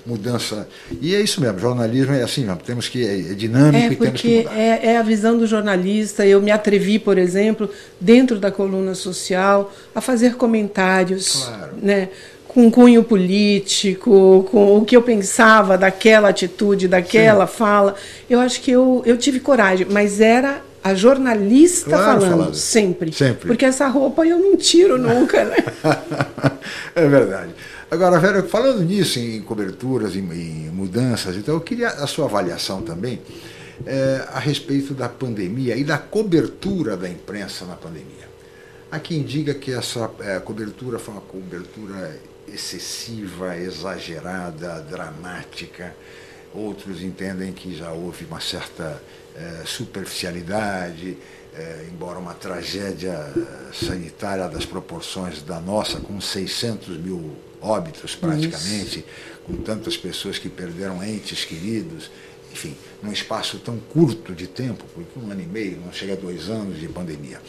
Mudança. 0.06 0.66
E 1.00 1.14
é 1.14 1.20
isso 1.20 1.40
mesmo, 1.40 1.58
jornalismo 1.58 2.14
é 2.14 2.22
assim, 2.22 2.46
temos 2.64 2.88
que. 2.88 3.06
É, 3.06 3.32
é 3.32 3.34
dinâmico 3.34 3.76
É 3.76 3.86
e 3.92 3.96
temos 3.96 4.20
que 4.20 4.28
porque 4.28 4.48
mudar. 4.48 4.58
é, 4.58 4.86
é 4.86 4.96
a 4.96 5.02
visão 5.02 5.36
do 5.38 5.46
jornalista. 5.46 6.26
Eu 6.26 6.40
me 6.40 6.50
atrevi, 6.50 6.98
por 6.98 7.18
exemplo, 7.18 7.70
dentro 8.00 8.38
da 8.38 8.50
coluna 8.50 8.94
social, 8.94 9.72
a 9.94 10.00
fazer 10.00 10.34
comentários, 10.36 11.44
Claro. 11.46 11.72
né, 11.82 12.08
com 12.48 12.70
cunho 12.70 13.04
político, 13.04 14.48
com 14.50 14.78
o 14.78 14.84
que 14.84 14.96
eu 14.96 15.02
pensava 15.02 15.78
daquela 15.78 16.28
atitude, 16.30 16.88
daquela 16.88 17.46
fala. 17.46 17.94
Eu 18.28 18.40
acho 18.40 18.60
que 18.60 18.70
eu, 18.70 19.02
eu 19.06 19.16
tive 19.16 19.38
coragem, 19.40 19.86
mas 19.88 20.20
era 20.20 20.60
a 20.82 20.94
jornalista 20.94 21.90
Claro, 21.90 22.20
falando, 22.22 22.30
falando. 22.38 22.54
sempre. 22.54 23.12
Sempre. 23.12 23.46
Porque 23.48 23.64
essa 23.66 23.86
roupa 23.86 24.26
eu 24.26 24.38
não 24.38 24.56
tiro 24.56 24.96
nunca, 24.98 25.44
né? 25.44 25.56
é 26.94 27.06
verdade. 27.06 27.50
Agora, 27.90 28.20
Vera, 28.20 28.44
falando 28.44 28.82
nisso, 28.82 29.18
em 29.18 29.42
coberturas, 29.42 30.14
em, 30.14 30.20
em 30.20 30.70
mudanças, 30.70 31.34
então 31.34 31.54
eu 31.54 31.60
queria 31.60 31.88
a 31.88 32.06
sua 32.06 32.26
avaliação 32.26 32.82
também 32.82 33.20
eh, 33.84 34.24
a 34.28 34.38
respeito 34.38 34.94
da 34.94 35.08
pandemia 35.08 35.76
e 35.76 35.82
da 35.82 35.98
cobertura 35.98 36.96
da 36.96 37.08
imprensa 37.08 37.64
na 37.64 37.74
pandemia. 37.74 38.28
Há 38.92 39.00
quem 39.00 39.24
diga 39.24 39.54
que 39.54 39.72
essa 39.72 40.08
eh, 40.20 40.38
cobertura 40.38 41.00
foi 41.00 41.14
uma 41.14 41.20
cobertura 41.20 42.16
excessiva, 42.46 43.56
exagerada, 43.56 44.86
dramática. 44.88 45.92
Outros 46.54 47.02
entendem 47.02 47.52
que 47.52 47.76
já 47.76 47.90
houve 47.90 48.24
uma 48.24 48.40
certa 48.40 49.02
eh, 49.34 49.62
superficialidade, 49.64 51.18
eh, 51.52 51.86
embora 51.90 52.20
uma 52.20 52.34
tragédia 52.34 53.18
sanitária 53.72 54.46
das 54.48 54.64
proporções 54.64 55.42
da 55.42 55.58
nossa, 55.58 55.98
com 55.98 56.20
600 56.20 56.96
mil 56.96 57.49
óbitos 57.60 58.14
praticamente, 58.14 59.04
com 59.46 59.56
tantas 59.56 59.96
pessoas 59.96 60.38
que 60.38 60.48
perderam 60.48 61.02
entes 61.02 61.44
queridos, 61.44 62.10
enfim, 62.52 62.76
num 63.02 63.12
espaço 63.12 63.58
tão 63.58 63.78
curto 63.78 64.34
de 64.34 64.46
tempo, 64.46 64.84
porque 64.94 65.18
um 65.18 65.30
ano 65.30 65.40
e 65.40 65.46
meio, 65.46 65.78
não 65.84 65.92
chega 65.92 66.14
a 66.14 66.16
dois 66.16 66.48
anos 66.48 66.80
de 66.80 66.88
pandemia. 66.88 67.40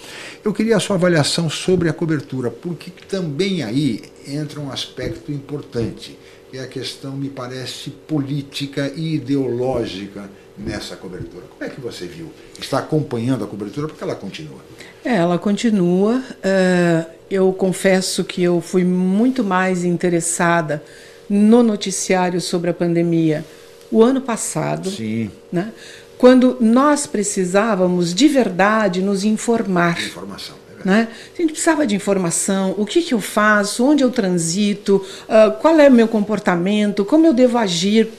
Eu 0.44 0.54
queria 0.54 0.78
a 0.78 0.80
sua 0.80 0.96
avaliação 0.96 1.50
sobre 1.50 1.90
a 1.90 1.94
cobertura, 1.94 2.52
porque 2.52 2.92
também 3.08 3.64
aí 3.64 4.04
entra 4.28 4.60
um 4.60 4.72
aspecto 4.72 5.32
importante, 5.32 6.18
que 6.52 6.58
é 6.58 6.64
a 6.64 6.68
questão, 6.68 7.16
me 7.16 7.30
parece, 7.30 7.90
política 7.90 8.92
e 8.96 9.16
ideológica 9.16 10.30
nessa 10.58 10.96
cobertura. 10.96 11.46
Como 11.50 11.64
é 11.64 11.74
que 11.74 11.82
você 11.82 12.06
viu? 12.06 12.32
Está 12.60 12.80
acompanhando 12.80 13.44
a 13.44 13.48
cobertura 13.48 13.88
porque 13.88 14.04
ela 14.04 14.16
continua. 14.16 14.60
É, 15.04 15.16
ela 15.16 15.40
continua. 15.40 16.24
eh, 16.44 17.06
eu 17.32 17.52
confesso 17.54 18.24
que 18.24 18.44
eu 18.44 18.60
fui 18.62 18.84
muito 18.84 19.44
mais 19.44 19.84
interessada 19.84 20.84
no 21.30 21.64
noticiário 21.64 22.42
sobre 22.42 22.70
a 22.70 22.74
pandemia 22.74 23.46
o 23.92 24.02
ano 24.02 24.22
passado, 24.22 24.90
Sim. 24.90 25.30
né? 25.52 25.72
quando 26.18 26.58
nós 26.62 27.08
precisávamos 27.08 28.14
de 28.14 28.28
verdade 28.28 29.02
nos 29.02 29.24
informar. 29.24 30.00
Informação. 30.00 30.56
Né? 30.86 31.08
A 31.34 31.42
gente 31.42 31.52
precisava 31.52 31.86
de 31.86 31.96
informação, 31.96 32.74
o 32.78 32.86
que, 32.86 33.02
que 33.02 33.14
eu 33.14 33.20
faço, 33.20 33.86
onde 33.86 34.04
eu 34.04 34.10
transito, 34.10 35.04
uh, 35.24 35.52
qual 35.60 35.80
é 35.80 35.90
o 35.90 35.92
meu 35.92 36.08
comportamento, 36.08 37.06
como 37.06 37.26
eu 37.26 37.34
devo 37.34 37.58
agir, 37.58 38.10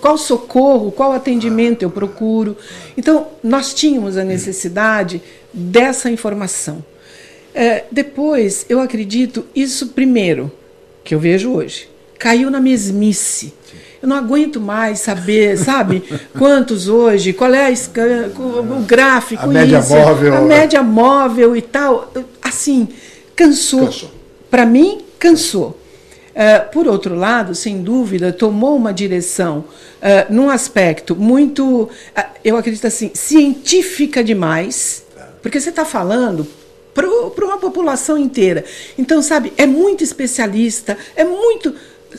qual 0.00 0.16
socorro, 0.16 0.92
qual 0.92 1.12
atendimento 1.12 1.82
eu 1.82 1.90
procuro. 1.90 2.56
Então, 2.96 3.28
nós 3.42 3.74
tínhamos 3.74 4.16
a 4.16 4.24
necessidade 4.24 5.22
dessa 5.52 6.10
informação. 6.10 6.84
É, 7.54 7.84
depois, 7.90 8.64
eu 8.68 8.80
acredito, 8.80 9.44
isso 9.54 9.88
primeiro, 9.88 10.50
que 11.04 11.14
eu 11.14 11.20
vejo 11.20 11.52
hoje, 11.52 11.88
caiu 12.18 12.50
na 12.50 12.60
mesmice. 12.60 13.52
Eu 14.00 14.08
não 14.08 14.16
aguento 14.16 14.60
mais 14.60 15.00
saber, 15.00 15.56
sabe? 15.58 16.02
Quantos 16.38 16.88
hoje, 16.88 17.32
qual 17.32 17.52
é 17.52 17.66
a, 17.66 17.70
o 17.70 18.82
gráfico, 18.84 19.44
a 19.44 19.46
média 19.46 19.78
isso, 19.78 19.94
móvel. 19.94 20.36
a 20.36 20.40
média 20.40 20.82
móvel 20.82 21.56
e 21.56 21.62
tal. 21.62 22.12
Assim, 22.40 22.88
cansou. 23.36 23.86
Cansou. 23.86 24.10
Para 24.50 24.66
mim, 24.66 25.02
cansou. 25.18 25.78
Uh, 26.32 26.72
por 26.72 26.88
outro 26.88 27.14
lado, 27.14 27.54
sem 27.54 27.82
dúvida, 27.82 28.32
tomou 28.32 28.74
uma 28.74 28.92
direção 28.92 29.66
uh, 30.00 30.32
num 30.32 30.48
aspecto 30.48 31.14
muito, 31.14 31.82
uh, 31.82 31.90
eu 32.42 32.56
acredito 32.56 32.86
assim, 32.86 33.10
científica 33.12 34.24
demais, 34.24 35.04
porque 35.42 35.60
você 35.60 35.68
está 35.68 35.84
falando 35.84 36.46
para 36.94 37.44
uma 37.44 37.58
população 37.58 38.18
inteira. 38.18 38.64
Então, 38.98 39.22
sabe, 39.22 39.52
é 39.56 39.66
muito 39.66 40.04
especialista, 40.04 40.96
é 41.16 41.24
muito 41.24 41.74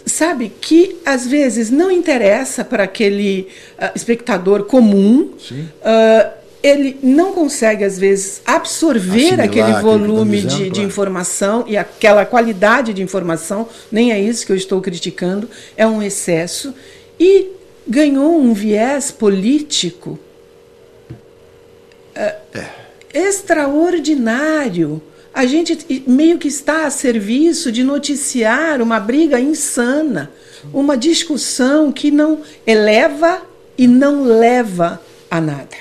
sabe, 0.06 0.52
que 0.62 0.98
às 1.06 1.28
vezes 1.28 1.70
não 1.70 1.92
interessa 1.92 2.64
para 2.64 2.84
aquele 2.84 3.48
uh, 3.78 3.92
espectador 3.96 4.64
comum. 4.64 5.32
Uh, 5.52 6.44
ele 6.62 6.98
não 7.04 7.34
consegue, 7.34 7.84
às 7.84 8.00
vezes, 8.00 8.42
absorver 8.46 9.34
Assimilar 9.34 9.46
aquele 9.46 9.74
volume 9.82 10.42
tá 10.42 10.48
dizendo, 10.48 10.64
de, 10.64 10.64
de 10.64 10.70
claro. 10.72 10.88
informação 10.88 11.66
e 11.68 11.76
aquela 11.76 12.26
qualidade 12.26 12.94
de 12.94 13.02
informação, 13.02 13.68
nem 13.92 14.14
é 14.14 14.20
isso 14.20 14.46
que 14.46 14.52
eu 14.52 14.56
estou 14.56 14.80
criticando, 14.80 15.50
é 15.76 15.86
um 15.86 16.02
excesso. 16.02 16.74
E 17.20 17.50
ganhou 17.86 18.40
um 18.40 18.54
viés 18.54 19.12
político 19.12 20.18
uh, 22.16 22.83
extraordinário 23.14 25.02
a 25.34 25.46
gente 25.46 26.04
meio 26.06 26.38
que 26.38 26.48
está 26.48 26.86
a 26.86 26.92
serviço 26.92 27.72
de 27.72 27.84
noticiar 27.84 28.82
uma 28.82 29.00
briga 29.00 29.40
insana, 29.40 30.32
uma 30.72 30.96
discussão 30.96 31.92
que 31.92 32.12
não 32.12 32.42
eleva 32.68 33.42
e 33.76 33.88
não 33.88 34.24
leva 34.24 35.02
a 35.32 35.42
nada. 35.42 35.76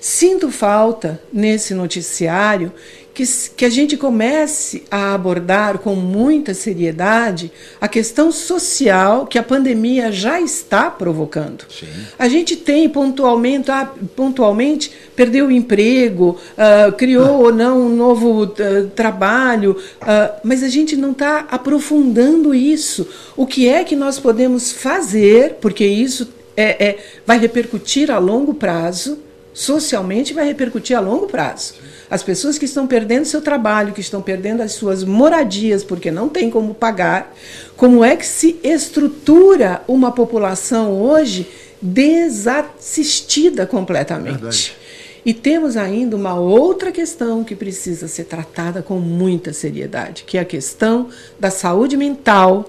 Sinto 0.00 0.50
falta 0.50 1.22
nesse 1.32 1.74
noticiário 1.74 2.72
que, 3.14 3.24
que 3.56 3.64
a 3.64 3.68
gente 3.68 3.96
comece 3.96 4.84
a 4.90 5.14
abordar 5.14 5.78
com 5.78 5.94
muita 5.94 6.54
seriedade 6.54 7.52
a 7.80 7.86
questão 7.86 8.32
social 8.32 9.26
que 9.26 9.38
a 9.38 9.42
pandemia 9.42 10.10
já 10.10 10.40
está 10.40 10.90
provocando. 10.90 11.64
Sim. 11.68 11.86
A 12.18 12.28
gente 12.28 12.56
tem 12.56 12.88
pontualmente, 12.88 13.70
ah, 13.70 13.92
pontualmente 14.16 14.90
perdeu 15.14 15.46
o 15.46 15.52
emprego, 15.52 16.38
ah, 16.56 16.92
criou 16.92 17.42
ou 17.42 17.52
não 17.52 17.86
um 17.86 17.96
novo 17.96 18.44
ah, 18.44 18.88
trabalho, 18.94 19.76
ah, 20.00 20.36
mas 20.42 20.62
a 20.62 20.68
gente 20.68 20.96
não 20.96 21.12
está 21.12 21.46
aprofundando 21.50 22.54
isso. 22.54 23.06
O 23.36 23.46
que 23.46 23.68
é 23.68 23.84
que 23.84 23.94
nós 23.94 24.18
podemos 24.18 24.72
fazer, 24.72 25.56
porque 25.60 25.84
isso 25.84 26.28
é, 26.56 26.84
é, 26.84 26.98
vai 27.26 27.38
repercutir 27.38 28.10
a 28.10 28.18
longo 28.18 28.54
prazo, 28.54 29.18
socialmente 29.52 30.32
vai 30.32 30.46
repercutir 30.46 30.96
a 30.96 31.00
longo 31.00 31.26
prazo. 31.26 31.74
As 32.10 32.22
pessoas 32.22 32.58
que 32.58 32.64
estão 32.64 32.86
perdendo 32.86 33.24
seu 33.24 33.40
trabalho, 33.40 33.92
que 33.92 34.00
estão 34.00 34.20
perdendo 34.20 34.62
as 34.62 34.72
suas 34.72 35.04
moradias 35.04 35.82
porque 35.82 36.10
não 36.10 36.28
tem 36.28 36.50
como 36.50 36.74
pagar, 36.74 37.34
como 37.76 38.04
é 38.04 38.16
que 38.16 38.26
se 38.26 38.58
estrutura 38.62 39.82
uma 39.88 40.12
população 40.12 41.00
hoje 41.00 41.48
desassistida 41.80 43.66
completamente? 43.66 44.32
Verdade. 44.32 44.76
E 45.24 45.32
temos 45.32 45.76
ainda 45.76 46.16
uma 46.16 46.34
outra 46.34 46.90
questão 46.90 47.44
que 47.44 47.54
precisa 47.54 48.08
ser 48.08 48.24
tratada 48.24 48.82
com 48.82 48.98
muita 48.98 49.52
seriedade, 49.52 50.24
que 50.24 50.36
é 50.36 50.40
a 50.40 50.44
questão 50.44 51.08
da 51.38 51.50
saúde 51.50 51.96
mental 51.96 52.68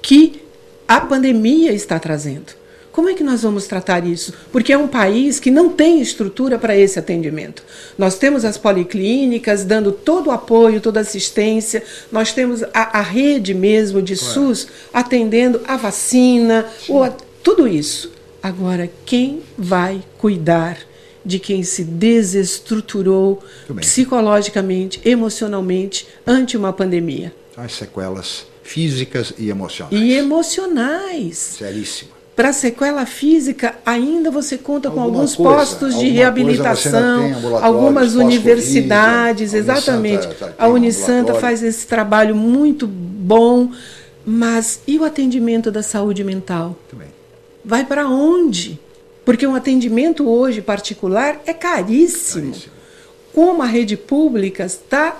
que 0.00 0.42
a 0.86 1.00
pandemia 1.00 1.72
está 1.72 1.98
trazendo. 1.98 2.61
Como 2.92 3.08
é 3.08 3.14
que 3.14 3.24
nós 3.24 3.42
vamos 3.42 3.66
tratar 3.66 4.06
isso? 4.06 4.34
Porque 4.52 4.72
é 4.72 4.76
um 4.76 4.86
país 4.86 5.40
que 5.40 5.50
não 5.50 5.70
tem 5.70 6.00
estrutura 6.02 6.58
para 6.58 6.76
esse 6.76 6.98
atendimento. 6.98 7.62
Nós 7.96 8.18
temos 8.18 8.44
as 8.44 8.58
policlínicas 8.58 9.64
dando 9.64 9.90
todo 9.92 10.26
o 10.26 10.30
apoio, 10.30 10.78
toda 10.80 11.00
a 11.00 11.02
assistência, 11.02 11.82
nós 12.12 12.32
temos 12.32 12.62
a, 12.74 12.98
a 12.98 13.00
rede 13.00 13.54
mesmo 13.54 14.02
de 14.02 14.14
Claro. 14.14 14.34
SUS 14.34 14.68
atendendo 14.92 15.60
a 15.66 15.76
vacina, 15.76 16.66
o 16.86 17.02
a- 17.02 17.14
tudo 17.42 17.66
isso. 17.66 18.12
Agora, 18.42 18.90
quem 19.06 19.40
vai 19.56 20.02
cuidar 20.18 20.76
de 21.24 21.38
quem 21.38 21.62
se 21.62 21.84
desestruturou 21.84 23.42
psicologicamente, 23.76 25.00
emocionalmente 25.04 26.06
ante 26.26 26.56
uma 26.56 26.72
pandemia? 26.72 27.32
As 27.56 27.72
sequelas 27.72 28.44
físicas 28.62 29.32
e 29.38 29.48
emocionais. 29.48 29.94
E 30.02 30.12
emocionais. 30.12 31.36
Seríssimo. 31.58 32.11
Para 32.34 32.52
sequela 32.52 33.04
física, 33.04 33.74
ainda 33.84 34.30
você 34.30 34.56
conta 34.56 34.90
com 34.90 34.98
Alguma 35.00 35.18
alguns 35.18 35.36
coisa, 35.36 35.54
postos 35.54 35.98
de 35.98 36.08
reabilitação, 36.08 37.30
algumas 37.60 38.14
universidades, 38.14 39.52
Unisanta 39.52 39.74
exatamente. 39.80 40.28
tá- 40.36 40.52
A 40.58 40.66
Unisanta 40.68 41.12
ambulatório. 41.12 41.40
faz 41.40 41.62
esse 41.62 41.86
trabalho 41.86 42.34
muito 42.34 42.86
bom, 42.86 43.70
mas 44.24 44.80
e 44.86 44.98
o 44.98 45.04
atendimento 45.04 45.70
da 45.70 45.82
saúde 45.82 46.24
mental? 46.24 46.74
Bem. 46.92 47.08
Vai 47.64 47.84
para 47.84 48.08
onde? 48.08 48.80
Porque 49.26 49.46
um 49.46 49.54
atendimento 49.54 50.26
hoje 50.28 50.62
particular 50.62 51.40
é 51.46 51.52
caríssimo. 51.52 52.46
Caríssimo. 52.50 52.72
Como 53.34 53.62
a 53.62 53.66
rede 53.66 53.96
pública 53.96 54.64
está 54.64 55.16